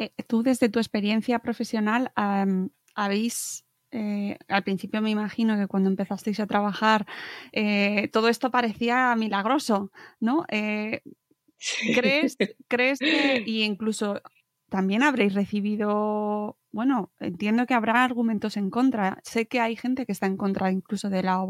Eh, 0.00 0.12
tú 0.26 0.42
desde 0.42 0.70
tu 0.70 0.78
experiencia 0.78 1.40
profesional 1.40 2.10
um, 2.16 2.70
habéis 2.94 3.66
eh, 3.92 4.38
al 4.48 4.62
principio 4.62 5.02
me 5.02 5.10
imagino 5.10 5.58
que 5.58 5.66
cuando 5.66 5.90
empezasteis 5.90 6.40
a 6.40 6.46
trabajar 6.46 7.06
eh, 7.52 8.08
todo 8.12 8.28
esto 8.28 8.50
parecía 8.50 9.14
milagroso, 9.16 9.90
¿no? 10.20 10.46
Eh, 10.48 11.02
¿crees, 11.94 12.36
¿Crees 12.68 12.98
que, 12.98 13.42
y 13.44 13.62
incluso 13.62 14.22
también 14.70 15.02
habréis 15.02 15.34
recibido, 15.34 16.56
bueno, 16.70 17.12
entiendo 17.18 17.66
que 17.66 17.74
habrá 17.74 18.02
argumentos 18.02 18.56
en 18.56 18.70
contra. 18.70 19.18
Sé 19.24 19.48
que 19.48 19.60
hay 19.60 19.76
gente 19.76 20.06
que 20.06 20.12
está 20.12 20.26
en 20.26 20.36
contra 20.36 20.70
incluso 20.70 21.10
de 21.10 21.22
la, 21.22 21.44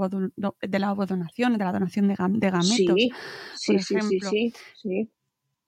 de 0.60 0.78
la 0.78 0.92
ovodonación, 0.92 1.52
de 1.52 1.64
la 1.64 1.72
donación 1.72 2.08
de, 2.08 2.14
de 2.14 2.50
gametos. 2.50 2.96
Sí, 2.96 3.10
sí, 3.54 3.78
sí, 3.78 4.00
sí, 4.00 4.20
sí, 4.20 4.54
sí, 4.74 5.10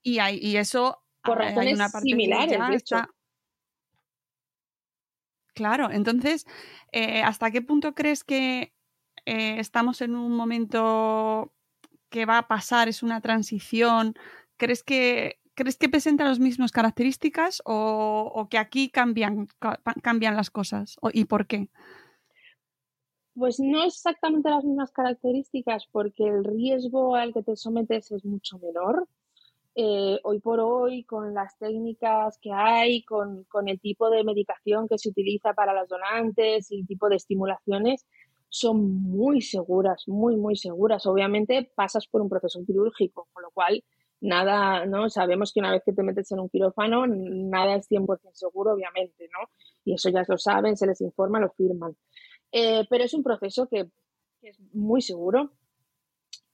Y, 0.03 0.19
hay, 0.19 0.39
y 0.39 0.57
eso 0.57 1.02
por 1.23 1.39
razones 1.39 1.69
hay 1.69 1.75
una 1.75 1.89
parte 1.89 2.09
similares, 2.09 2.59
de 2.69 2.77
hecho. 2.77 2.97
Está... 2.97 3.11
Claro, 5.55 5.91
entonces, 5.91 6.47
eh, 6.93 7.23
¿hasta 7.23 7.51
qué 7.51 7.63
punto 7.63 7.95
crees 7.95 8.25
que 8.25 8.73
eh, 9.27 9.59
estamos 9.59 10.01
en 10.01 10.17
un 10.17 10.33
momento 10.33 11.53
que 12.09 12.27
va 12.27 12.39
a 12.39 12.49
pasar, 12.49 12.89
es 12.89 13.03
una 13.03 13.21
transición? 13.21 14.15
¿Crees 14.57 14.83
que, 14.83 15.41
¿crees 15.55 15.77
que 15.77 15.89
presenta 15.89 16.25
las 16.25 16.39
mismas 16.39 16.73
características 16.73 17.63
o, 17.65 18.33
o 18.35 18.49
que 18.49 18.59
aquí 18.59 18.89
cambian, 18.89 19.47
ca 19.59 19.81
cambian 20.03 20.37
las 20.37 20.51
cosas? 20.51 20.97
¿Y 21.13 21.27
por 21.27 21.47
qué? 21.47 21.69
Pues 23.35 23.59
no 23.61 23.83
exactamente 23.85 24.51
las 24.51 24.65
mismas 24.65 24.91
características, 24.91 25.87
porque 25.91 26.27
el 26.27 26.45
riesgo 26.45 27.17
al 27.17 27.33
que 27.33 27.43
te 27.43 27.57
sometes 27.57 28.11
es 28.13 28.25
mucho 28.25 28.59
menor. 28.59 29.09
Eh, 29.75 30.19
hoy 30.25 30.39
por 30.41 30.61
hoy, 30.61 31.05
con 31.05 31.33
las 31.33 31.57
técnicas 31.59 32.39
que 32.39 32.53
hay, 32.53 33.03
con, 33.05 33.45
con, 33.45 33.69
el 33.69 33.81
tipo 33.81 34.11
de 34.11 34.23
medicación 34.23 34.87
que 34.87 34.99
se 34.99 35.09
utiliza 35.09 35.55
para 35.55 35.73
las 35.73 35.89
donantes 35.89 36.71
y 36.71 36.81
el 36.81 36.87
tipo 36.87 37.09
de 37.09 37.17
estimulaciones, 37.17 38.07
son 38.51 39.03
muy 39.03 39.41
seguras, 39.41 40.05
muy, 40.07 40.37
muy 40.37 40.57
seguras. 40.57 41.07
Obviamente 41.07 41.73
pasas 41.75 42.07
por 42.07 42.21
un 42.21 42.29
proceso 42.29 42.61
quirúrgico, 42.67 43.29
con 43.33 43.45
lo 43.45 43.51
cual 43.51 43.83
nada, 44.21 44.85
¿no? 44.85 45.09
Sabemos 45.09 45.53
que 45.53 45.61
una 45.61 45.73
vez 45.73 45.83
que 45.85 45.95
te 45.95 46.03
metes 46.03 46.31
en 46.33 46.41
un 46.41 46.51
quirófano, 46.51 47.07
nada 47.07 47.77
es 47.77 47.89
100% 47.89 48.31
seguro, 48.35 48.75
obviamente, 48.75 49.29
¿no? 49.33 49.49
Y 49.85 49.95
eso 49.95 50.11
ya 50.11 50.23
lo 50.29 50.37
saben, 50.37 50.77
se 50.77 50.87
les 50.87 51.01
informa, 51.01 51.41
lo 51.41 51.51
firman. 51.51 51.97
Eh, 52.53 52.87
pero 52.91 53.05
es 53.05 53.15
un 53.15 53.23
proceso 53.23 53.67
que 53.69 53.89
es 54.43 54.61
muy 54.75 55.01
seguro, 55.01 55.53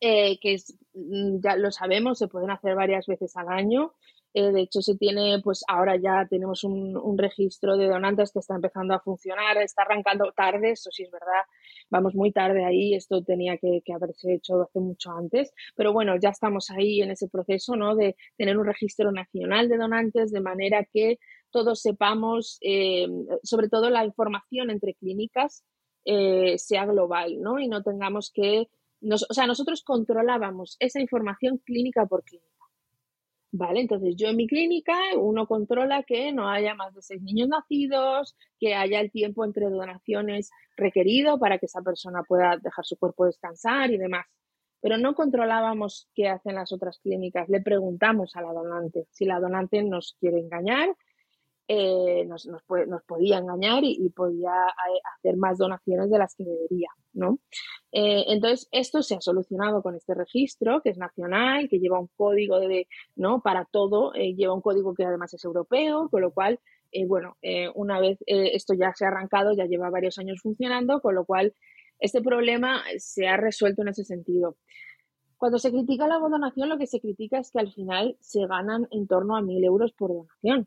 eh, 0.00 0.38
que 0.40 0.54
es, 0.54 0.76
mm, 0.94 1.40
ya 1.42 1.56
lo 1.56 1.70
sabemos, 1.70 2.18
se 2.18 2.28
pueden 2.28 2.50
hacer 2.50 2.74
varias 2.74 3.06
veces 3.06 3.36
al 3.36 3.48
año. 3.48 3.94
Eh, 4.34 4.52
de 4.52 4.60
hecho, 4.60 4.82
se 4.82 4.96
tiene, 4.96 5.40
pues 5.42 5.64
ahora 5.68 5.96
ya 5.96 6.26
tenemos 6.28 6.62
un, 6.62 6.96
un, 6.96 7.16
registro 7.18 7.76
de 7.78 7.88
donantes 7.88 8.30
que 8.30 8.40
está 8.40 8.54
empezando 8.54 8.94
a 8.94 9.00
funcionar, 9.00 9.56
está 9.56 9.82
arrancando 9.82 10.32
tarde, 10.32 10.72
eso 10.72 10.90
sí 10.92 11.04
es 11.04 11.10
verdad, 11.10 11.42
vamos 11.88 12.14
muy 12.14 12.30
tarde 12.30 12.64
ahí, 12.64 12.94
esto 12.94 13.24
tenía 13.24 13.56
que, 13.56 13.80
que, 13.84 13.92
haberse 13.94 14.34
hecho 14.34 14.60
hace 14.62 14.80
mucho 14.80 15.12
antes, 15.12 15.52
pero 15.74 15.94
bueno, 15.94 16.14
ya 16.20 16.28
estamos 16.28 16.70
ahí 16.70 17.00
en 17.00 17.10
ese 17.10 17.28
proceso, 17.28 17.74
¿no? 17.74 17.96
De 17.96 18.16
tener 18.36 18.58
un 18.58 18.66
registro 18.66 19.12
nacional 19.12 19.68
de 19.68 19.78
donantes, 19.78 20.30
de 20.30 20.40
manera 20.40 20.84
que 20.84 21.18
todos 21.50 21.80
sepamos, 21.80 22.58
eh, 22.60 23.06
sobre 23.42 23.68
todo 23.68 23.90
la 23.90 24.04
información 24.04 24.70
entre 24.70 24.94
clínicas, 24.94 25.64
eh, 26.04 26.58
sea 26.58 26.86
global, 26.86 27.40
¿no? 27.40 27.58
Y 27.58 27.68
no 27.68 27.82
tengamos 27.82 28.30
que 28.32 28.68
nos, 29.00 29.26
o 29.28 29.34
sea, 29.34 29.46
nosotros 29.46 29.82
controlábamos 29.82 30.76
esa 30.80 31.00
información 31.00 31.58
clínica 31.58 32.06
por 32.06 32.24
clínica. 32.24 32.48
Vale, 33.50 33.80
entonces 33.80 34.14
yo 34.16 34.28
en 34.28 34.36
mi 34.36 34.46
clínica 34.46 34.94
uno 35.16 35.46
controla 35.46 36.02
que 36.02 36.32
no 36.32 36.50
haya 36.50 36.74
más 36.74 36.94
de 36.94 37.00
seis 37.00 37.22
niños 37.22 37.48
nacidos, 37.48 38.36
que 38.60 38.74
haya 38.74 39.00
el 39.00 39.10
tiempo 39.10 39.42
entre 39.44 39.70
donaciones 39.70 40.50
requerido 40.76 41.38
para 41.38 41.58
que 41.58 41.64
esa 41.66 41.80
persona 41.80 42.22
pueda 42.24 42.58
dejar 42.62 42.84
su 42.84 42.98
cuerpo 42.98 43.24
descansar 43.24 43.90
y 43.90 43.96
demás. 43.96 44.26
Pero 44.80 44.98
no 44.98 45.14
controlábamos 45.14 46.08
qué 46.14 46.28
hacen 46.28 46.56
las 46.56 46.72
otras 46.72 46.98
clínicas. 46.98 47.48
Le 47.48 47.62
preguntamos 47.62 48.36
a 48.36 48.42
la 48.42 48.52
donante 48.52 49.06
si 49.10 49.24
la 49.24 49.40
donante 49.40 49.82
nos 49.82 50.14
quiere 50.20 50.40
engañar 50.40 50.94
eh, 51.70 52.24
nos, 52.24 52.48
podía 53.06 53.36
engañar 53.36 53.84
y, 53.84 54.08
podía 54.08 54.48
eh, 54.68 55.00
hacer 55.14 55.36
más 55.36 55.58
donaciones 55.58 56.10
de 56.10 56.16
las 56.16 56.34
que 56.34 56.44
debería, 56.44 56.88
¿no? 57.12 57.40
Eh, 57.92 58.24
entonces, 58.28 58.68
esto 58.72 59.02
se 59.02 59.16
ha 59.16 59.20
solucionado 59.20 59.82
con 59.82 59.94
este 59.94 60.14
registro, 60.14 60.80
que 60.80 60.88
es 60.88 60.96
nacional, 60.96 61.68
que 61.68 61.78
lleva 61.78 62.00
un 62.00 62.08
código 62.16 62.58
de, 62.58 62.88
¿no? 63.16 63.42
Para 63.42 63.66
todo, 63.66 64.12
lleva 64.14 64.54
un 64.54 64.62
código 64.62 64.94
que 64.94 65.04
además 65.04 65.34
es 65.34 65.44
europeo, 65.44 66.08
con 66.08 66.22
lo 66.22 66.32
cual, 66.32 66.58
bueno, 67.06 67.36
una 67.74 68.00
vez 68.00 68.18
esto 68.26 68.72
ya 68.72 68.94
se 68.94 69.04
ha 69.04 69.08
arrancado, 69.08 69.52
ya 69.52 69.66
lleva 69.66 69.90
varios 69.90 70.18
años 70.18 70.40
funcionando, 70.42 71.02
con 71.02 71.14
lo 71.14 71.26
cual 71.26 71.54
este 71.98 72.22
problema 72.22 72.82
se 72.96 73.28
ha 73.28 73.36
resuelto 73.36 73.82
en 73.82 73.88
ese 73.88 74.04
sentido. 74.04 74.56
Cuando 75.36 75.58
se 75.58 75.70
critica 75.70 76.08
la 76.08 76.18
donación, 76.18 76.70
lo 76.70 76.78
que 76.78 76.86
se 76.86 77.00
critica 77.00 77.38
es 77.38 77.50
que 77.50 77.60
al 77.60 77.72
final 77.72 78.16
se 78.20 78.46
ganan 78.46 78.88
en 78.90 79.06
torno 79.06 79.36
a 79.36 79.42
mil 79.42 79.62
euros 79.62 79.92
por 79.92 80.14
donación 80.14 80.66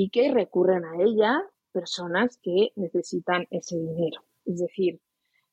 y 0.00 0.10
que 0.10 0.30
recurren 0.30 0.84
a 0.84 1.02
ella 1.02 1.42
personas 1.72 2.38
que 2.40 2.70
necesitan 2.76 3.48
ese 3.50 3.76
dinero. 3.76 4.22
Es 4.44 4.60
decir, 4.60 5.00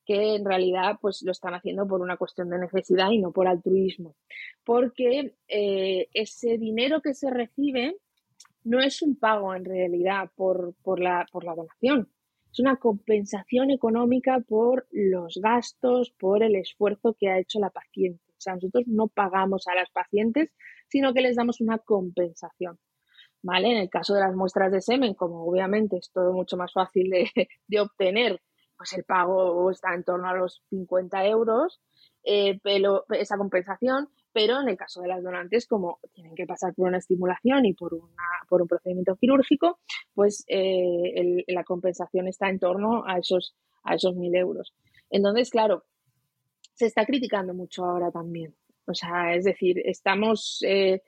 que 0.04 0.36
en 0.36 0.44
realidad 0.44 0.98
pues 1.00 1.22
lo 1.22 1.32
están 1.32 1.54
haciendo 1.54 1.84
por 1.88 2.00
una 2.00 2.16
cuestión 2.16 2.50
de 2.50 2.60
necesidad 2.60 3.10
y 3.10 3.18
no 3.18 3.32
por 3.32 3.48
altruismo. 3.48 4.14
Porque 4.64 5.34
eh, 5.48 6.06
ese 6.14 6.58
dinero 6.58 7.02
que 7.02 7.12
se 7.12 7.28
recibe 7.28 7.96
no 8.62 8.78
es 8.78 9.02
un 9.02 9.16
pago 9.16 9.52
en 9.52 9.64
realidad 9.64 10.30
por, 10.36 10.76
por, 10.80 11.00
la, 11.00 11.26
por 11.32 11.42
la 11.42 11.56
donación, 11.56 12.08
es 12.52 12.60
una 12.60 12.76
compensación 12.76 13.72
económica 13.72 14.38
por 14.46 14.86
los 14.92 15.40
gastos, 15.42 16.12
por 16.16 16.44
el 16.44 16.54
esfuerzo 16.54 17.16
que 17.18 17.30
ha 17.30 17.40
hecho 17.40 17.58
la 17.58 17.70
paciente. 17.70 18.22
O 18.28 18.40
sea, 18.40 18.54
nosotros 18.54 18.84
no 18.86 19.08
pagamos 19.08 19.66
a 19.66 19.74
las 19.74 19.90
pacientes, 19.90 20.52
sino 20.86 21.12
que 21.12 21.22
les 21.22 21.34
damos 21.34 21.60
una 21.60 21.78
compensación. 21.78 22.78
¿Vale? 23.46 23.70
En 23.70 23.78
el 23.78 23.88
caso 23.88 24.12
de 24.12 24.20
las 24.20 24.34
muestras 24.34 24.72
de 24.72 24.80
semen, 24.80 25.14
como 25.14 25.46
obviamente 25.46 25.96
es 25.98 26.10
todo 26.12 26.32
mucho 26.32 26.56
más 26.56 26.72
fácil 26.72 27.08
de, 27.08 27.30
de 27.68 27.80
obtener, 27.80 28.42
pues 28.76 28.92
el 28.94 29.04
pago 29.04 29.70
está 29.70 29.94
en 29.94 30.02
torno 30.02 30.28
a 30.28 30.34
los 30.34 30.62
50 30.70 31.26
euros, 31.26 31.80
eh, 32.24 32.58
pero 32.62 33.04
esa 33.10 33.38
compensación, 33.38 34.08
pero 34.32 34.60
en 34.60 34.68
el 34.68 34.76
caso 34.76 35.00
de 35.00 35.08
las 35.08 35.22
donantes, 35.22 35.68
como 35.68 36.00
tienen 36.12 36.34
que 36.34 36.44
pasar 36.44 36.74
por 36.74 36.88
una 36.88 36.98
estimulación 36.98 37.64
y 37.66 37.72
por, 37.72 37.94
una, 37.94 38.24
por 38.48 38.60
un 38.60 38.68
procedimiento 38.68 39.14
quirúrgico, 39.14 39.78
pues 40.12 40.44
eh, 40.48 41.44
la 41.46 41.62
compensación 41.62 42.26
está 42.26 42.50
en 42.50 42.58
torno 42.58 43.04
a 43.06 43.18
esos, 43.18 43.54
a 43.84 43.94
esos 43.94 44.12
1.000 44.14 44.36
euros. 44.38 44.74
Entonces, 45.08 45.50
claro, 45.50 45.84
se 46.74 46.86
está 46.86 47.06
criticando 47.06 47.54
mucho 47.54 47.84
ahora 47.84 48.10
también. 48.10 48.56
O 48.88 48.94
sea, 48.94 49.36
es 49.36 49.44
decir, 49.44 49.80
estamos... 49.84 50.64
Eh, 50.66 51.00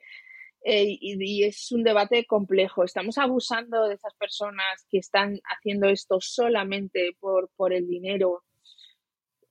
eh, 0.63 0.85
y, 0.87 1.17
y, 1.19 1.43
es 1.43 1.71
un 1.71 1.83
debate 1.83 2.25
complejo. 2.25 2.83
Estamos 2.83 3.17
abusando 3.17 3.87
de 3.87 3.95
esas 3.95 4.13
personas 4.15 4.85
que 4.89 4.99
están 4.99 5.39
haciendo 5.45 5.87
esto 5.87 6.17
solamente 6.19 7.15
por, 7.19 7.49
por 7.55 7.73
el 7.73 7.87
dinero. 7.87 8.43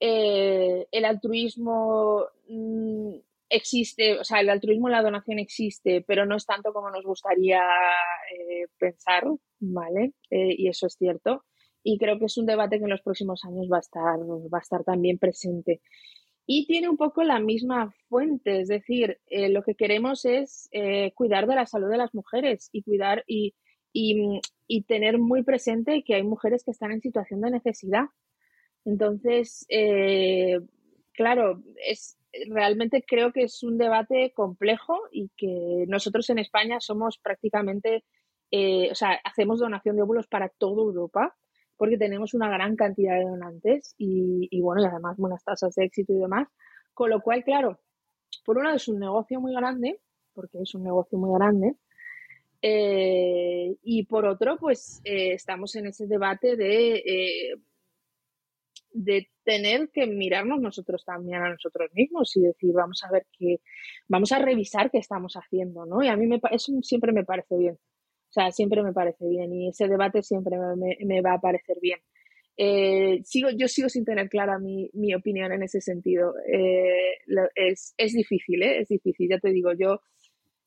Eh, 0.01 0.87
el 0.93 1.05
altruismo, 1.05 2.27
mm, 2.49 3.17
existe, 3.51 4.19
o 4.19 4.25
sea, 4.25 4.41
el 4.41 4.51
altruismo, 4.51 4.89
la 4.89 5.03
donación 5.03 5.39
existe, 5.39 6.05
pero 6.07 6.27
no 6.27 6.37
es 6.37 6.47
tanto 6.47 6.73
como 6.73 6.91
nos 6.91 7.05
gustaría 7.05 7.61
eh, 7.61 8.67
pensar, 8.79 9.25
¿vale? 9.61 10.13
Eh, 10.31 10.55
y 10.57 10.69
eso 10.69 10.87
es 10.87 10.95
cierto. 10.95 11.45
Y 11.83 11.99
creo 11.99 12.19
que 12.19 12.27
es 12.27 12.37
un 12.37 12.47
debate 12.47 12.79
que 12.79 12.85
en 12.85 12.91
los 12.91 13.03
próximos 13.03 13.45
años 13.45 13.69
va 13.73 13.79
a 13.79 13.81
estar, 13.81 14.19
va 14.19 14.59
a 14.59 14.61
estar 14.61 14.85
también 14.85 15.19
presente. 15.19 15.81
Y 16.51 16.67
tiene 16.67 16.89
un 16.89 16.97
poco 16.97 17.23
la 17.25 17.41
misma 17.41 17.93
fuente, 18.09 18.61
es 18.61 18.69
decir, 18.69 19.19
eh, 19.27 19.51
lo 19.51 19.63
que 19.63 19.75
queremos 19.75 20.25
es 20.25 20.71
cuidar 21.15 21.47
de 21.47 21.55
la 21.55 21.67
salud 21.67 21.91
de 21.91 21.99
las 21.99 22.15
mujeres 22.15 22.71
y 22.73 22.83
cuidar 22.83 23.23
y, 23.27 23.55
y, 23.93 24.41
y, 24.67 24.83
tener 24.85 25.19
muy 25.19 25.43
presente 25.43 26.03
que 26.05 26.15
hay 26.15 26.23
mujeres 26.23 26.65
que 26.65 26.71
están 26.71 26.93
en 26.93 27.03
situación 27.03 27.43
de 27.43 27.51
necesidad. 27.51 28.07
Entonces, 28.87 29.67
claro, 31.13 31.63
es, 31.87 32.19
realmente 32.49 33.05
creo 33.07 33.33
que 33.33 33.43
es 33.45 33.63
un 33.63 33.79
debate 33.79 34.33
complejo 34.35 35.01
y 35.11 35.31
que 35.37 35.85
nosotros 35.89 36.29
en 36.31 36.39
España 36.39 36.79
somos 36.81 37.19
prácticamente, 37.19 38.05
eh, 38.51 38.89
o 38.91 38.95
sea, 38.95 39.21
hacemos 39.25 39.61
donación 39.61 39.97
de 39.97 40.03
óvulos 40.03 40.27
para 40.27 40.49
toda 40.49 40.83
Europa 40.83 41.37
porque 41.79 41.97
tenemos 41.97 42.35
una 42.35 42.51
gran 42.51 42.77
cantidad 42.77 43.17
de 43.17 43.25
donantes 43.25 43.95
y, 43.97 44.61
bueno, 44.61 44.83
y 44.83 44.87
además 44.87 45.17
buenas 45.17 45.43
tasas 45.45 45.75
de 45.75 45.85
éxito 45.87 46.13
y 46.13 46.19
demás. 46.19 46.49
Con 46.93 47.11
lo 47.11 47.23
cual, 47.23 47.45
claro, 47.45 47.81
por 48.45 48.59
un 48.59 48.65
lado 48.65 48.77
es 48.77 48.89
un 48.89 48.99
negocio 48.99 49.41
muy 49.41 49.55
grande, 49.55 50.01
porque 50.35 50.59
es 50.61 50.75
un 50.75 50.85
negocio 50.85 51.19
muy 51.19 51.39
grande, 51.39 51.77
eh, 52.61 53.77
y 53.83 54.05
por 54.07 54.27
otro, 54.27 54.59
pues 54.59 55.01
eh, 55.05 55.33
estamos 55.33 55.75
en 55.77 55.87
ese 55.87 56.07
debate 56.07 56.57
de 56.57 57.55
de 58.93 59.29
tener 59.45 59.91
que 59.91 60.07
mirarnos 60.07 60.61
nosotros 60.61 61.05
también 61.05 61.43
a 61.43 61.51
nosotros 61.51 61.91
mismos 61.95 62.37
y 62.37 62.43
decir, 62.43 62.73
vamos 62.73 63.03
a 63.05 63.11
ver 63.11 63.27
qué, 63.39 63.61
vamos 64.09 64.33
a 64.33 64.39
revisar 64.39 64.91
qué 64.91 64.99
estamos 64.99 65.35
haciendo, 65.35 65.87
¿no? 65.87 66.03
Y 66.03 66.09
a 66.09 66.17
mí 66.17 66.27
me, 66.27 66.41
eso 66.51 66.73
siempre 66.83 67.13
me 67.13 67.25
parece 67.25 67.57
bien. 67.57 67.79
O 68.29 68.33
sea, 68.33 68.51
siempre 68.51 68.83
me 68.83 68.93
parece 68.93 69.27
bien 69.27 69.53
y 69.53 69.69
ese 69.69 69.89
debate 69.89 70.23
siempre 70.23 70.57
me, 70.77 71.21
va 71.23 71.35
a 71.35 71.41
parecer 71.41 71.79
bien. 71.81 71.99
Eh, 72.57 73.21
sigo, 73.25 73.49
yo 73.57 73.69
sigo 73.69 73.89
sin 73.89 74.05
tener 74.05 74.29
clara 74.29 74.59
mi, 74.59 74.91
mi 74.93 75.15
opinión 75.15 75.53
en 75.53 75.63
ese 75.63 75.81
sentido. 75.81 76.35
Eh, 76.47 77.17
es, 77.55 77.95
es, 77.97 78.13
difícil, 78.13 78.63
¿eh? 78.63 78.81
Es 78.81 78.89
difícil, 78.89 79.29
ya 79.31 79.39
te 79.39 79.51
digo, 79.51 79.73
yo 79.79 80.01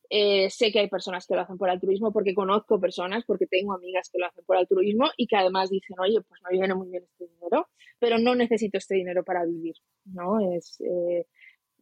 eh, 0.09 0.49
sé 0.49 0.71
que 0.71 0.79
hay 0.79 0.89
personas 0.89 1.27
que 1.27 1.35
lo 1.35 1.41
hacen 1.41 1.57
por 1.57 1.69
altruismo 1.69 2.11
porque 2.11 2.33
conozco 2.33 2.79
personas, 2.79 3.23
porque 3.25 3.45
tengo 3.45 3.73
amigas 3.73 4.09
que 4.11 4.19
lo 4.19 4.25
hacen 4.25 4.43
por 4.45 4.57
altruismo 4.57 5.09
y 5.17 5.27
que 5.27 5.35
además 5.35 5.69
dicen, 5.69 5.97
oye, 5.99 6.19
pues 6.27 6.41
me 6.49 6.57
viene 6.57 6.73
muy 6.73 6.89
bien 6.89 7.03
este 7.03 7.27
dinero, 7.27 7.67
pero 7.99 8.17
no 8.17 8.33
necesito 8.35 8.77
este 8.77 8.95
dinero 8.95 9.23
para 9.23 9.45
vivir, 9.45 9.75
¿no? 10.05 10.39
Es, 10.55 10.81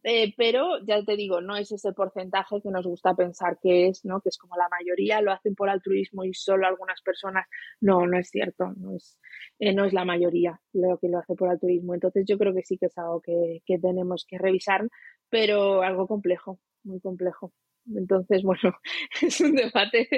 eh, 0.02 0.24
eh, 0.24 0.34
pero 0.36 0.78
ya 0.86 1.02
te 1.04 1.16
digo, 1.16 1.40
no 1.40 1.56
es 1.56 1.72
ese 1.72 1.92
porcentaje 1.92 2.60
que 2.62 2.70
nos 2.70 2.86
gusta 2.86 3.14
pensar 3.14 3.58
que 3.62 3.88
es, 3.88 4.04
¿no? 4.04 4.20
Que 4.20 4.30
es 4.30 4.38
como 4.38 4.56
la 4.56 4.68
mayoría 4.70 5.20
lo 5.20 5.32
hacen 5.32 5.54
por 5.54 5.68
altruismo 5.68 6.24
y 6.24 6.34
solo 6.34 6.66
algunas 6.66 7.00
personas. 7.02 7.46
No, 7.80 8.06
no 8.06 8.18
es 8.18 8.30
cierto, 8.30 8.72
no 8.76 8.96
es, 8.96 9.18
no 9.58 9.84
es 9.84 9.92
la 9.92 10.04
mayoría 10.04 10.60
lo 10.72 10.98
que 10.98 11.08
lo 11.08 11.18
hace 11.18 11.34
por 11.34 11.48
altruismo. 11.50 11.94
Entonces 11.94 12.24
yo 12.26 12.38
creo 12.38 12.54
que 12.54 12.62
sí 12.62 12.78
que 12.78 12.86
es 12.86 12.98
algo 12.98 13.20
que, 13.20 13.62
que 13.66 13.78
tenemos 13.78 14.24
que 14.28 14.38
revisar, 14.38 14.88
pero 15.28 15.82
algo 15.82 16.06
complejo, 16.06 16.58
muy 16.84 17.00
complejo. 17.00 17.52
Entonces, 17.96 18.42
bueno, 18.42 18.74
es 19.22 19.40
un 19.40 19.54
debate 19.54 20.08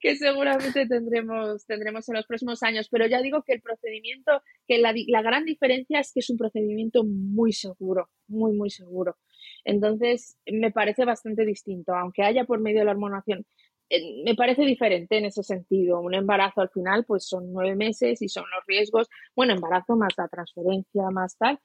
que 0.00 0.16
seguramente 0.16 0.86
tendremos, 0.86 1.66
tendremos 1.66 2.08
en 2.08 2.16
los 2.16 2.26
próximos 2.26 2.62
años, 2.62 2.88
pero 2.90 3.06
ya 3.06 3.22
digo 3.22 3.42
que 3.42 3.54
el 3.54 3.62
procedimiento, 3.62 4.42
que 4.66 4.78
la, 4.78 4.94
la 5.08 5.22
gran 5.22 5.44
diferencia 5.44 6.00
es 6.00 6.12
que 6.12 6.20
es 6.20 6.30
un 6.30 6.38
procedimiento 6.38 7.04
muy 7.04 7.52
seguro, 7.52 8.10
muy, 8.28 8.52
muy 8.52 8.70
seguro. 8.70 9.16
Entonces, 9.64 10.38
me 10.46 10.70
parece 10.70 11.04
bastante 11.04 11.44
distinto, 11.44 11.94
aunque 11.94 12.22
haya 12.22 12.44
por 12.44 12.60
medio 12.60 12.80
de 12.80 12.84
la 12.86 12.92
hormonación, 12.92 13.46
eh, 13.90 14.22
me 14.24 14.34
parece 14.34 14.62
diferente 14.64 15.18
en 15.18 15.26
ese 15.26 15.42
sentido. 15.42 16.00
Un 16.00 16.14
embarazo 16.14 16.60
al 16.60 16.70
final, 16.70 17.04
pues 17.04 17.26
son 17.28 17.52
nueve 17.52 17.76
meses 17.76 18.22
y 18.22 18.28
son 18.28 18.44
los 18.54 18.64
riesgos, 18.66 19.08
bueno, 19.36 19.54
embarazo 19.54 19.96
más 19.96 20.14
la 20.16 20.28
transferencia, 20.28 21.10
más 21.10 21.36
tal, 21.36 21.60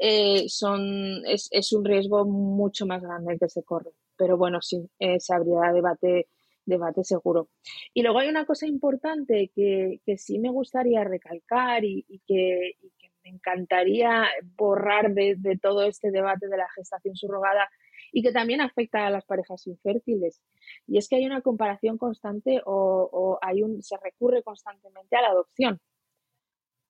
eh, 0.00 0.48
son, 0.48 1.24
es, 1.26 1.48
es, 1.52 1.72
un 1.72 1.84
riesgo 1.84 2.24
mucho 2.24 2.86
más 2.86 3.02
grande 3.02 3.38
que 3.38 3.48
se 3.48 3.62
corre. 3.64 3.90
Pero 4.16 4.36
bueno, 4.36 4.60
sí, 4.62 4.88
eh, 4.98 5.20
se 5.20 5.34
habría 5.34 5.72
debate, 5.72 6.28
debate 6.64 7.04
seguro. 7.04 7.48
Y 7.92 8.02
luego 8.02 8.18
hay 8.20 8.28
una 8.28 8.46
cosa 8.46 8.66
importante 8.66 9.50
que, 9.54 10.00
que 10.04 10.18
sí 10.18 10.38
me 10.38 10.50
gustaría 10.50 11.04
recalcar 11.04 11.84
y, 11.84 12.04
que, 12.26 12.76
me 13.24 13.30
encantaría 13.30 14.26
borrar 14.54 15.14
de, 15.14 15.36
de 15.38 15.56
todo 15.56 15.84
este 15.84 16.10
debate 16.10 16.46
de 16.46 16.58
la 16.58 16.68
gestación 16.76 17.16
subrogada 17.16 17.70
y 18.12 18.22
que 18.22 18.32
también 18.32 18.60
afecta 18.60 19.06
a 19.06 19.10
las 19.10 19.24
parejas 19.24 19.66
infértiles. 19.66 20.42
Y 20.86 20.98
es 20.98 21.08
que 21.08 21.16
hay 21.16 21.26
una 21.26 21.40
comparación 21.40 21.96
constante 21.96 22.60
o, 22.66 23.08
o 23.10 23.38
hay 23.40 23.62
un, 23.62 23.82
se 23.82 23.96
recurre 23.96 24.42
constantemente 24.42 25.16
a 25.16 25.22
la 25.22 25.28
adopción. 25.28 25.80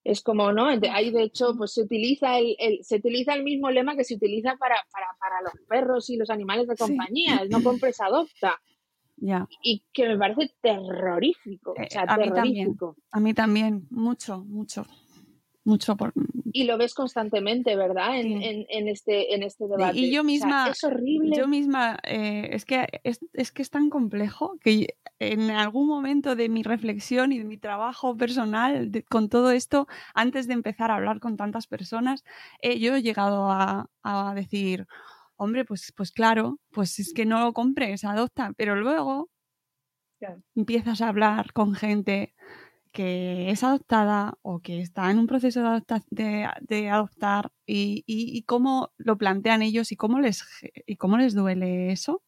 Es 0.05 0.21
como, 0.21 0.53
¿no? 0.53 0.67
Ahí 0.67 1.11
de 1.11 1.23
hecho, 1.23 1.55
pues 1.57 1.73
se 1.73 1.81
utiliza 1.81 2.37
el, 2.39 2.79
se 2.83 2.97
utiliza 2.97 3.33
el 3.33 3.43
mismo 3.43 3.69
lema 3.69 3.97
que 3.97 4.05
se 4.05 4.15
utiliza 4.15 4.55
para, 4.55 4.75
para, 4.91 5.07
para 5.19 5.41
los 5.41 5.53
perros 5.67 6.09
y 6.09 6.15
los 6.15 6.29
animales 6.29 6.67
de 6.67 6.77
compañía, 6.77 7.41
no 7.49 7.61
compres, 7.61 7.99
adopta. 7.99 8.61
Ya. 9.17 9.47
Y 9.63 9.83
que 9.91 10.07
me 10.07 10.17
parece 10.17 10.53
terrorífico. 10.61 11.71
o 11.71 11.89
sea, 11.89 12.03
eh, 12.03 12.05
a 12.07 12.15
terrorífico. 12.17 12.95
Mí 12.95 12.95
también, 12.95 13.05
a 13.11 13.19
mí 13.19 13.33
también, 13.33 13.87
mucho, 13.89 14.45
mucho 14.45 14.85
mucho 15.65 15.97
por... 15.97 16.13
Y 16.53 16.63
lo 16.63 16.77
ves 16.77 16.93
constantemente, 16.93 17.75
¿verdad? 17.75 18.17
En, 18.17 18.41
en, 18.41 18.65
en 18.69 18.87
este, 18.87 19.35
en 19.35 19.43
este 19.43 19.67
debate. 19.67 19.97
Y 19.97 20.11
yo 20.11 20.23
misma... 20.23 20.69
es 20.69 20.83
horrible. 20.83 21.35
Yo 21.35 21.47
misma, 21.47 21.97
eh, 22.03 22.49
es, 22.51 22.63
que 22.63 22.87
es, 23.03 23.19
es, 23.33 23.51
que 23.51 23.61
es 23.61 23.69
tan 23.69 23.89
complejo 23.89 24.57
que 24.61 24.95
en 25.19 25.49
algún 25.49 25.87
momento 25.87 26.35
de 26.35 26.47
mi 26.47 26.63
reflexión 26.63 27.33
y 27.33 27.39
de 27.39 27.43
mi 27.43 27.57
trabajo 27.57 28.15
personal 28.15 28.91
con 29.09 29.27
todo 29.27 29.51
esto, 29.51 29.87
antes 30.13 30.47
de 30.47 30.53
empezar 30.53 30.91
a 30.91 30.95
hablar 30.95 31.19
con 31.19 31.35
tantas 31.35 31.67
personas, 31.67 32.23
eh, 32.61 32.79
yo 32.79 32.95
he 32.95 33.01
llegado 33.01 33.49
a, 33.51 33.89
a 34.03 34.33
decir, 34.33 34.85
hombre, 35.35 35.65
pues, 35.65 35.91
pues 35.97 36.11
claro, 36.11 36.59
pues 36.71 36.99
es 36.99 37.11
que 37.13 37.25
no 37.25 37.41
lo 37.41 37.53
compres, 37.53 38.05
adopta, 38.05 38.53
pero 38.55 38.75
luego 38.75 39.29
empiezas 40.55 41.01
a 41.01 41.09
hablar 41.09 41.53
con 41.53 41.75
gente 41.75 42.33
que 42.95 43.49
es 43.49 43.61
adoptada 43.61 44.37
o 44.41 44.61
que 44.61 44.79
está 44.79 45.11
en 45.11 45.19
un 45.19 45.27
proceso 45.27 45.61
de, 46.09 46.47
de, 46.61 46.89
adoptar 46.89 47.51
y, 47.65 48.05
y, 48.07 48.41
cómo 48.43 48.93
lo 48.97 49.17
plantean 49.17 49.61
ellos 49.61 49.91
y 49.91 49.97
cómo 49.97 50.21
les, 50.21 50.45
y 50.85 50.95
cómo 50.95 51.17
les 51.17 51.35
duele 51.35 51.91
eso. 51.91 52.23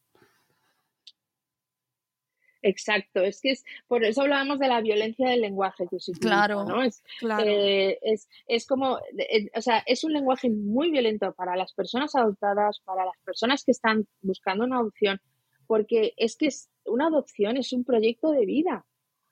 Exacto, 2.60 3.22
es 3.22 3.40
que 3.40 3.52
es 3.52 3.64
por 3.86 4.04
eso 4.04 4.22
hablábamos 4.22 4.58
de 4.58 4.68
la 4.68 4.82
violencia 4.82 5.30
del 5.30 5.40
lenguaje 5.40 5.86
que 5.88 6.00
se 6.00 6.10
utiliza, 6.10 6.28
claro, 6.28 6.64
¿no? 6.64 6.82
Es, 6.82 7.02
claro. 7.18 7.44
Eh, 7.46 7.98
es, 8.02 8.28
es, 8.46 8.66
como, 8.66 8.98
eh, 9.16 9.48
o 9.54 9.62
sea, 9.62 9.82
es 9.86 10.04
un 10.04 10.12
lenguaje 10.12 10.50
muy 10.50 10.90
violento 10.90 11.32
para 11.32 11.56
las 11.56 11.72
personas 11.72 12.14
adoptadas, 12.14 12.80
para 12.84 13.06
las 13.06 13.16
personas 13.24 13.64
que 13.64 13.70
están 13.70 14.06
buscando 14.20 14.64
una 14.64 14.80
adopción, 14.80 15.18
porque 15.66 16.12
es 16.18 16.36
que 16.36 16.48
es, 16.48 16.68
una 16.84 17.06
adopción 17.06 17.56
es 17.56 17.72
un 17.72 17.84
proyecto 17.84 18.32
de 18.32 18.44
vida. 18.44 18.84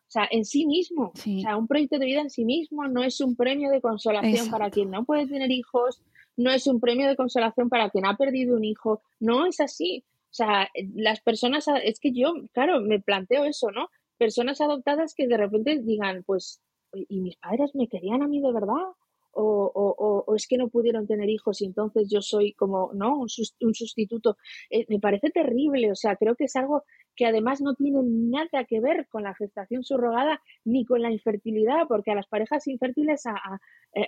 O 0.08 0.10
sea, 0.10 0.28
en 0.30 0.44
sí 0.44 0.66
mismo. 0.66 1.12
O 1.14 1.40
sea, 1.40 1.56
un 1.56 1.66
proyecto 1.66 1.98
de 1.98 2.06
vida 2.06 2.20
en 2.20 2.30
sí 2.30 2.44
mismo 2.44 2.86
no 2.86 3.02
es 3.02 3.20
un 3.20 3.34
premio 3.34 3.70
de 3.70 3.80
consolación 3.80 4.50
para 4.50 4.70
quien 4.70 4.90
no 4.90 5.04
puede 5.04 5.26
tener 5.26 5.50
hijos, 5.50 6.00
no 6.36 6.50
es 6.50 6.66
un 6.66 6.80
premio 6.80 7.08
de 7.08 7.16
consolación 7.16 7.68
para 7.68 7.90
quien 7.90 8.06
ha 8.06 8.16
perdido 8.16 8.56
un 8.56 8.64
hijo. 8.64 9.02
No 9.18 9.46
es 9.46 9.60
así. 9.60 10.04
O 10.30 10.34
sea, 10.36 10.68
las 10.94 11.20
personas, 11.20 11.66
es 11.82 11.98
que 11.98 12.12
yo, 12.12 12.34
claro, 12.52 12.80
me 12.80 13.00
planteo 13.00 13.44
eso, 13.44 13.70
¿no? 13.70 13.88
Personas 14.18 14.60
adoptadas 14.60 15.14
que 15.14 15.26
de 15.26 15.36
repente 15.36 15.80
digan, 15.82 16.22
pues, 16.24 16.60
¿y 16.92 17.20
mis 17.20 17.36
padres 17.36 17.74
me 17.74 17.88
querían 17.88 18.22
a 18.22 18.28
mí 18.28 18.40
de 18.40 18.52
verdad? 18.52 18.92
O, 19.32 19.70
o, 19.74 20.24
o, 20.26 20.34
es 20.34 20.46
que 20.46 20.56
no 20.56 20.68
pudieron 20.68 21.06
tener 21.06 21.28
hijos 21.28 21.60
y 21.60 21.66
entonces 21.66 22.08
yo 22.10 22.22
soy 22.22 22.52
como, 22.52 22.90
¿no? 22.94 23.18
Un, 23.18 23.28
sustituto. 23.28 24.38
Eh, 24.70 24.86
me 24.88 24.98
parece 24.98 25.30
terrible, 25.30 25.90
o 25.90 25.94
sea, 25.94 26.16
creo 26.16 26.36
que 26.36 26.44
es 26.44 26.56
algo 26.56 26.84
que 27.16 27.26
además 27.26 27.60
no 27.60 27.74
tiene 27.74 28.00
nada 28.02 28.64
que 28.64 28.80
ver 28.80 29.08
con 29.08 29.22
la 29.22 29.34
gestación 29.34 29.82
subrogada 29.82 30.40
ni 30.64 30.84
con 30.84 31.02
la 31.02 31.10
infertilidad, 31.10 31.88
porque 31.88 32.12
a 32.12 32.14
las 32.14 32.26
parejas 32.26 32.66
infértiles, 32.68 33.26
a, 33.26 33.58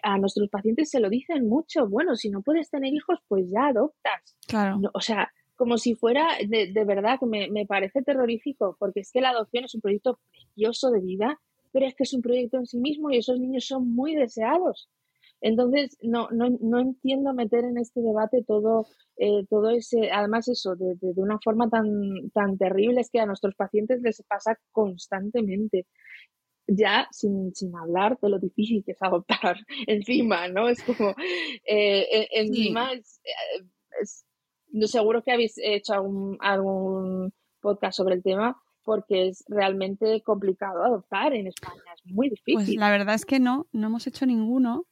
a, 0.02 0.18
nuestros 0.18 0.48
pacientes 0.50 0.90
se 0.90 1.00
lo 1.00 1.08
dicen 1.08 1.48
mucho, 1.48 1.88
bueno, 1.88 2.14
si 2.14 2.30
no 2.30 2.42
puedes 2.42 2.70
tener 2.70 2.92
hijos, 2.92 3.18
pues 3.26 3.50
ya 3.50 3.68
adoptas. 3.68 4.36
Claro. 4.46 4.80
o 4.92 5.00
sea, 5.00 5.32
como 5.56 5.78
si 5.78 5.94
fuera 5.94 6.26
de, 6.46 6.72
de 6.72 6.84
verdad 6.84 7.18
que 7.18 7.26
me, 7.26 7.50
me, 7.50 7.66
parece 7.66 8.02
terrorífico, 8.02 8.76
porque 8.78 9.00
es 9.00 9.10
que 9.10 9.20
la 9.20 9.30
adopción 9.30 9.64
es 9.64 9.74
un 9.74 9.80
proyecto 9.80 10.20
precioso 10.30 10.90
de 10.90 11.00
vida, 11.00 11.40
pero 11.72 11.86
es 11.86 11.94
que 11.94 12.04
es 12.04 12.12
un 12.12 12.22
proyecto 12.22 12.58
en 12.58 12.66
sí 12.66 12.78
mismo 12.78 13.10
y 13.10 13.18
esos 13.18 13.40
niños 13.40 13.66
son 13.66 13.90
muy 13.90 14.14
deseados. 14.14 14.88
Entonces, 15.40 15.96
no, 16.02 16.28
no, 16.30 16.48
no 16.60 16.80
entiendo 16.80 17.32
meter 17.32 17.64
en 17.64 17.78
este 17.78 18.00
debate 18.00 18.44
todo, 18.46 18.86
eh, 19.16 19.44
todo 19.48 19.70
ese, 19.70 20.10
además 20.10 20.48
eso, 20.48 20.74
de, 20.74 20.96
de, 21.00 21.14
de, 21.14 21.22
una 21.22 21.38
forma 21.42 21.68
tan, 21.68 22.30
tan 22.32 22.58
terrible, 22.58 23.00
es 23.00 23.10
que 23.10 23.20
a 23.20 23.26
nuestros 23.26 23.54
pacientes 23.54 24.00
les 24.02 24.22
pasa 24.22 24.58
constantemente. 24.72 25.86
Ya 26.70 27.08
sin, 27.12 27.54
sin 27.54 27.74
hablar 27.74 28.18
de 28.20 28.28
lo 28.28 28.38
difícil 28.38 28.82
que 28.84 28.92
es 28.92 28.98
adoptar 29.00 29.56
encima, 29.86 30.48
¿no? 30.48 30.68
Es 30.68 30.82
como, 30.82 31.14
eh, 31.64 32.28
encima 32.32 32.92
es, 32.92 33.20
es 34.02 34.90
seguro 34.90 35.22
que 35.22 35.32
habéis 35.32 35.54
hecho 35.56 35.94
algún, 35.94 36.36
algún 36.40 37.32
podcast 37.60 37.96
sobre 37.96 38.16
el 38.16 38.22
tema 38.22 38.60
porque 38.88 39.28
es 39.28 39.44
realmente 39.48 40.22
complicado 40.22 40.82
adoptar 40.82 41.34
en 41.34 41.46
España, 41.46 41.82
es 41.94 42.10
muy 42.10 42.30
pues 42.30 42.40
difícil. 42.40 42.54
Pues 42.54 42.76
la 42.76 42.90
verdad 42.90 43.16
es 43.16 43.26
que 43.26 43.38
no, 43.38 43.66
no 43.70 43.88
hemos 43.88 44.06
hecho 44.06 44.24
ninguno. 44.24 44.86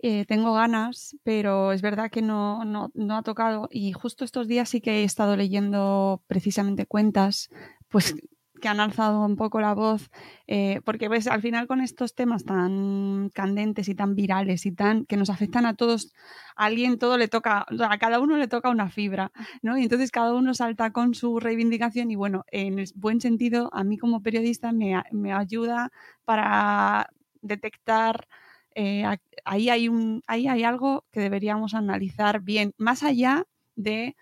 Eh, 0.00 0.26
tengo 0.26 0.52
ganas, 0.52 1.16
pero 1.22 1.72
es 1.72 1.80
verdad 1.80 2.10
que 2.10 2.20
no, 2.20 2.66
no, 2.66 2.90
no 2.92 3.16
ha 3.16 3.22
tocado. 3.22 3.66
Y 3.70 3.92
justo 3.92 4.26
estos 4.26 4.48
días 4.48 4.68
sí 4.68 4.82
que 4.82 5.00
he 5.00 5.04
estado 5.04 5.34
leyendo 5.34 6.22
precisamente 6.26 6.84
cuentas, 6.84 7.48
pues 7.88 8.14
que 8.58 8.68
han 8.68 8.80
alzado 8.80 9.24
un 9.24 9.36
poco 9.36 9.60
la 9.60 9.74
voz, 9.74 10.10
eh, 10.46 10.80
porque 10.84 11.08
ves, 11.08 11.26
al 11.26 11.42
final 11.42 11.66
con 11.66 11.80
estos 11.80 12.14
temas 12.14 12.44
tan 12.44 13.30
candentes 13.34 13.88
y 13.88 13.94
tan 13.94 14.14
virales 14.14 14.66
y 14.66 14.72
tan 14.72 15.04
que 15.06 15.16
nos 15.16 15.30
afectan 15.30 15.66
a 15.66 15.74
todos, 15.74 16.12
a 16.56 16.66
alguien 16.66 16.98
todo 16.98 17.18
le 17.18 17.28
toca, 17.28 17.66
a 17.68 17.98
cada 17.98 18.20
uno 18.20 18.36
le 18.36 18.48
toca 18.48 18.70
una 18.70 18.90
fibra, 18.90 19.32
¿no? 19.62 19.78
Y 19.78 19.82
entonces 19.82 20.10
cada 20.10 20.34
uno 20.34 20.54
salta 20.54 20.92
con 20.92 21.14
su 21.14 21.40
reivindicación 21.40 22.10
y 22.10 22.16
bueno, 22.16 22.44
en 22.50 22.84
buen 22.94 23.20
sentido, 23.20 23.70
a 23.72 23.84
mí 23.84 23.98
como 23.98 24.22
periodista 24.22 24.72
me, 24.72 25.02
me 25.12 25.32
ayuda 25.32 25.90
para 26.24 27.10
detectar 27.40 28.28
eh, 28.74 29.04
ahí 29.44 29.70
hay 29.70 29.88
un 29.88 30.22
ahí 30.28 30.46
hay 30.46 30.62
algo 30.62 31.04
que 31.10 31.18
deberíamos 31.18 31.74
analizar 31.74 32.42
bien, 32.42 32.74
más 32.78 33.02
allá 33.02 33.44
de 33.74 34.14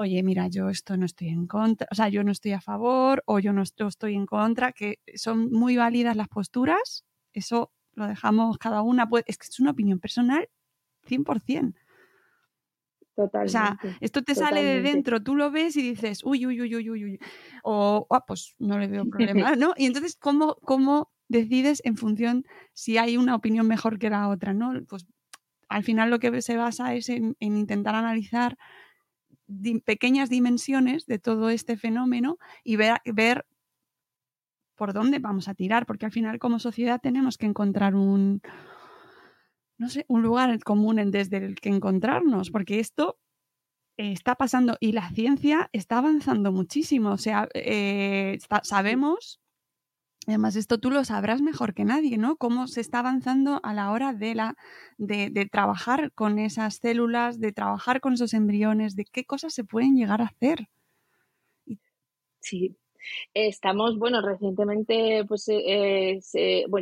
oye, 0.00 0.22
mira, 0.22 0.48
yo 0.48 0.70
esto 0.70 0.96
no 0.96 1.04
estoy 1.04 1.28
en 1.28 1.46
contra, 1.46 1.86
o 1.90 1.94
sea, 1.94 2.08
yo 2.08 2.24
no 2.24 2.32
estoy 2.32 2.52
a 2.52 2.60
favor 2.60 3.22
o 3.26 3.38
yo 3.38 3.52
no 3.52 3.62
estoy 3.62 4.14
en 4.14 4.24
contra, 4.24 4.72
que 4.72 4.98
son 5.14 5.50
muy 5.52 5.76
válidas 5.76 6.16
las 6.16 6.28
posturas, 6.28 7.04
eso 7.34 7.70
lo 7.92 8.06
dejamos 8.06 8.56
cada 8.56 8.80
una, 8.80 9.08
pues, 9.08 9.24
es 9.26 9.36
que 9.36 9.46
es 9.48 9.60
una 9.60 9.72
opinión 9.72 9.98
personal 10.00 10.48
100%. 11.04 11.78
Totalmente, 13.14 13.48
o 13.48 13.50
sea, 13.50 13.78
esto 14.00 14.22
te 14.22 14.34
sale 14.34 14.62
de 14.62 14.80
dentro, 14.80 15.22
tú 15.22 15.36
lo 15.36 15.50
ves 15.50 15.76
y 15.76 15.82
dices, 15.82 16.22
uy, 16.24 16.46
uy, 16.46 16.62
uy, 16.62 16.76
uy, 16.76 16.90
uy, 16.90 17.04
uy. 17.04 17.18
O, 17.62 18.06
ah, 18.08 18.24
pues 18.26 18.54
no 18.58 18.78
le 18.78 18.86
veo 18.86 19.04
problema, 19.10 19.54
¿no? 19.56 19.74
Y 19.76 19.84
entonces, 19.84 20.16
¿cómo, 20.16 20.56
¿cómo 20.64 21.12
decides 21.28 21.82
en 21.84 21.96
función 21.98 22.44
si 22.72 22.96
hay 22.96 23.18
una 23.18 23.34
opinión 23.34 23.66
mejor 23.66 23.98
que 23.98 24.08
la 24.08 24.28
otra, 24.28 24.54
¿no? 24.54 24.72
Pues 24.88 25.06
al 25.68 25.84
final 25.84 26.08
lo 26.08 26.20
que 26.20 26.40
se 26.40 26.56
basa 26.56 26.94
es 26.94 27.10
en 27.10 27.36
intentar 27.40 27.94
analizar 27.94 28.56
pequeñas 29.84 30.30
dimensiones 30.30 31.06
de 31.06 31.18
todo 31.18 31.50
este 31.50 31.76
fenómeno 31.76 32.38
y 32.64 32.76
ver, 32.76 33.00
ver 33.04 33.46
por 34.76 34.92
dónde 34.92 35.18
vamos 35.18 35.48
a 35.48 35.54
tirar, 35.54 35.86
porque 35.86 36.06
al 36.06 36.12
final 36.12 36.38
como 36.38 36.58
sociedad 36.58 37.00
tenemos 37.02 37.36
que 37.36 37.46
encontrar 37.46 37.94
un, 37.94 38.40
no 39.76 39.88
sé, 39.88 40.04
un 40.08 40.22
lugar 40.22 40.58
común 40.60 41.10
desde 41.10 41.38
el 41.38 41.56
que 41.56 41.68
encontrarnos, 41.68 42.50
porque 42.50 42.80
esto 42.80 43.18
está 43.96 44.34
pasando 44.36 44.76
y 44.80 44.92
la 44.92 45.10
ciencia 45.10 45.68
está 45.72 45.98
avanzando 45.98 46.52
muchísimo. 46.52 47.10
O 47.10 47.18
sea, 47.18 47.48
eh, 47.54 48.38
sabemos 48.62 49.40
Además, 50.30 50.54
esto 50.54 50.78
tú 50.78 50.92
lo 50.92 51.04
sabrás 51.04 51.42
mejor 51.42 51.74
que 51.74 51.84
nadie, 51.84 52.16
¿no? 52.16 52.36
Cómo 52.36 52.68
se 52.68 52.80
está 52.80 53.00
avanzando 53.00 53.58
a 53.64 53.74
la 53.74 53.90
hora 53.90 54.12
de, 54.12 54.36
la, 54.36 54.54
de, 54.96 55.28
de, 55.28 55.44
trabajar 55.46 56.12
con 56.12 56.38
esas 56.38 56.76
células, 56.76 57.40
de 57.40 57.50
trabajar 57.50 58.00
con 58.00 58.12
esos 58.12 58.32
embriones, 58.32 58.94
de 58.94 59.06
qué 59.06 59.24
cosas 59.24 59.52
se 59.52 59.64
pueden 59.64 59.96
llegar 59.96 60.22
a 60.22 60.26
hacer. 60.26 60.68
Sí, 62.38 62.76
estamos, 63.34 63.98
bueno, 63.98 64.22
recientemente, 64.22 65.24
pues, 65.26 65.48
eh, 65.48 66.20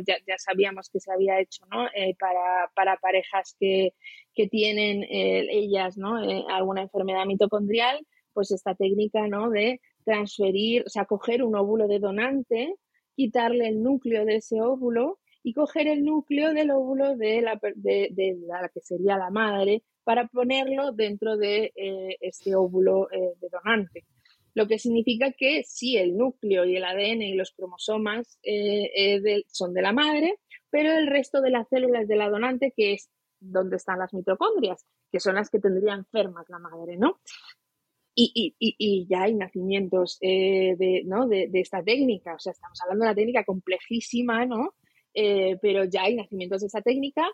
ya, 0.05 0.17
ya, 0.27 0.37
sabíamos 0.37 0.91
que 0.91 0.99
se 0.99 1.11
había 1.11 1.39
hecho, 1.39 1.65
¿no? 1.71 1.87
Eh, 1.95 2.15
para, 2.19 2.69
para, 2.75 2.97
parejas 2.97 3.55
que, 3.59 3.95
que 4.35 4.47
tienen 4.47 5.01
eh, 5.01 5.47
ellas, 5.49 5.97
¿no? 5.97 6.17
alguna 6.49 6.83
enfermedad 6.83 7.25
mitocondrial, 7.25 8.05
pues 8.31 8.51
esta 8.51 8.75
técnica, 8.75 9.27
¿no? 9.27 9.49
De 9.49 9.81
transferir, 10.05 10.83
o 10.85 10.89
sea, 10.89 11.05
coger 11.05 11.43
un 11.43 11.55
óvulo 11.55 11.87
de 11.87 11.97
donante 11.97 12.75
quitarle 13.19 13.67
el 13.67 13.83
núcleo 13.83 14.23
de 14.23 14.37
ese 14.37 14.61
óvulo 14.61 15.19
y 15.43 15.53
coger 15.53 15.89
el 15.89 16.05
núcleo 16.05 16.53
del 16.53 16.71
óvulo 16.71 17.17
de 17.17 17.41
la, 17.41 17.59
de, 17.75 18.37
la 18.47 18.69
que 18.69 18.79
sería 18.79 19.17
la 19.17 19.29
madre 19.29 19.83
para 20.05 20.29
ponerlo 20.29 20.93
dentro 20.93 21.35
de 21.35 21.73
eh, 21.75 22.15
este 22.21 22.55
óvulo 22.55 23.11
eh, 23.11 23.33
de 23.41 23.49
donante. 23.49 24.05
Lo 24.53 24.67
que 24.69 24.79
significa 24.79 25.33
que 25.33 25.63
sí, 25.65 25.97
el 25.97 26.15
núcleo 26.15 26.63
y 26.63 26.77
el 26.77 26.85
ADN 26.85 27.23
y 27.23 27.33
los 27.33 27.51
cromosomas 27.51 28.39
eh, 28.41 29.43
son 29.47 29.73
de 29.73 29.81
la 29.81 29.91
madre, 29.91 30.39
pero 30.69 30.93
el 30.93 31.07
resto 31.07 31.41
de 31.41 31.49
las 31.49 31.67
células 31.67 32.07
de 32.07 32.15
la 32.15 32.29
donante, 32.29 32.73
que 32.73 32.93
es 32.93 33.09
donde 33.41 33.75
están 33.75 33.99
las 33.99 34.13
mitocondrias, 34.13 34.85
que 35.11 35.19
son 35.19 35.35
las 35.35 35.49
que 35.49 35.59
tendría 35.59 35.93
enfermas 35.93 36.45
la 36.47 36.59
madre, 36.59 36.95
¿no? 36.95 37.19
Y, 38.21 39.07
ya 39.09 39.23
hay 39.23 39.33
nacimientos 39.33 40.17
eh, 40.21 40.75
de, 40.77 41.49
esta 41.53 41.83
técnica. 41.83 42.35
O 42.35 42.39
sea, 42.39 42.51
estamos 42.51 42.79
hablando 42.81 43.05
de 43.05 43.09
una 43.09 43.15
técnica 43.15 43.43
complejísima, 43.45 44.45
¿no? 44.45 44.73
Eh, 45.13 45.57
pero 45.61 45.85
ya 45.85 46.03
hay 46.03 46.15
nacimientos 46.15 46.61
de 46.61 46.67
esta 46.67 46.81
técnica 46.81 47.27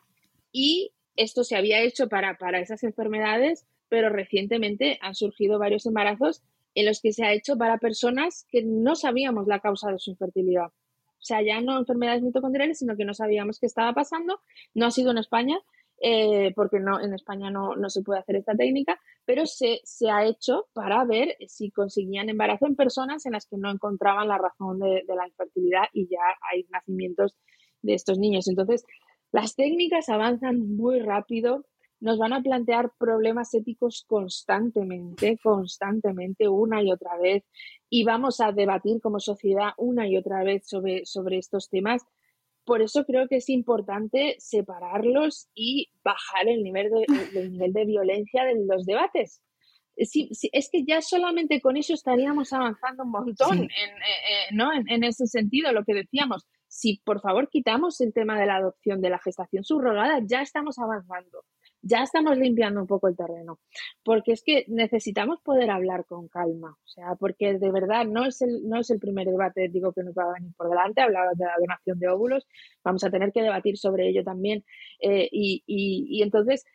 y 0.52 0.92
esto 1.16 1.44
se 1.44 1.56
había 1.56 1.82
hecho 1.82 2.08
para, 2.08 2.38
para 2.38 2.60
esas 2.60 2.84
enfermedades, 2.84 3.66
pero 3.90 4.10
recientemente 4.10 4.98
han 5.02 5.16
surgido 5.16 5.60
varios 5.60 5.86
embarazos 5.86 6.42
en 6.74 6.86
los 6.86 7.02
que 7.02 7.14
se 7.14 7.26
ha 7.26 7.34
hecho 7.34 7.58
para 7.58 7.78
personas 7.78 8.46
que 8.50 8.64
no 8.64 8.96
sabíamos 8.96 9.48
la 9.48 9.60
causa 9.60 9.92
de 9.92 10.00
su 10.00 10.12
infertilidad. 10.12 10.68
O 10.68 11.28
sea, 11.28 11.42
ya 11.42 11.60
no 11.62 11.80
enfermedades 11.80 12.22
mitocondriales, 12.22 12.80
sino 12.80 12.96
que 12.96 13.06
no 13.06 13.14
sabíamos 13.14 13.60
qué 13.60 13.66
estaba 13.66 13.94
pasando. 13.94 14.40
No 14.74 14.86
ha 14.86 14.92
sido 14.92 15.12
en 15.12 15.18
España, 15.18 15.58
eh, 16.02 16.52
porque 16.56 16.80
no, 16.80 17.00
en 17.00 17.14
España 17.14 17.50
no, 17.50 17.76
no, 17.76 17.90
se 17.90 18.02
puede 18.02 18.20
hacer 18.20 18.36
esta 18.36 18.56
técnica, 18.56 19.00
pero 19.26 19.46
se, 19.46 19.80
se, 19.84 20.10
ha 20.10 20.26
hecho 20.26 20.68
para 20.74 21.04
ver 21.06 21.36
si 21.48 21.72
conseguían 21.72 22.30
embarazo 22.30 22.68
en 22.68 22.76
personas 22.76 23.26
en 23.26 23.34
las 23.34 23.46
que 23.46 23.58
no 23.58 23.72
encontraban 23.72 24.28
la 24.28 24.38
razón 24.38 24.80
de, 24.80 25.04
de 25.08 25.16
la 25.16 25.28
infertilidad 25.28 25.84
y 25.94 26.08
ya 26.08 26.20
hay 26.52 26.66
nacimientos 26.70 27.36
de 27.82 27.94
estos 27.94 28.20
niños. 28.20 28.48
Entonces, 28.48 28.84
las 29.32 29.56
técnicas 29.56 30.10
avanzan 30.10 30.76
muy 30.76 31.00
rápido, 31.00 31.66
nos 32.00 32.18
van 32.18 32.34
a 32.34 32.42
plantear 32.42 32.92
problemas 32.98 33.54
éticos 33.54 34.06
constantemente, 34.08 35.40
constantemente, 35.42 36.48
una 36.48 36.84
y 36.84 36.92
otra 36.92 37.18
vez, 37.18 37.44
y 37.90 38.04
vamos 38.04 38.42
a 38.42 38.52
debatir 38.52 39.02
como 39.02 39.20
sociedad 39.20 39.70
una 39.78 40.08
y 40.08 40.18
otra 40.18 40.44
vez 40.44 40.68
sobre, 40.68 41.06
sobre 41.06 41.38
estos 41.38 41.70
temas 41.70 42.04
por 42.66 42.82
eso 42.82 43.06
creo 43.06 43.28
que 43.28 43.38
es 43.38 43.50
importante 43.50 44.36
separarlos 44.40 45.48
y 45.54 45.90
bajar 46.04 46.48
el 46.48 46.64
nivel 46.64 46.90
de, 46.90 47.40
el 47.40 47.52
nivel 47.52 47.74
de 47.74 47.86
violencia 47.86 48.44
de 48.44 48.56
los 48.66 48.86
debates. 48.86 49.42
Sí, 49.98 50.30
es 50.52 50.70
que 50.70 50.84
ya 50.84 51.02
solamente 51.02 51.62
con 51.62 51.78
eso 51.78 51.94
estaríamos 51.94 52.52
avanzando 52.52 53.04
un 53.04 53.12
montón 53.12 53.60
en, 53.60 53.64
eh, 53.64 53.70
eh, 53.70 54.54
¿no? 54.54 54.70
En, 54.74 55.04
ese 55.06 55.26
sentido, 55.26 55.72
lo 55.72 55.86
que 55.86 55.94
decíamos. 55.94 56.46
Si 56.68 57.00
por 57.06 57.22
favor 57.22 57.48
quitamos 57.50 58.02
el 58.02 58.12
tema 58.12 58.38
de 58.38 58.46
la 58.46 58.58
adopción, 58.58 59.00
de 59.00 59.10
la 59.10 59.20
gestación 59.20 59.64
subrogada, 59.64 60.20
ya 60.26 60.42
estamos 60.42 60.78
avanzando 60.80 61.46
ya 61.86 62.02
estamos 62.02 62.36
limpiando 62.38 62.82
un 62.82 62.88
poco 62.88 63.08
el 63.08 63.16
terreno, 63.16 63.60
porque 64.04 64.32
es 64.32 64.44
que 64.44 64.66
necesitamos 64.68 65.40
poder 65.42 65.70
hablar 65.70 66.06
con 66.06 66.28
calma, 66.28 66.72
o 66.72 66.88
sea, 66.88 67.16
porque 67.16 67.60
de 67.60 67.72
verdad 67.72 68.06
no 68.06 68.26
es 68.26 68.42
el, 68.42 68.68
no 68.68 68.80
es 68.80 68.90
el 68.90 69.00
primer 69.00 69.28
debate, 69.28 69.70
digo, 69.70 69.94
que 69.94 70.04
nos 70.04 70.16
va 70.16 70.24
a 70.24 70.34
venir 70.34 70.52
por 70.58 70.68
delante, 70.68 71.02
hablabas 71.02 71.38
de 71.38 71.46
la 71.46 71.54
donación 71.60 72.00
de 72.00 72.08
óvulos, 72.08 72.48
vamos 72.84 73.04
a 73.04 73.12
tener 73.12 73.32
que 73.32 73.44
debatir 73.44 73.78
sobre 73.78 74.10
ello 74.10 74.24
también, 74.24 74.66
eh, 75.00 75.30
y, 75.32 75.64
y, 75.68 76.08
y 76.10 76.24
entonces 76.24 76.66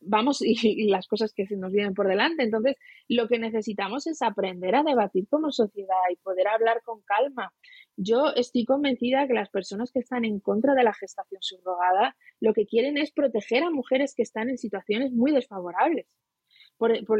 vamos 0.00 0.42
y, 0.42 0.88
las 0.88 1.06
cosas 1.06 1.32
que 1.32 1.46
se 1.46 1.56
nos 1.56 1.72
vienen 1.72 1.94
por 1.94 2.08
delante. 2.08 2.42
Entonces, 2.42 2.76
lo 3.08 3.28
que 3.28 3.38
necesitamos 3.38 4.06
es 4.06 4.22
aprender 4.22 4.74
a 4.74 4.82
debatir 4.82 5.26
como 5.28 5.50
sociedad 5.50 5.96
y 6.12 6.16
poder 6.16 6.48
hablar 6.48 6.82
con 6.84 7.00
calma. 7.02 7.52
Yo 7.96 8.32
estoy 8.34 8.64
convencida 8.64 9.26
que 9.26 9.34
las 9.34 9.50
personas 9.50 9.90
que 9.92 10.00
están 10.00 10.24
en 10.24 10.40
contra 10.40 10.74
de 10.74 10.84
la 10.84 10.94
gestación 10.94 11.42
subrogada 11.42 12.16
lo 12.40 12.52
que 12.54 12.66
quieren 12.66 12.98
es 12.98 13.12
proteger 13.12 13.62
a 13.62 13.70
mujeres 13.70 14.14
que 14.14 14.22
están 14.22 14.48
en 14.48 14.58
situaciones 14.58 15.12
muy 15.12 15.32
desfavorables. 15.32 16.06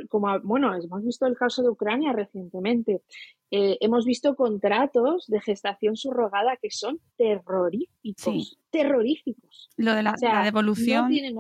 como, 0.09 0.41
bueno, 0.41 0.75
hemos 0.75 1.05
visto 1.05 1.27
el 1.27 1.37
caso 1.37 1.63
de 1.63 1.71
Ucrania 1.71 2.13
recientemente. 2.13 3.03
Eh, 3.51 3.77
hemos 3.81 4.05
visto 4.05 4.35
contratos 4.37 5.27
de 5.27 5.41
gestación 5.41 5.97
subrogada 5.97 6.57
que 6.57 6.71
son 6.71 7.01
terroríficos. 7.17 8.59
Terroríficos. 8.71 9.71
Lo 9.77 9.95
de 9.95 10.03
la, 10.03 10.15
devolución 10.45 11.11
de 11.11 11.35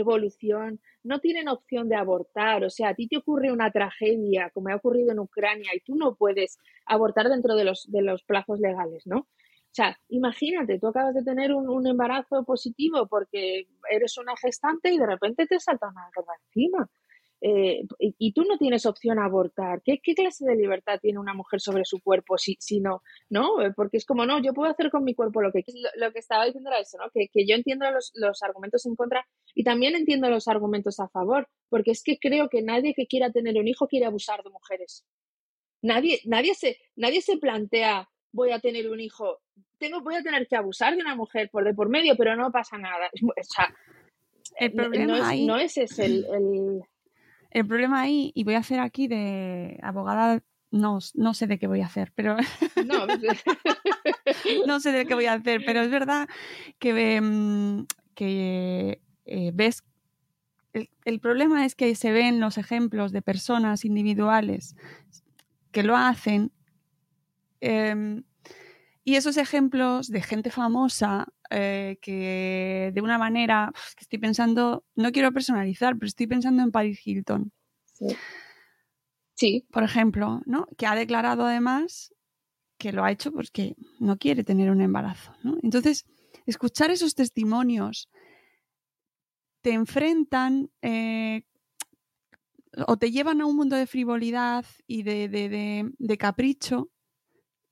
evolución, 0.00 0.80
no 1.02 1.20
tienen 1.20 1.48
opción 1.48 1.88
de 1.88 1.96
abortar. 1.96 2.64
O 2.64 2.70
sea, 2.70 2.90
a 2.90 2.94
ti 2.94 3.08
te 3.08 3.18
ocurre 3.18 3.52
una 3.52 3.70
tragedia, 3.70 4.50
como 4.50 4.70
ha 4.70 4.76
ocurrido 4.76 5.12
en 5.12 5.18
Ucrania, 5.18 5.70
y 5.74 5.80
tú 5.80 5.96
no 5.96 6.14
puedes 6.14 6.58
abortar 6.86 7.28
dentro 7.28 7.54
de 7.54 7.64
los, 7.64 7.90
de 7.90 8.02
los 8.02 8.22
plazos 8.22 8.60
legales, 8.60 9.06
¿no? 9.06 9.26
O 9.72 9.74
sea, 9.74 9.98
imagínate, 10.10 10.78
tú 10.78 10.88
acabas 10.88 11.14
de 11.14 11.22
tener 11.22 11.54
un, 11.54 11.86
embarazo 11.86 12.44
positivo 12.44 13.06
porque 13.06 13.68
eres 13.90 14.18
una 14.18 14.36
gestante 14.36 14.92
y 14.92 14.98
de 14.98 15.06
repente 15.06 15.46
te 15.46 15.58
salta 15.58 15.88
una 15.88 16.10
guerra 16.14 16.34
encima. 16.44 16.90
Eh, 17.40 17.82
y, 17.98 18.32
tú 18.34 18.44
no 18.44 18.58
tienes 18.58 18.84
opción 18.84 19.18
a 19.18 19.24
abortar. 19.24 19.80
¿Qué, 19.82 19.98
clase 19.98 20.44
de 20.44 20.56
libertad 20.56 21.00
tiene 21.00 21.18
una 21.18 21.32
mujer 21.32 21.60
sobre 21.60 21.86
su 21.86 22.00
cuerpo 22.00 22.36
si, 22.36 22.56
si 22.60 22.80
no? 22.80 23.02
¿No? 23.30 23.54
Porque 23.74 23.96
es 23.96 24.04
como, 24.04 24.26
no, 24.26 24.40
yo 24.42 24.52
puedo 24.52 24.70
hacer 24.70 24.90
con 24.90 25.04
mi 25.04 25.14
cuerpo 25.14 25.40
lo 25.40 25.50
que 25.50 25.64
Lo, 25.74 26.06
lo 26.06 26.12
que 26.12 26.18
estaba 26.18 26.44
diciendo 26.44 26.68
era 26.68 26.78
eso, 26.78 26.98
¿no? 26.98 27.10
Que, 27.10 27.28
que 27.32 27.46
yo 27.46 27.56
entiendo 27.56 27.90
los, 27.90 28.12
los, 28.14 28.42
argumentos 28.42 28.84
en 28.84 28.94
contra, 28.94 29.26
Y 29.54 29.64
también 29.64 29.94
entiendo 29.94 30.30
los 30.30 30.48
argumentos 30.48 30.98
a 31.00 31.08
favor, 31.08 31.48
porque 31.68 31.90
es 31.90 32.02
que 32.02 32.18
creo 32.18 32.48
que 32.48 32.62
nadie 32.62 32.94
que 32.94 33.06
quiera 33.06 33.30
tener 33.30 33.58
un 33.58 33.68
hijo 33.68 33.86
quiere 33.86 34.06
abusar 34.06 34.42
de 34.42 34.50
mujeres. 34.50 35.04
Nadie, 35.82 36.20
nadie, 36.24 36.54
se, 36.54 36.78
nadie 36.96 37.20
se 37.22 37.36
plantea, 37.38 38.08
voy 38.30 38.52
a 38.52 38.60
tener 38.60 38.88
un 38.88 39.00
hijo, 39.00 39.40
tengo, 39.78 40.00
voy 40.00 40.14
a 40.14 40.22
tener 40.22 40.46
que 40.46 40.56
abusar 40.56 40.94
de 40.94 41.02
una 41.02 41.16
mujer 41.16 41.50
por 41.50 41.64
de 41.64 41.74
por 41.74 41.88
medio, 41.88 42.16
pero 42.16 42.36
no 42.36 42.50
pasa 42.50 42.78
nada. 42.78 43.10
O 43.22 43.44
sea, 43.44 43.74
el 44.58 44.72
problema 44.72 45.06
no, 45.06 45.16
es, 45.16 45.22
ahí, 45.22 45.46
no 45.46 45.56
ese 45.56 45.84
es 45.84 45.98
el, 45.98 46.26
el... 46.32 46.82
el 47.50 47.66
problema 47.66 48.02
ahí, 48.02 48.32
y 48.34 48.44
voy 48.44 48.54
a 48.54 48.58
hacer 48.58 48.80
aquí 48.80 49.08
de 49.08 49.78
abogada, 49.82 50.42
no, 50.70 50.98
no 51.14 51.34
sé 51.34 51.46
de 51.46 51.58
qué 51.58 51.66
voy 51.66 51.80
a 51.80 51.86
hacer, 51.86 52.12
pero 52.14 52.36
No, 52.86 53.06
no 54.66 54.80
sé 54.80 54.92
de 54.92 55.06
qué 55.06 55.14
voy 55.14 55.26
a 55.26 55.34
hacer, 55.34 55.62
pero 55.64 55.80
es 55.80 55.90
verdad 55.90 56.28
que, 56.78 57.20
mm, 57.20 57.86
que 58.14 59.00
eh, 59.32 59.50
ves. 59.54 59.82
El, 60.72 60.90
el 61.04 61.20
problema 61.20 61.64
es 61.66 61.74
que 61.74 61.94
se 61.94 62.12
ven 62.12 62.40
los 62.40 62.58
ejemplos 62.58 63.12
de 63.12 63.22
personas 63.22 63.84
individuales 63.84 64.74
que 65.70 65.82
lo 65.82 65.96
hacen 65.96 66.52
em, 67.60 68.24
y 69.04 69.16
esos 69.16 69.36
ejemplos 69.36 70.08
de 70.08 70.22
gente 70.22 70.50
famosa 70.50 71.26
eh, 71.50 71.98
que 72.00 72.92
de 72.94 73.00
una 73.00 73.18
manera, 73.18 73.72
que 73.96 74.02
estoy 74.02 74.18
pensando, 74.18 74.84
no 74.94 75.12
quiero 75.12 75.32
personalizar, 75.32 75.94
pero 75.94 76.06
estoy 76.06 76.26
pensando 76.26 76.62
en 76.62 76.70
Paris 76.70 77.00
Hilton, 77.04 77.52
sí. 77.92 78.16
Sí, 79.34 79.66
por 79.72 79.82
ejemplo, 79.82 80.42
¿no? 80.46 80.68
que 80.76 80.86
ha 80.86 80.94
declarado 80.94 81.46
además 81.46 82.14
que 82.78 82.92
lo 82.92 83.02
ha 83.02 83.10
hecho 83.10 83.32
porque 83.32 83.74
no 83.98 84.16
quiere 84.16 84.44
tener 84.44 84.70
un 84.70 84.80
embarazo. 84.80 85.34
¿no? 85.42 85.56
Entonces, 85.62 86.04
escuchar 86.46 86.90
esos 86.90 87.14
testimonios 87.14 88.08
te 89.62 89.72
enfrentan 89.72 90.70
eh, 90.82 91.44
o 92.86 92.96
te 92.96 93.10
llevan 93.10 93.40
a 93.40 93.46
un 93.46 93.56
mundo 93.56 93.76
de 93.76 93.86
frivolidad 93.86 94.64
y 94.86 95.02
de, 95.02 95.28
de- 95.28 95.48
de- 95.48 95.90
de 95.98 96.18
capricho 96.18 96.88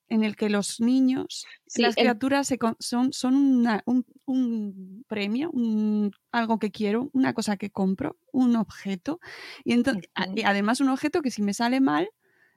en 0.08 0.24
el 0.24 0.34
que 0.36 0.50
los 0.50 0.80
niños, 0.80 1.46
Sí, 1.66 1.82
las 1.82 1.96
el- 1.96 2.02
criaturas 2.02 2.46
se 2.48 2.58
con- 2.58 2.76
son, 2.80 3.12
son 3.12 3.36
una- 3.36 3.82
un, 3.86 4.04
un 4.26 5.04
premio, 5.06 5.50
un- 5.52 6.10
algo 6.32 6.58
que 6.58 6.72
quiero, 6.72 7.10
una 7.12 7.32
cosa 7.32 7.56
que 7.56 7.70
compro, 7.70 8.18
un 8.32 8.56
objeto. 8.56 9.20
Y, 9.64 9.72
entonces, 9.72 10.04
y 10.34 10.42
además 10.42 10.80
un 10.80 10.88
objeto 10.88 11.22
que 11.22 11.30
si 11.30 11.42
me 11.42 11.54
sale 11.54 11.80
mal, 11.80 12.08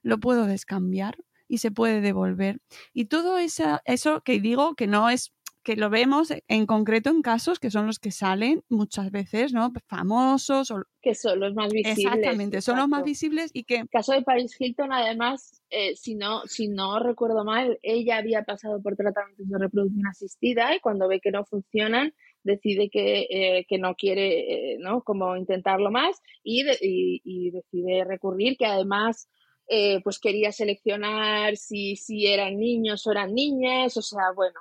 lo 0.02 0.20
puedo 0.20 0.46
descambiar 0.48 1.18
y 1.48 1.60
se 1.60 1.72
puede 1.72 2.02
devolver. 2.02 2.60
Y 2.94 3.06
todo 3.06 3.38
esa, 3.38 3.82
eso 3.86 4.22
que 4.22 4.40
digo 4.42 4.76
que 4.76 4.88
no 4.88 5.10
es 5.10 5.32
que 5.64 5.76
lo 5.76 5.89
vemos 5.89 6.34
en 6.47 6.66
concreto 6.66 7.09
en 7.09 7.22
casos 7.22 7.59
que 7.59 7.72
son 7.72 7.88
los 7.88 7.99
que 7.99 8.11
salen 8.11 8.61
muchas 8.70 9.11
veces, 9.11 9.53
¿no? 9.53 9.72
Famosos 9.88 10.72
o 10.72 10.84
que 11.01 11.16
son 11.16 11.39
los 11.39 11.53
más 11.53 11.72
visibles. 11.72 11.97
exactamente, 12.05 12.61
son 12.61 12.78
los 12.78 12.88
más 12.88 13.03
visibles 13.03 13.51
y 13.53 13.64
que 13.64 13.78
El 13.78 13.89
caso 13.89 14.14
de 14.14 14.22
Paris 14.22 14.55
Hilton, 14.59 14.91
además, 14.93 15.61
eh, 15.70 15.95
si, 15.95 16.16
no, 16.16 16.45
si 16.45 16.68
no 16.70 16.99
recuerdo 16.99 17.43
mal, 17.43 17.78
ella 17.82 18.18
había 18.18 18.43
pasado 18.43 18.82
por 18.82 18.95
tratamientos 18.95 19.47
de 19.49 19.57
reproducción 19.57 20.07
asistida 20.07 20.76
y 20.76 20.80
cuando 20.80 21.07
ve 21.07 21.20
que 21.20 21.32
no 21.32 21.43
funcionan, 21.45 22.14
decide 22.43 22.89
que, 22.89 23.28
eh, 23.30 23.66
que 23.68 23.78
no 23.80 23.95
quiere, 23.95 24.74
eh, 24.74 24.78
¿no? 24.80 25.01
Como 25.03 25.36
intentarlo 25.38 25.91
más 25.91 26.22
y, 26.43 26.64
de- 26.64 26.78
y, 26.82 27.22
y 27.24 27.51
decide 27.51 28.03
recurrir, 28.05 28.57
que 28.57 28.66
además, 28.66 29.30
eh, 29.68 29.99
pues 30.03 30.20
quería 30.20 30.51
seleccionar 30.51 31.55
si, 31.57 31.95
si 31.95 32.28
eran 32.28 32.57
niños 32.57 33.05
o 33.07 33.11
eran 33.11 33.34
niñas, 33.34 33.95
o 33.97 34.01
sea, 34.01 34.32
bueno. 34.36 34.59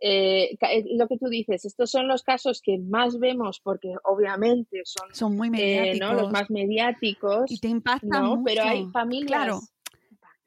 Eh, 0.00 0.56
eh, 0.60 0.84
lo 0.96 1.08
que 1.08 1.18
tú 1.18 1.26
dices, 1.28 1.64
estos 1.64 1.90
son 1.90 2.06
los 2.08 2.22
casos 2.22 2.60
que 2.62 2.78
más 2.78 3.18
vemos 3.18 3.60
porque 3.60 3.94
obviamente 4.04 4.82
son 4.84 5.12
son 5.14 5.36
muy 5.36 5.48
eh, 5.48 5.50
mediáticos 5.50 6.00
¿no? 6.00 6.14
los 6.14 6.30
más 6.32 6.50
mediáticos. 6.50 7.50
y 7.50 7.58
te 7.58 7.68
impactan 7.68 8.08
No, 8.10 8.36
mucho. 8.36 8.42
pero 8.44 8.62
hay 8.62 8.86
familias. 8.92 9.26
Claro. 9.42 9.60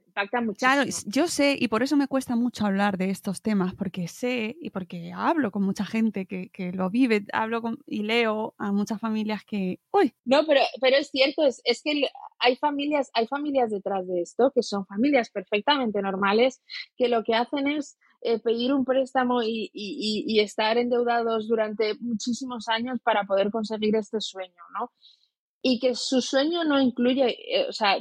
Impacta 0.07 0.41
muchísimo. 0.41 0.71
Claro, 0.73 0.89
yo 1.05 1.27
sé, 1.29 1.55
y 1.57 1.69
por 1.69 1.83
eso 1.83 1.95
me 1.95 2.07
cuesta 2.09 2.35
mucho 2.35 2.65
hablar 2.65 2.97
de 2.97 3.09
estos 3.11 3.41
temas, 3.41 3.73
porque 3.75 4.09
sé 4.09 4.57
y 4.59 4.69
porque 4.69 5.13
hablo 5.15 5.51
con 5.51 5.63
mucha 5.63 5.85
gente 5.85 6.25
que, 6.25 6.49
que 6.49 6.73
lo 6.73 6.89
vive, 6.89 7.23
hablo 7.31 7.61
con, 7.61 7.77
y 7.87 8.03
leo 8.03 8.53
a 8.57 8.73
muchas 8.73 8.99
familias 8.99 9.45
que, 9.45 9.79
uy, 9.91 10.13
No, 10.25 10.45
pero, 10.45 10.59
pero 10.81 10.97
es 10.97 11.11
cierto, 11.11 11.45
es, 11.45 11.61
es 11.63 11.81
que 11.81 12.09
hay 12.39 12.57
familias, 12.57 13.09
hay 13.13 13.25
familias 13.27 13.71
detrás 13.71 14.05
de 14.05 14.21
esto 14.21 14.51
que 14.53 14.63
son 14.63 14.85
familias 14.85 15.29
perfectamente 15.29 16.01
normales 16.01 16.61
que 16.97 17.07
lo 17.07 17.23
que 17.23 17.35
hacen 17.35 17.67
es 17.69 17.97
eh, 18.21 18.39
pedir 18.39 18.73
un 18.73 18.85
préstamo 18.85 19.41
y, 19.43 19.69
y- 19.73 20.23
y- 20.27 20.39
estar 20.39 20.77
endeudados 20.77 21.47
durante 21.47 21.95
muchísimos 21.99 22.67
años 22.69 22.99
para 23.03 23.23
poder 23.25 23.51
conseguir 23.51 23.95
este 23.95 24.21
sueño, 24.21 24.63
¿no? 24.79 24.91
Y 25.63 25.79
que 25.79 25.95
su 25.95 26.21
sueño 26.21 26.63
no 26.63 26.81
incluye, 26.81 27.37
eh, 27.59 27.67
o 27.69 27.73
sea, 27.73 27.97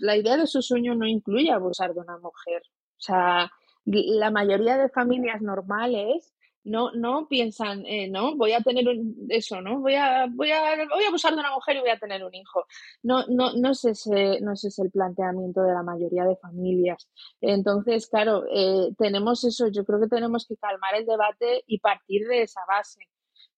la 0.00 0.16
idea 0.16 0.36
de 0.36 0.46
su 0.46 0.62
sueño 0.62 0.94
no 0.94 1.06
incluye 1.06 1.50
abusar 1.52 1.94
de 1.94 2.00
una 2.00 2.18
mujer. 2.18 2.62
O 2.98 3.00
sea, 3.02 3.50
la 3.84 4.30
mayoría 4.30 4.76
de 4.78 4.88
familias 4.88 5.42
normales 5.42 6.32
no, 6.64 6.90
no 6.92 7.26
piensan, 7.28 7.84
eh, 7.86 8.08
no, 8.10 8.36
voy 8.36 8.52
a 8.52 8.60
tener 8.60 8.86
un- 8.88 9.26
eso, 9.30 9.60
¿no? 9.62 9.80
Voy 9.80 9.94
a, 9.94 10.26
voy 10.30 10.50
a, 10.50 10.60
voy 10.92 11.04
a 11.04 11.08
abusar 11.08 11.32
de 11.34 11.40
una 11.40 11.52
mujer 11.54 11.76
y 11.76 11.80
voy 11.80 11.90
a 11.90 11.98
tener 11.98 12.24
un 12.24 12.34
hijo. 12.34 12.64
No, 13.02 13.24
no, 13.28 13.52
no 13.54 13.70
es 13.70 13.84
ese, 13.84 14.40
no 14.40 14.52
es 14.52 14.64
ese 14.64 14.82
el 14.82 14.90
planteamiento 14.90 15.62
de 15.62 15.72
la 15.72 15.82
mayoría 15.82 16.24
de 16.24 16.36
familias. 16.36 17.08
Entonces, 17.40 18.06
claro, 18.08 18.44
eh, 18.52 18.90
tenemos 18.98 19.44
eso, 19.44 19.68
yo 19.68 19.84
creo 19.84 20.00
que 20.00 20.08
tenemos 20.08 20.46
que 20.46 20.56
calmar 20.56 20.94
el 20.96 21.06
debate 21.06 21.62
y 21.66 21.78
partir 21.80 22.26
de 22.28 22.42
esa 22.42 22.60
base, 22.68 23.00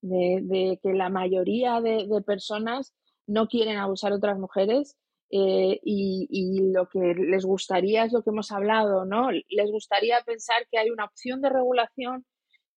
de, 0.00 0.40
de 0.42 0.80
que 0.82 0.92
la 0.92 1.08
mayoría 1.08 1.80
de, 1.80 2.06
de 2.08 2.22
personas 2.22 2.94
no 3.26 3.46
quieren 3.48 3.78
abusar 3.78 4.10
de 4.12 4.18
otras 4.18 4.38
mujeres 4.38 4.96
eh, 5.30 5.80
y, 5.82 6.26
y 6.30 6.72
lo 6.72 6.88
que 6.88 6.98
les 7.14 7.44
gustaría 7.44 8.04
es 8.04 8.12
lo 8.12 8.22
que 8.22 8.30
hemos 8.30 8.52
hablado, 8.52 9.04
¿no? 9.06 9.30
Les 9.30 9.70
gustaría 9.70 10.20
pensar 10.22 10.66
que 10.70 10.78
hay 10.78 10.90
una 10.90 11.04
opción 11.06 11.40
de 11.40 11.48
regulación 11.50 12.24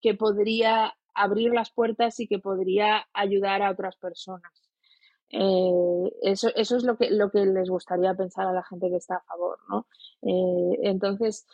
que 0.01 0.13
podría 0.15 0.95
abrir 1.13 1.53
las 1.53 1.71
puertas 1.71 2.19
y 2.19 2.27
que 2.27 2.39
podría 2.39 3.07
ayudar 3.13 3.61
a 3.61 3.71
otras 3.71 3.95
personas. 3.97 4.51
Eh, 5.29 6.11
eso, 6.21 6.49
eso 6.55 6.77
es 6.77 6.83
lo 6.83 6.97
que, 6.97 7.09
lo 7.09 7.31
que 7.31 7.45
les 7.45 7.69
gustaría 7.69 8.13
pensar 8.13 8.47
a 8.47 8.53
la 8.53 8.63
gente 8.63 8.89
que 8.89 8.97
está 8.97 9.15
a 9.15 9.23
favor, 9.23 9.57
¿no? 9.69 9.87
Eh, 10.21 10.79
entonces, 10.83 11.45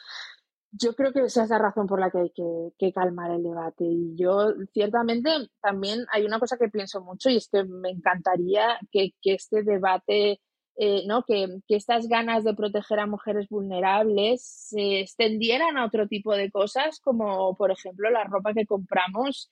yo 0.72 0.94
creo 0.96 1.12
que 1.12 1.22
esa 1.22 1.44
es 1.44 1.50
la 1.50 1.58
razón 1.58 1.88
por 1.88 2.00
la 2.00 2.10
que 2.10 2.20
hay 2.20 2.30
que, 2.32 2.74
que 2.78 2.94
calmar 2.94 3.32
el 3.32 3.44
debate. 3.44 3.86
Y 3.86 4.16
yo, 4.16 4.54
ciertamente, 4.74 5.30
también 5.62 6.06
hay 6.12 6.26
una 6.26 6.40
cosa 6.40 6.58
que 6.58 6.70
pienso 6.70 7.02
mucho 7.02 7.30
y 7.30 7.38
es 7.38 7.50
que 7.50 7.64
me 7.64 7.90
encantaría 7.90 8.80
que, 8.92 9.12
que 9.22 9.34
este 9.34 9.64
debate, 9.64 10.42
eh, 10.78 11.04
¿no? 11.06 11.24
Que, 11.24 11.48
que 11.68 11.76
estas 11.76 12.08
ganas 12.08 12.44
de 12.44 12.54
proteger 12.54 13.00
a 13.00 13.06
mujeres 13.06 13.50
vulnerables 13.50 14.42
se 14.44 15.02
extendieran 15.02 15.78
a 15.78 15.86
otro 15.86 16.08
tipo 16.08 16.34
de 16.36 16.50
cosas, 16.50 17.00
como 17.02 17.56
por 17.56 17.72
ejemplo 17.72 18.10
la 18.10 18.24
ropa 18.24 18.54
que 18.54 18.66
compramos 18.66 19.52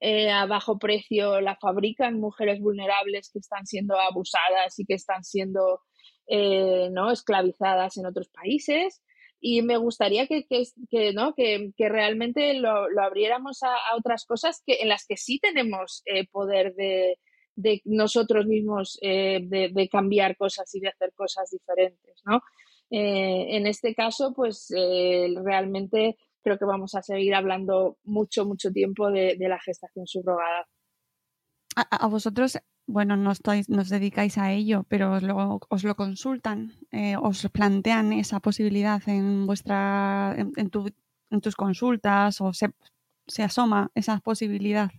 eh, 0.00 0.30
a 0.30 0.46
bajo 0.46 0.78
precio 0.78 1.40
la 1.40 1.56
fabrican 1.56 2.20
mujeres 2.20 2.60
vulnerables 2.60 3.30
que 3.30 3.40
están 3.40 3.66
siendo 3.66 3.98
abusadas 3.98 4.78
y 4.78 4.86
que 4.86 4.94
están 4.94 5.24
siendo 5.24 5.82
eh, 6.28 6.88
¿no? 6.92 7.10
esclavizadas 7.10 7.96
en 7.98 8.06
otros 8.06 8.28
países. 8.28 9.02
Y 9.40 9.62
me 9.62 9.76
gustaría 9.76 10.26
que, 10.26 10.46
que, 10.46 10.64
que 10.90 11.12
¿no? 11.12 11.34
que, 11.34 11.72
que 11.76 11.88
realmente 11.88 12.54
lo, 12.54 12.88
lo 12.90 13.02
abriéramos 13.02 13.62
a, 13.62 13.74
a, 13.74 13.96
otras 13.96 14.24
cosas 14.24 14.62
que, 14.66 14.82
en 14.82 14.88
las 14.88 15.06
que 15.06 15.16
sí 15.16 15.38
tenemos 15.40 16.02
poder 16.30 16.74
de, 16.74 17.18
de, 17.60 17.82
nosotros 17.84 18.46
mismos 18.46 18.98
eh, 19.02 19.40
de, 19.42 19.88
cambiar 19.88 20.36
cosas 20.36 20.74
y 20.74 20.80
de 20.80 20.88
hacer 20.88 21.12
cosas 21.14 21.50
diferentes. 21.50 22.22
¿no? 22.24 22.42
Eh, 22.90 23.56
en 23.56 23.66
este 23.66 23.94
caso, 23.94 24.32
pues 24.34 24.72
eh, 24.76 25.32
realmente 25.44 26.16
creo 26.42 26.58
que 26.58 26.64
vamos 26.64 26.94
a 26.94 27.02
seguir 27.02 27.34
hablando 27.34 27.98
mucho, 28.04 28.44
mucho 28.44 28.72
tiempo 28.72 29.10
de, 29.10 29.36
la 29.38 29.60
gestación 29.60 30.06
subrogada. 30.06 30.66
A, 31.76 32.04
a, 32.04 32.08
vosotros, 32.08 32.58
bueno, 32.86 33.16
no, 33.16 33.30
estáis, 33.30 33.68
no 33.68 33.82
os 33.82 33.90
dedicáis 33.90 34.38
a 34.38 34.52
ello, 34.52 34.84
pero 34.88 35.12
os 35.12 35.22
lo, 35.22 35.60
os 35.68 35.84
lo 35.84 35.94
consultan, 35.94 36.72
eh, 36.90 37.16
os 37.16 37.48
plantean 37.52 38.12
esa 38.12 38.40
posibilidad 38.40 39.00
en 39.08 39.46
vuestra, 39.46 40.34
en, 40.36 40.70
tu, 40.70 40.90
en 41.30 41.40
tus 41.40 41.54
consultas 41.54 42.40
o 42.40 42.52
se 42.52 43.42
asoma 43.42 43.90
esa 43.94 44.18
posibilidad. 44.18 44.90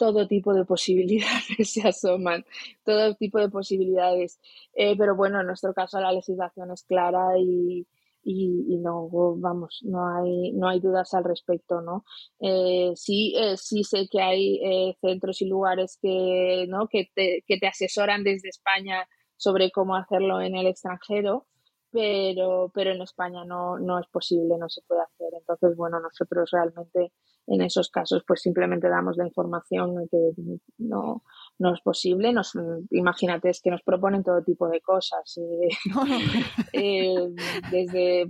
Todo 0.00 0.26
tipo 0.26 0.54
de 0.54 0.64
posibilidades 0.64 1.44
se 1.74 1.86
asoman, 1.86 2.46
todo 2.84 3.14
tipo 3.16 3.38
de 3.38 3.50
posibilidades. 3.50 4.40
Eh, 4.72 4.96
pero 4.96 5.14
bueno, 5.14 5.40
en 5.40 5.46
nuestro 5.46 5.74
caso 5.74 6.00
la 6.00 6.10
legislación 6.10 6.70
es 6.70 6.84
clara 6.84 7.38
y, 7.38 7.86
y, 8.24 8.78
no 8.78 9.08
vamos 9.36 9.80
no 9.82 10.00
hay 10.16 10.52
no 10.52 10.68
hay 10.68 10.80
dudas 10.80 11.14
al 11.14 11.24
respecto 11.24 11.80
no 11.80 12.04
eh, 12.38 12.92
sí 12.94 13.34
eh, 13.36 13.56
sí 13.56 13.82
sé 13.82 14.08
que 14.10 14.20
hay 14.20 14.60
centros 15.00 15.40
y 15.40 15.46
lugares 15.46 15.98
que 16.00 16.66
no 16.68 16.86
que 16.88 17.08
te, 17.14 17.42
que 17.46 17.58
te 17.58 17.66
asesoran 17.66 18.22
desde 18.22 18.50
España 18.50 19.06
sobre 19.36 19.70
cómo 19.70 19.96
hacerlo 19.96 20.40
en 20.40 20.54
el 20.54 20.66
extranjero 20.66 21.46
pero, 21.90 22.70
pero 22.74 22.92
en 22.92 23.02
España 23.02 23.44
no, 23.44 23.78
no 23.78 23.98
es 23.98 24.06
posible, 24.08 24.56
no 24.58 24.68
se 24.68 24.80
puede 24.82 25.02
hacer. 25.02 25.28
Entonces, 25.36 25.76
bueno, 25.76 25.98
nosotros 26.00 26.48
realmente 26.52 27.12
en 27.46 27.62
esos 27.62 27.90
casos 27.90 28.22
pues 28.26 28.42
simplemente 28.42 28.88
damos 28.88 29.16
la 29.16 29.26
información 29.26 30.08
que 30.10 30.32
no, 30.78 31.22
no 31.58 31.74
es 31.74 31.80
posible. 31.80 32.32
Nos, 32.32 32.52
imagínate, 32.90 33.50
es 33.50 33.60
que 33.60 33.70
nos 33.70 33.82
proponen 33.82 34.22
todo 34.22 34.42
tipo 34.42 34.68
de 34.68 34.80
cosas. 34.80 35.38
Eh, 35.38 35.68
eh, 36.72 37.28
desde... 37.70 38.28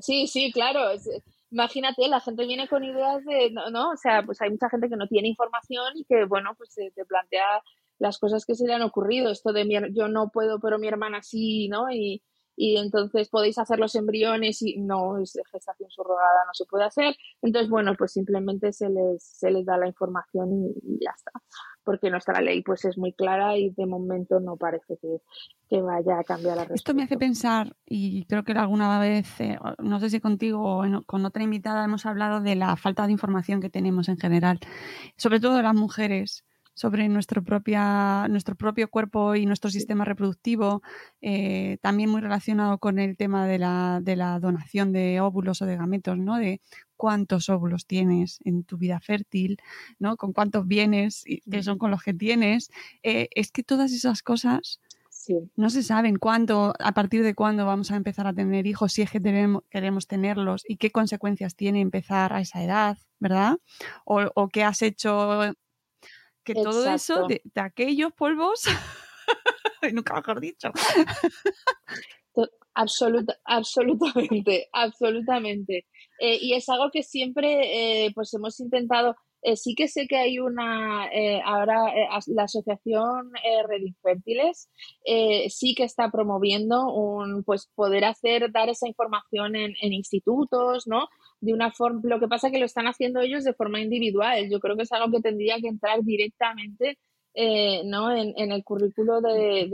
Sí, 0.00 0.26
sí, 0.26 0.52
claro. 0.52 0.80
imagínate, 1.50 2.06
la 2.06 2.20
gente 2.20 2.46
viene 2.46 2.68
con 2.68 2.84
ideas 2.84 3.24
de, 3.24 3.50
no, 3.50 3.92
o 3.92 3.96
sea, 3.96 4.22
pues 4.22 4.42
hay 4.42 4.50
mucha 4.50 4.68
gente 4.68 4.90
que 4.90 4.96
no 4.96 5.08
tiene 5.08 5.28
información 5.28 5.92
y 5.94 6.04
que, 6.04 6.26
bueno, 6.26 6.54
pues 6.58 6.74
te 6.74 7.04
plantea 7.06 7.62
las 7.98 8.18
cosas 8.18 8.44
que 8.44 8.54
se 8.54 8.66
le 8.66 8.74
han 8.74 8.82
ocurrido, 8.82 9.30
esto 9.30 9.54
de 9.54 9.64
mi, 9.64 9.76
yo 9.94 10.08
no 10.08 10.28
puedo, 10.28 10.60
pero 10.60 10.78
mi 10.78 10.88
hermana 10.88 11.22
sí, 11.22 11.68
¿no? 11.68 11.90
Y, 11.90 12.22
y 12.56 12.76
entonces 12.76 13.28
podéis 13.28 13.58
hacer 13.58 13.78
los 13.78 13.94
embriones 13.94 14.62
y 14.62 14.80
no, 14.80 15.18
es 15.18 15.38
gestación 15.50 15.90
subrogada, 15.90 16.44
no 16.46 16.54
se 16.54 16.66
puede 16.66 16.84
hacer. 16.84 17.14
Entonces, 17.40 17.70
bueno, 17.70 17.94
pues 17.96 18.12
simplemente 18.12 18.72
se 18.72 18.88
les, 18.88 19.22
se 19.22 19.50
les 19.50 19.64
da 19.64 19.76
la 19.76 19.86
información 19.86 20.52
y, 20.52 21.04
ya 21.04 21.12
está. 21.16 21.32
Porque 21.84 22.10
nuestra 22.10 22.40
ley 22.40 22.62
pues 22.62 22.84
es 22.84 22.96
muy 22.96 23.12
clara 23.12 23.56
y 23.56 23.70
de 23.70 23.86
momento 23.86 24.38
no 24.38 24.56
parece 24.56 24.98
que, 25.00 25.18
que 25.68 25.82
vaya 25.82 26.20
a 26.20 26.24
cambiar 26.24 26.56
la 26.56 26.62
Esto 26.74 26.94
me 26.94 27.02
hace 27.02 27.16
pensar, 27.16 27.74
y 27.86 28.24
creo 28.26 28.44
que 28.44 28.52
alguna 28.52 29.00
vez, 29.00 29.40
eh, 29.40 29.58
no 29.78 29.98
sé 29.98 30.10
si 30.10 30.20
contigo 30.20 30.60
o 30.62 30.84
con 31.06 31.24
otra 31.24 31.42
invitada 31.42 31.84
hemos 31.84 32.06
hablado 32.06 32.40
de 32.40 32.54
la 32.54 32.76
falta 32.76 33.06
de 33.06 33.12
información 33.12 33.60
que 33.60 33.70
tenemos 33.70 34.08
en 34.08 34.18
general, 34.18 34.60
sobre 35.16 35.40
todo 35.40 35.56
de 35.56 35.62
las 35.62 35.74
mujeres 35.74 36.44
sobre 36.82 37.08
nuestro, 37.08 37.44
propia, 37.44 38.26
nuestro 38.28 38.56
propio 38.56 38.90
cuerpo 38.90 39.36
y 39.36 39.46
nuestro 39.46 39.70
sistema 39.70 40.04
reproductivo, 40.04 40.82
eh, 41.20 41.78
también 41.80 42.10
muy 42.10 42.20
relacionado 42.20 42.78
con 42.78 42.98
el 42.98 43.16
tema 43.16 43.46
de 43.46 43.58
la, 43.60 44.00
de 44.02 44.16
la, 44.16 44.40
donación 44.40 44.90
de 44.92 45.20
óvulos 45.20 45.62
o 45.62 45.66
de 45.66 45.76
gametos, 45.76 46.18
¿no? 46.18 46.38
De 46.38 46.60
cuántos 46.96 47.48
óvulos 47.48 47.86
tienes 47.86 48.40
en 48.44 48.64
tu 48.64 48.78
vida 48.78 48.98
fértil, 48.98 49.58
¿no? 50.00 50.16
Con 50.16 50.32
cuántos 50.32 50.66
bienes 50.66 51.22
que 51.48 51.62
son 51.62 51.78
con 51.78 51.92
los 51.92 52.02
que 52.02 52.14
tienes. 52.14 52.68
Eh, 53.04 53.28
es 53.36 53.52
que 53.52 53.62
todas 53.62 53.92
esas 53.92 54.24
cosas 54.24 54.80
no 55.54 55.70
se 55.70 55.84
saben 55.84 56.16
cuándo, 56.16 56.74
a 56.80 56.92
partir 56.94 57.22
de 57.22 57.36
cuándo 57.36 57.64
vamos 57.64 57.92
a 57.92 57.96
empezar 57.96 58.26
a 58.26 58.32
tener 58.32 58.66
hijos, 58.66 58.92
si 58.92 59.02
es 59.02 59.10
que 59.12 59.20
tenemos, 59.20 59.62
queremos 59.70 60.08
tenerlos 60.08 60.64
y 60.66 60.78
qué 60.78 60.90
consecuencias 60.90 61.54
tiene 61.54 61.80
empezar 61.80 62.32
a 62.32 62.40
esa 62.40 62.60
edad, 62.64 62.98
¿verdad? 63.20 63.58
O, 64.04 64.22
o 64.34 64.48
qué 64.48 64.64
has 64.64 64.82
hecho 64.82 65.54
que 66.44 66.54
todo 66.54 66.88
eso 66.90 67.26
de, 67.26 67.42
aquellos 67.56 68.12
polvos, 68.12 68.64
nunca 69.92 70.14
mejor 70.14 70.40
dicho. 70.40 70.70
Absoluta, 72.74 73.38
absolutamente, 73.44 74.68
absolutamente. 74.72 75.86
Eh, 76.18 76.38
y 76.40 76.54
es 76.54 76.68
algo 76.68 76.90
que 76.90 77.02
siempre 77.02 78.06
eh, 78.06 78.12
pues 78.14 78.32
hemos 78.34 78.58
intentado. 78.60 79.14
Eh, 79.42 79.56
sí 79.56 79.74
que 79.74 79.88
sé 79.88 80.06
que 80.06 80.16
hay 80.16 80.38
una, 80.38 81.08
ahora 81.44 81.92
la 82.28 82.44
Asociación 82.44 83.32
Red 83.68 83.82
Infértiles 83.82 84.70
sí 85.48 85.74
que 85.74 85.82
está 85.82 86.12
promoviendo 86.12 86.86
un, 86.86 87.42
pues 87.42 87.68
poder 87.74 88.04
hacer, 88.04 88.52
dar 88.52 88.68
esa 88.68 88.86
información 88.86 89.56
en, 89.56 89.74
en 89.82 89.92
institutos, 89.92 90.86
¿no? 90.86 91.08
De 91.42 91.52
una 91.52 91.72
forma, 91.72 92.00
lo 92.04 92.20
que 92.20 92.28
pasa 92.28 92.46
es 92.46 92.52
que 92.52 92.60
lo 92.60 92.66
están 92.66 92.86
haciendo 92.86 93.20
ellos 93.20 93.44
de 93.44 93.52
forma 93.52 93.80
individual. 93.80 94.48
Yo 94.48 94.60
creo 94.60 94.76
que 94.76 94.84
es 94.84 94.92
algo 94.92 95.10
que 95.10 95.20
tendría 95.20 95.58
que 95.60 95.68
entrar 95.68 96.02
directamente 96.02 96.98
eh, 97.34 97.82
¿no? 97.84 98.14
En, 98.14 98.52
el 98.52 98.62
currículo 98.62 99.22
de, 99.22 99.68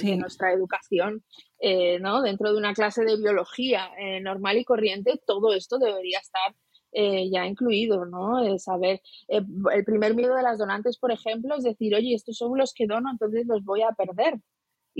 de, 0.00 0.16
nuestra 0.16 0.52
educación, 0.52 1.24
eh, 1.58 1.98
¿no? 1.98 2.22
Dentro 2.22 2.52
de 2.52 2.58
una 2.58 2.72
clase 2.72 3.04
de 3.04 3.16
biología 3.16 3.90
eh, 3.98 4.20
normal 4.20 4.58
y 4.58 4.64
corriente, 4.64 5.20
todo 5.26 5.52
esto 5.52 5.78
debería 5.78 6.18
estar 6.18 6.54
ya 6.92 7.46
incluido, 7.46 8.04
¿no? 8.04 8.58
saber, 8.58 9.00
el 9.28 9.84
primer 9.84 10.16
miedo 10.16 10.34
de 10.34 10.42
las 10.42 10.58
donantes, 10.58 10.98
por 10.98 11.12
ejemplo, 11.12 11.54
es 11.56 11.62
decir, 11.62 11.94
oye, 11.94 12.16
estos 12.16 12.36
son 12.36 12.58
los 12.58 12.74
que 12.74 12.88
dono, 12.88 13.08
entonces 13.12 13.46
los 13.46 13.62
voy 13.62 13.82
a 13.82 13.92
perder. 13.92 14.40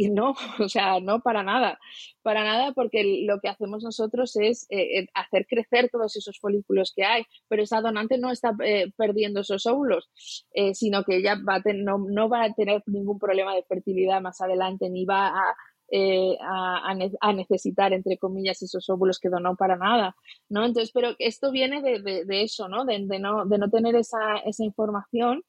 Y 0.00 0.08
no, 0.08 0.34
o 0.58 0.68
sea, 0.70 0.98
no 1.00 1.20
para 1.20 1.42
nada, 1.42 1.78
para 2.22 2.42
nada, 2.42 2.72
porque 2.72 3.22
lo 3.26 3.38
que 3.38 3.50
hacemos 3.50 3.84
nosotros 3.84 4.34
es 4.36 4.66
eh, 4.70 5.00
eh, 5.00 5.06
hacer 5.12 5.46
crecer 5.46 5.90
todos 5.92 6.16
esos 6.16 6.38
folículos 6.40 6.94
que 6.96 7.04
hay, 7.04 7.24
pero 7.48 7.62
esa 7.62 7.82
donante 7.82 8.16
no 8.16 8.30
está 8.30 8.56
eh, 8.64 8.90
perdiendo 8.96 9.40
esos 9.40 9.66
óvulos, 9.66 10.10
sino 10.72 11.04
que 11.04 11.16
ella 11.16 11.36
va 11.46 11.60
no, 11.74 11.98
no, 11.98 12.30
va 12.30 12.44
a 12.44 12.54
tener 12.54 12.82
ningún 12.86 13.18
problema 13.18 13.54
de 13.54 13.62
fertilidad 13.64 14.22
más 14.22 14.40
adelante, 14.40 14.88
ni 14.88 15.04
va 15.04 15.28
a, 15.28 15.54
a, 17.20 17.32
necesitar, 17.34 17.92
entre 17.92 18.16
comillas, 18.16 18.62
esos 18.62 18.88
óvulos 18.88 19.18
que 19.18 19.28
donó 19.28 19.54
para 19.54 19.76
nada, 19.76 20.16
¿no? 20.48 20.64
Entonces, 20.64 20.92
pero 20.94 21.14
esto 21.18 21.50
viene 21.50 21.82
de, 21.82 22.24
de, 22.24 22.42
eso, 22.42 22.68
¿no? 22.68 22.86
De, 22.86 23.00
no, 23.00 23.44
de 23.44 23.58
no 23.58 23.68
tener 23.68 23.96
esa, 23.96 24.38
esa 24.46 24.64
información 24.64 25.42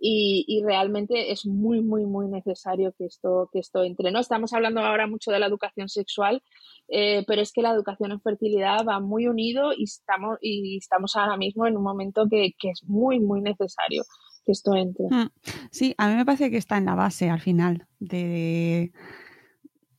y, 0.00 0.62
realmente 0.64 1.32
es 1.32 1.44
muy, 1.46 1.80
muy, 1.80 2.06
muy 2.06 2.28
necesario 2.28 2.92
que 2.96 3.06
esto, 3.06 3.48
que 3.52 3.58
esto 3.58 3.82
entre. 3.82 4.10
¿no? 4.10 4.20
Estamos 4.20 4.52
hablando 4.52 4.80
ahora 4.80 5.06
mucho 5.06 5.32
de 5.32 5.40
la 5.40 5.46
educación 5.46 5.88
sexual, 5.88 6.42
eh, 6.88 7.24
pero 7.26 7.42
es 7.42 7.52
que 7.52 7.62
la 7.62 7.72
educación 7.72 8.12
en 8.12 8.20
fertilidad 8.20 8.84
va 8.86 9.00
muy 9.00 9.26
unido 9.26 9.72
y 9.76 9.84
estamos, 9.84 10.38
y 10.40 10.78
estamos 10.78 11.16
ahora 11.16 11.36
mismo 11.36 11.66
en 11.66 11.76
un 11.76 11.82
momento 11.82 12.26
que, 12.30 12.52
que 12.58 12.70
es 12.70 12.84
muy, 12.84 13.18
muy 13.18 13.40
necesario 13.40 14.04
que 14.44 14.52
esto 14.52 14.74
entre. 14.74 15.06
Mm. 15.06 15.30
Sí, 15.70 15.94
a 15.98 16.08
mí 16.08 16.14
me 16.14 16.24
parece 16.24 16.50
que 16.50 16.58
está 16.58 16.78
en 16.78 16.86
la 16.86 16.94
base 16.94 17.28
al 17.28 17.40
final 17.40 17.86
de, 17.98 18.92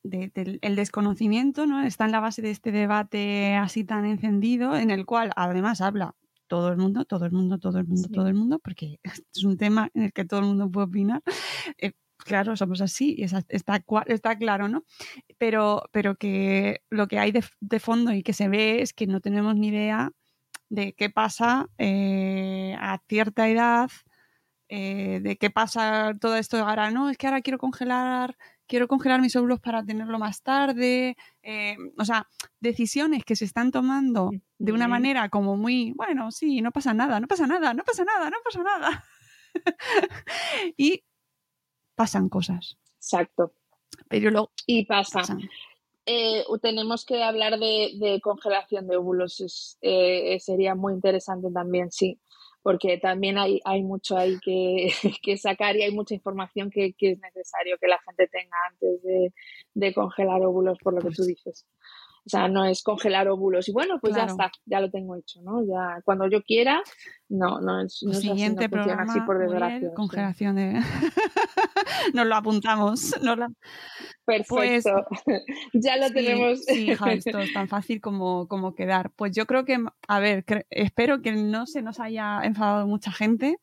del 0.04 0.60
el 0.62 0.76
desconocimiento, 0.76 1.66
¿no? 1.66 1.84
Está 1.84 2.06
en 2.06 2.12
la 2.12 2.22
base 2.22 2.42
de 2.42 2.52
este 2.52 2.72
debate 2.72 3.56
así 3.56 3.84
tan 3.84 4.06
encendido, 4.06 4.76
en 4.78 4.92
el 4.92 5.06
cual 5.06 5.32
además 5.36 5.82
habla 5.82 6.16
todo 6.50 6.70
el 6.70 6.78
mundo, 6.78 7.06
todo 7.06 7.26
el 7.26 7.32
mundo, 7.32 7.60
todo 7.60 7.80
el 7.80 7.88
mundo, 7.88 8.10
todo 8.10 8.28
el 8.28 8.34
mundo, 8.34 8.60
porque 8.60 9.00
es 9.34 9.44
un 9.46 9.56
tema 9.58 9.90
en 9.94 10.04
el 10.04 10.14
que 10.14 10.26
todo 10.26 10.42
el 10.42 10.48
mundo 10.48 10.70
puede 10.70 10.88
opinar. 10.88 11.22
Eh, 11.78 11.94
claro, 12.18 12.58
somos 12.58 12.82
así, 12.82 13.16
y 13.18 13.24
está, 13.24 13.46
está 14.08 14.38
claro, 14.38 14.68
¿no? 14.68 14.84
Pero, 15.38 15.84
pero 15.94 16.16
que 16.16 16.82
lo 16.90 17.08
que 17.08 17.20
hay 17.20 17.32
de, 17.32 17.80
fondo 17.80 18.12
y 18.12 18.24
que 18.24 18.34
se 18.34 18.50
ve 18.50 18.82
es 18.82 18.94
que 18.94 19.08
no 19.08 19.22
tenemos 19.22 19.56
ni 19.56 19.70
idea 19.70 20.12
de 20.70 20.94
qué 20.94 21.10
pasa 21.10 21.70
eh, 21.78 22.76
a 22.80 23.00
cierta 23.08 23.48
edad, 23.48 23.90
eh, 24.68 25.20
de 25.22 25.38
qué 25.38 25.50
pasa 25.50 26.16
todo 26.20 26.36
esto 26.36 26.58
ahora, 26.58 26.92
no, 26.92 27.10
es 27.10 27.18
que 27.18 27.28
ahora 27.28 27.42
quiero 27.42 27.58
congelar 27.58 28.38
quiero 28.70 28.88
congelar 28.88 29.20
mis 29.20 29.36
óvulos 29.36 29.60
para 29.60 29.84
tenerlo 29.84 30.20
más 30.20 30.42
tarde. 30.44 31.18
Eh, 31.42 31.76
o 31.98 32.06
sea, 32.06 32.28
decisiones 32.62 33.26
que 33.26 33.36
se 33.36 33.44
están 33.44 33.72
tomando 33.72 34.30
de 34.60 34.72
una 34.72 34.88
manera 34.88 35.28
como 35.30 35.58
muy, 35.58 35.92
bueno, 35.96 36.32
sí, 36.32 36.62
no 36.62 36.72
pasa 36.72 36.94
nada, 36.94 37.20
no 37.20 37.28
pasa 37.28 37.48
nada, 37.48 37.74
no 37.74 37.84
pasa 37.84 38.06
nada, 38.06 38.30
no 38.30 38.38
pasa 38.44 38.64
nada. 38.64 39.04
y 40.78 41.04
pasan 41.96 42.30
cosas. 42.30 42.78
Exacto. 42.96 43.54
Pero 44.08 44.30
lo 44.30 44.52
y 44.66 44.86
pasa. 44.86 45.24
Eh, 46.06 46.44
tenemos 46.62 47.06
que 47.06 47.24
hablar 47.24 47.60
de, 47.60 48.20
congelación 48.24 48.88
de 48.88 48.98
óvulos, 48.98 49.78
eh, 49.82 50.38
sería 50.40 50.76
muy 50.76 50.94
interesante 50.94 51.52
también, 51.52 51.92
sí 51.92 52.20
porque 52.62 52.98
también 52.98 53.38
hay, 53.38 53.62
hay 53.66 53.84
mucho 53.84 54.18
ahí 54.18 54.38
que, 54.40 54.92
que, 55.24 55.38
sacar 55.38 55.76
y 55.76 55.84
hay 55.84 55.92
mucha 55.92 56.14
información 56.14 56.70
que, 56.70 56.94
que, 56.94 57.12
es 57.12 57.20
necesario 57.20 57.78
que 57.80 57.88
la 57.88 58.00
gente 58.00 58.28
tenga 58.28 58.58
antes 58.70 59.02
de, 59.04 59.34
de 59.74 59.94
congelar 59.94 60.42
óvulos, 60.42 60.78
por 60.80 60.94
lo 60.94 61.02
que 61.02 61.10
tú 61.10 61.16
pues 61.18 61.28
dices. 61.28 61.66
O 62.26 62.30
sea, 62.30 62.48
no 62.48 62.66
es 62.66 62.84
congelar 62.84 63.28
óvulos 63.28 63.68
y 63.70 63.72
bueno, 63.72 64.00
pues 64.02 64.16
ya 64.16 64.26
está, 64.26 64.52
ya 64.66 64.80
lo 64.80 64.92
tengo 64.92 65.16
hecho, 65.16 65.42
¿no? 65.42 65.64
Ya 65.66 66.02
cuando 66.04 66.30
yo 66.30 66.42
quiera, 66.44 66.82
no, 67.28 67.60
no 67.62 67.82
es, 67.82 68.02
no 68.04 68.14
Siguiente 68.14 68.66
así, 68.66 68.76
no 68.76 68.82
programa, 68.84 69.12
así 69.12 69.22
por 69.22 69.40
desgracia. 69.40 69.94
Congelación 69.96 70.56
de... 70.56 70.80
nos 72.14 72.28
lo 72.28 72.36
apuntamos. 72.36 73.14
Perfecto. 74.26 74.56
Pues, 74.56 74.84
ya 75.74 75.98
lo 75.98 76.12
tenemos. 76.12 76.64
sí, 76.66 76.92
hija, 76.92 77.14
esto 77.14 77.40
es 77.40 77.54
tan 77.54 77.68
fácil 77.68 78.02
como, 78.02 78.48
como 78.48 78.76
quedar. 78.76 79.12
Pues 79.16 79.32
yo 79.36 79.46
creo 79.46 79.66
que, 79.66 79.84
a 80.08 80.20
ver, 80.20 80.46
espero 80.70 81.22
que 81.22 81.32
no 81.32 81.66
se 81.66 81.82
nos 81.82 82.00
haya 82.00 82.42
enfadado 82.44 82.88
mucha 82.88 83.12
gente. 83.12 83.58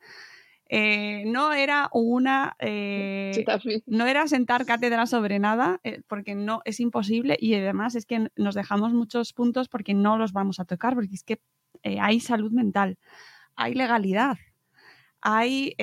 Eh, 0.69 1.23
no 1.27 1.53
era 1.53 1.89
una 1.93 2.57
eh, 2.59 3.45
no 3.87 4.05
era 4.07 4.27
sentar 4.27 4.67
cátedra 4.67 5.07
sobre 5.07 5.39
nada 5.39 5.79
eh, 5.85 6.03
porque 6.09 6.35
no 6.35 6.61
es 6.65 6.81
imposible 6.81 7.37
y 7.41 7.55
además 7.55 7.95
es 7.95 8.05
que 8.05 8.31
nos 8.35 8.57
dejamos 8.57 8.93
muchos 8.93 9.33
puntos 9.33 9.69
porque 9.69 9.95
no 9.95 10.19
los 10.19 10.33
vamos 10.33 10.59
a 10.59 10.65
tocar 10.65 10.95
porque 10.95 11.15
es 11.15 11.23
que 11.23 11.41
hay 12.01 12.19
salud 12.19 12.51
mental 12.51 12.99
hay 13.55 13.75
legalidad 13.75 14.39
hay 15.21 15.77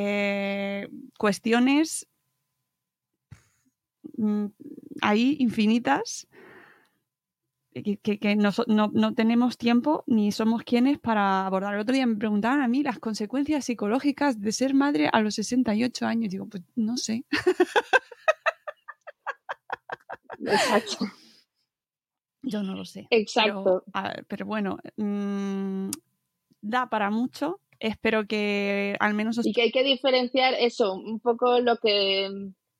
cuestiones 1.17 2.05
mm, 4.17 4.47
hay 5.01 5.37
infinitas 5.39 6.27
que, 7.73 8.35
no, 8.35 9.13
tenemos 9.15 9.57
tiempo 9.57 10.03
ni 10.07 10.31
somos 10.31 10.63
quienes 10.63 10.99
para 10.99 11.45
abordar. 11.45 11.73
El 11.73 11.81
otro 11.81 11.93
día 11.93 12.05
me 12.05 12.15
preguntaban 12.15 12.61
a 12.61 12.67
mí 12.67 12.83
las 12.83 12.99
consecuencias 12.99 13.65
psicológicas 13.65 14.39
de 14.39 14.51
ser 14.51 14.73
madre 14.73 15.09
a 15.11 15.21
los 15.21 15.35
68 15.35 16.05
años. 16.05 16.31
Digo, 16.31 16.47
pues 16.47 16.63
no 16.75 16.97
sé. 16.97 17.25
Exacto. 20.39 21.05
Yo 22.43 22.61
no 22.61 22.75
lo 22.75 22.85
sé. 22.85 23.07
Exacto. 23.09 23.83
Pero, 23.93 24.25
pero 24.27 24.45
bueno, 24.45 24.77
mmm, 24.97 25.89
da 26.61 26.89
para 26.89 27.09
mucho. 27.09 27.59
Espero 27.79 28.27
que 28.27 28.95
al 28.99 29.13
menos... 29.13 29.37
Os... 29.37 29.45
Y 29.45 29.53
que 29.53 29.63
hay 29.63 29.71
que 29.71 29.83
diferenciar 29.83 30.53
eso, 30.53 30.93
un 30.93 31.19
poco 31.19 31.59
lo 31.59 31.77
que 31.77 32.29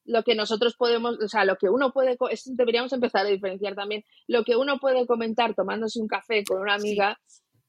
lo 0.06 0.24
que 0.24 0.36
nosotros 0.36 0.76
podemos, 0.76 1.18
o 1.20 1.28
sea, 1.28 1.46
lo 1.46 1.56
que 1.56 1.70
uno 1.70 1.92
puede, 1.92 2.18
deberíamos 2.48 2.94
empezar 2.94 3.26
a 3.26 3.30
diferenciar 3.30 3.76
también, 3.76 4.04
lo 4.28 4.44
que 4.44 4.56
uno 4.56 4.80
puede 4.80 5.06
comentar 5.06 5.56
tomándose 5.56 6.00
un 6.00 6.08
café 6.08 6.44
con 6.44 6.62
una 6.62 6.76
amiga 6.76 7.18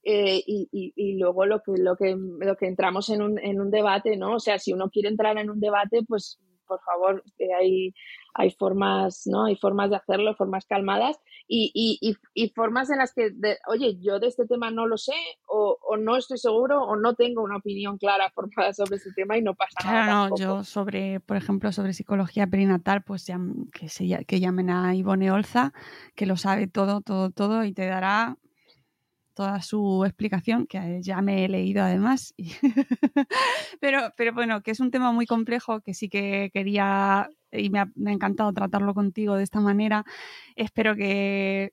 eh, 0.02 0.42
y, 0.46 0.68
y, 0.70 0.92
y, 0.96 1.18
luego 1.18 1.46
lo 1.46 1.60
que, 1.60 1.72
lo 1.76 1.96
que, 1.96 2.14
lo 2.16 2.56
que 2.56 2.66
entramos 2.66 3.08
en 3.08 3.22
un, 3.22 3.38
en 3.38 3.60
un 3.60 3.70
debate, 3.70 4.16
¿no? 4.16 4.34
O 4.34 4.40
sea, 4.40 4.58
si 4.58 4.72
uno 4.72 4.90
quiere 4.90 5.08
entrar 5.08 5.38
en 5.38 5.48
un 5.48 5.60
debate, 5.60 6.00
pues 6.06 6.38
por 6.66 6.80
favor, 6.82 7.22
eh, 7.38 7.52
hay, 7.58 7.94
hay 8.34 8.50
formas, 8.50 9.22
¿no? 9.26 9.44
Hay 9.44 9.56
formas 9.56 9.90
de 9.90 9.96
hacerlo, 9.96 10.34
formas 10.34 10.66
calmadas 10.66 11.18
y, 11.46 11.70
y, 11.74 12.16
y 12.34 12.48
formas 12.50 12.90
en 12.90 12.98
las 12.98 13.14
que, 13.14 13.30
de, 13.30 13.58
oye, 13.68 13.96
yo 14.00 14.18
de 14.18 14.26
este 14.26 14.46
tema 14.46 14.70
no 14.70 14.86
lo 14.86 14.98
sé 14.98 15.14
o, 15.46 15.78
o, 15.80 15.96
no 15.96 16.16
estoy 16.16 16.38
seguro 16.38 16.82
o 16.82 16.96
no 16.96 17.14
tengo 17.14 17.42
una 17.42 17.58
opinión 17.58 17.96
clara 17.96 18.30
formada 18.34 18.72
sobre 18.72 18.96
este 18.96 19.12
tema 19.12 19.38
y 19.38 19.42
no 19.42 19.54
pasa 19.54 19.76
claro, 19.80 19.96
nada. 19.96 20.06
Claro, 20.06 20.28
no, 20.30 20.36
yo 20.36 20.64
sobre, 20.64 21.20
por 21.20 21.36
ejemplo, 21.36 21.70
sobre 21.72 21.92
psicología 21.92 22.46
perinatal, 22.46 23.02
pues 23.02 23.24
ya, 23.26 23.38
que, 23.72 23.88
se, 23.88 24.24
que 24.26 24.40
llamen 24.40 24.70
a 24.70 24.94
Ivone 24.94 25.30
Olza, 25.30 25.72
que 26.16 26.26
lo 26.26 26.36
sabe 26.36 26.66
todo, 26.66 27.00
todo, 27.00 27.30
todo 27.30 27.64
y 27.64 27.72
te 27.72 27.86
dará 27.86 28.36
toda 29.34 29.60
su 29.62 30.04
explicación, 30.04 30.66
que 30.66 31.00
ya 31.02 31.20
me 31.20 31.44
he 31.44 31.48
leído 31.48 31.82
además. 31.82 32.34
pero, 33.80 34.12
pero 34.16 34.32
bueno, 34.32 34.62
que 34.62 34.70
es 34.70 34.80
un 34.80 34.90
tema 34.90 35.12
muy 35.12 35.26
complejo 35.26 35.80
que 35.80 35.92
sí 35.92 36.08
que 36.08 36.50
quería 36.52 37.28
y 37.58 37.70
me 37.70 37.80
ha, 37.80 37.88
encantado 38.06 38.52
tratarlo 38.52 38.94
contigo 38.94 39.36
de 39.36 39.44
esta 39.44 39.60
manera. 39.60 40.04
Espero 40.56 40.94
que 40.96 41.72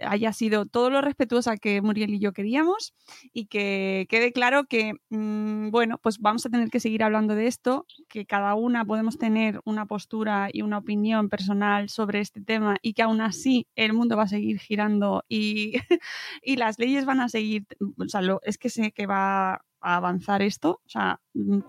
haya 0.00 0.32
sido 0.32 0.66
todo 0.66 0.90
lo 0.90 1.00
respetuosa 1.00 1.56
que 1.56 1.80
Muriel 1.80 2.14
y 2.14 2.18
yo 2.18 2.32
queríamos 2.32 2.94
y 3.32 3.46
que 3.46 4.06
quede 4.08 4.32
claro 4.32 4.64
que, 4.64 4.94
mmm, 5.10 5.70
bueno, 5.70 5.98
pues 5.98 6.18
vamos 6.18 6.44
a 6.46 6.50
tener 6.50 6.70
que 6.70 6.80
seguir 6.80 7.02
hablando 7.02 7.34
de 7.34 7.46
esto, 7.46 7.86
que 8.08 8.26
cada 8.26 8.54
una 8.54 8.84
podemos 8.84 9.18
tener 9.18 9.60
una 9.64 9.86
postura 9.86 10.48
y 10.52 10.62
una 10.62 10.78
opinión 10.78 11.28
personal 11.28 11.88
sobre 11.88 12.20
este 12.20 12.40
tema 12.40 12.76
y 12.82 12.94
que 12.94 13.02
aún 13.02 13.20
así 13.20 13.66
el 13.76 13.92
mundo 13.92 14.16
va 14.16 14.24
a 14.24 14.28
seguir 14.28 14.58
girando 14.58 15.24
y, 15.28 15.74
y 16.42 16.56
las 16.56 16.78
leyes 16.78 17.04
van 17.04 17.20
a 17.20 17.28
seguir, 17.28 17.66
o 17.98 18.08
sea, 18.08 18.20
lo, 18.20 18.40
es 18.42 18.58
que 18.58 18.70
sé 18.70 18.92
que 18.92 19.06
va 19.06 19.64
a 19.84 19.96
avanzar 19.96 20.42
esto, 20.42 20.80
o 20.84 20.88
sea, 20.88 21.20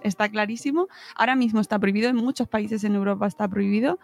está 0.01 0.29
clarísimo. 0.29 0.87
Ahora 1.15 1.35
mismo 1.35 1.59
está 1.59 1.77
prohibido, 1.77 2.09
en 2.09 2.15
muchos 2.15 2.47
países 2.47 2.83
en 2.85 2.95
Europa 2.95 3.27
está 3.27 3.47
prohibido, 3.47 3.99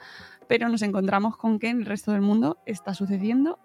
pero 0.47 0.67
nos 0.67 0.81
encontramos 0.81 1.37
con 1.37 1.59
que 1.59 1.69
en 1.69 1.79
el 1.79 1.85
resto 1.85 2.11
del 2.11 2.21
mundo 2.21 2.57
está 2.65 2.93
sucediendo 2.93 3.57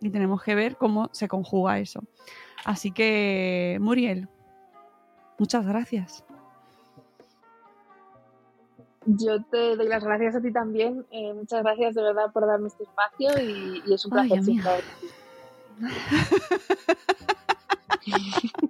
y 0.00 0.10
tenemos 0.10 0.42
que 0.42 0.54
ver 0.54 0.76
cómo 0.76 1.08
se 1.12 1.26
conjuga 1.26 1.80
eso. 1.80 2.04
Así 2.64 2.92
que, 2.92 3.78
Muriel, 3.80 4.28
muchas 5.38 5.66
gracias. 5.66 6.24
Yo 9.06 9.42
te 9.44 9.74
doy 9.74 9.88
las 9.88 10.04
gracias 10.04 10.36
a 10.36 10.40
ti 10.40 10.52
también. 10.52 11.06
Eh, 11.10 11.32
muchas 11.34 11.62
gracias 11.62 11.94
de 11.94 12.02
verdad 12.02 12.30
por 12.32 12.46
darme 12.46 12.68
este 12.68 12.84
espacio 12.84 13.30
y, 13.42 13.82
y 13.84 13.94
es 13.94 14.04
un 14.04 14.12
placer. 14.12 14.42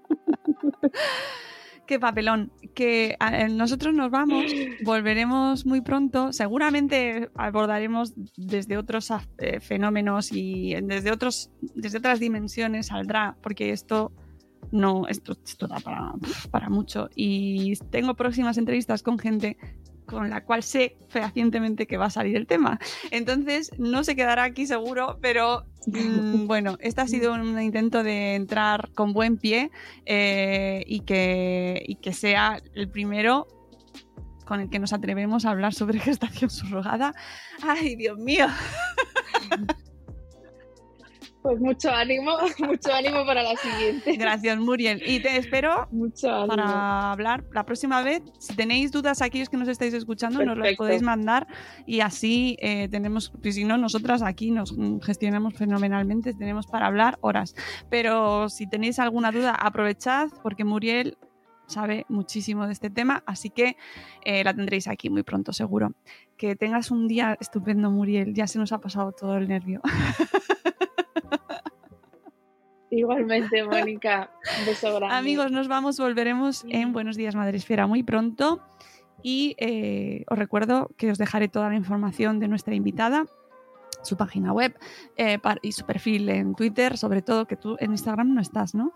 Qué 1.86 1.98
papelón. 1.98 2.52
Que 2.74 3.16
eh, 3.18 3.48
nosotros 3.48 3.94
nos 3.94 4.10
vamos, 4.10 4.44
volveremos 4.84 5.64
muy 5.64 5.80
pronto. 5.80 6.34
Seguramente 6.34 7.30
abordaremos 7.34 8.12
desde 8.36 8.76
otros 8.76 9.10
eh, 9.38 9.58
fenómenos 9.60 10.30
y 10.30 10.74
desde 10.82 11.10
otros, 11.10 11.50
desde 11.74 11.96
otras 11.96 12.20
dimensiones 12.20 12.88
saldrá, 12.88 13.38
porque 13.42 13.72
esto 13.72 14.12
no, 14.70 15.08
esto, 15.08 15.34
esto 15.42 15.66
da 15.66 15.80
para, 15.80 16.12
para 16.50 16.68
mucho. 16.68 17.08
Y 17.14 17.74
tengo 17.90 18.14
próximas 18.14 18.58
entrevistas 18.58 19.02
con 19.02 19.18
gente 19.18 19.56
con 20.09 20.30
la 20.30 20.42
cual 20.42 20.62
sé 20.62 20.96
fehacientemente 21.09 21.86
que 21.86 21.98
va 21.98 22.06
a 22.06 22.11
salir 22.11 22.36
el 22.36 22.46
tema. 22.46 22.80
Entonces, 23.11 23.70
no 23.78 24.02
se 24.04 24.16
quedará 24.16 24.44
aquí 24.44 24.66
seguro, 24.66 25.18
pero 25.20 25.66
mmm, 25.86 26.46
bueno, 26.46 26.76
este 26.80 27.02
ha 27.02 27.06
sido 27.06 27.34
un 27.34 27.61
intento 27.61 28.02
de 28.02 28.34
entrar 28.34 28.90
con 28.94 29.12
buen 29.12 29.36
pie 29.36 29.70
eh, 30.06 30.82
y, 30.86 31.00
que, 31.00 31.84
y 31.86 31.96
que 31.96 32.12
sea 32.12 32.61
el 32.74 32.88
primero 32.88 33.46
con 34.46 34.61
el 34.61 34.70
que 34.70 34.78
nos 34.78 34.94
atrevemos 34.94 35.44
a 35.44 35.50
hablar 35.50 35.74
sobre 35.74 35.98
gestación 36.00 36.50
subrogada. 36.50 37.14
¡Ay, 37.62 37.96
Dios 37.96 38.18
mío! 38.18 38.46
Pues 41.49 41.61
mucho 41.61 41.90
ánimo, 41.90 42.32
mucho 42.59 42.92
ánimo 42.92 43.24
para 43.24 43.42
la 43.42 43.57
siguiente. 43.57 44.16
Gracias, 44.18 44.59
Muriel. 44.59 45.03
Y 45.07 45.20
te 45.20 45.38
espero 45.38 45.88
mucho 45.90 46.46
para 46.46 47.11
hablar 47.11 47.42
la 47.55 47.64
próxima 47.64 48.03
vez. 48.03 48.20
Si 48.38 48.55
tenéis 48.55 48.92
dudas, 48.92 49.22
aquellos 49.22 49.49
que 49.49 49.57
nos 49.57 49.66
estáis 49.66 49.94
escuchando, 49.94 50.40
Perfecto. 50.40 50.59
nos 50.59 50.68
las 50.68 50.76
podéis 50.76 51.01
mandar 51.01 51.46
y 51.86 52.01
así 52.01 52.59
eh, 52.61 52.86
tenemos, 52.90 53.32
pues 53.40 53.55
si 53.55 53.64
no, 53.64 53.78
nosotras 53.78 54.20
aquí 54.20 54.51
nos 54.51 54.76
gestionamos 55.03 55.55
fenomenalmente, 55.55 56.34
tenemos 56.34 56.66
para 56.66 56.86
hablar 56.86 57.16
horas. 57.22 57.55
Pero 57.88 58.51
si 58.51 58.66
tenéis 58.66 58.99
alguna 58.99 59.32
duda, 59.32 59.55
aprovechad 59.55 60.28
porque 60.42 60.64
Muriel 60.66 61.16
sabe 61.66 62.05
muchísimo 62.11 62.66
de 62.66 62.74
este 62.74 62.90
tema, 62.90 63.22
así 63.24 63.49
que 63.49 63.78
eh, 64.22 64.44
la 64.44 64.53
tendréis 64.53 64.86
aquí 64.86 65.09
muy 65.09 65.22
pronto, 65.22 65.55
seguro. 65.55 65.94
Que 66.36 66.57
tengas 66.57 66.90
un 66.90 67.09
día 67.09 67.38
estupendo, 67.40 67.90
Muriel. 67.90 68.34
Ya 68.34 68.46
se 68.46 68.59
nos 68.59 68.72
ha 68.72 68.80
pasado 68.80 69.12
todo 69.12 69.38
el 69.38 69.49
nervio. 69.49 69.80
Igualmente, 72.91 73.64
Mónica. 73.64 74.30
Un 74.61 74.66
beso 74.66 74.95
grande. 74.95 75.14
Amigos, 75.14 75.51
nos 75.51 75.68
vamos, 75.68 75.99
volveremos 75.99 76.64
en 76.68 76.93
Buenos 76.93 77.16
Días 77.16 77.34
Madresfera 77.34 77.86
muy 77.86 78.03
pronto. 78.03 78.61
Y 79.22 79.57
eh, 79.59 80.24
os 80.28 80.39
recuerdo 80.39 80.91
que 80.97 81.11
os 81.11 81.18
dejaré 81.18 81.49
toda 81.49 81.68
la 81.68 81.74
información 81.74 82.39
de 82.39 82.49
nuestra 82.49 82.74
invitada, 82.74 83.26
su 84.03 84.16
página 84.16 84.53
web 84.53 84.78
eh, 85.16 85.39
y 85.62 85.72
su 85.72 85.84
perfil 85.84 86.28
en 86.28 86.55
Twitter, 86.55 86.97
sobre 86.97 87.22
todo 87.22 87.47
que 87.47 87.57
tú 87.57 87.76
en 87.80 87.91
Instagram 87.91 88.32
no 88.32 88.41
estás, 88.41 88.74
¿no? 88.74 88.93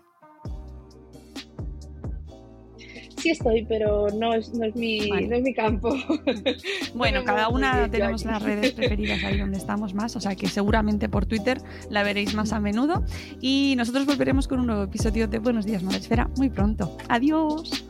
Sí 3.23 3.29
estoy, 3.29 3.65
pero 3.65 4.09
no 4.09 4.33
es, 4.33 4.53
no 4.53 4.65
es, 4.65 4.75
mi, 4.75 5.09
vale. 5.09 5.27
no 5.27 5.35
es 5.37 5.43
mi 5.43 5.53
campo. 5.53 5.93
Bueno, 6.93 7.19
no 7.19 7.25
cada 7.25 7.49
una 7.49 7.89
tenemos 7.89 8.23
las 8.25 8.41
redes 8.41 8.71
preferidas 8.73 9.23
ahí 9.23 9.39
donde 9.39 9.57
estamos 9.57 9.93
más, 9.93 10.15
o 10.15 10.19
sea 10.19 10.35
que 10.35 10.47
seguramente 10.47 11.09
por 11.09 11.25
Twitter 11.25 11.59
la 11.89 12.03
veréis 12.03 12.33
más 12.35 12.53
a 12.53 12.59
menudo. 12.59 13.03
Y 13.41 13.73
nosotros 13.77 14.05
volveremos 14.05 14.47
con 14.47 14.59
un 14.59 14.67
nuevo 14.67 14.83
episodio 14.83 15.27
de 15.27 15.39
Buenos 15.39 15.65
Días, 15.65 15.83
Madresfera 15.83 16.29
muy 16.37 16.49
pronto. 16.49 16.95
Adiós. 17.09 17.85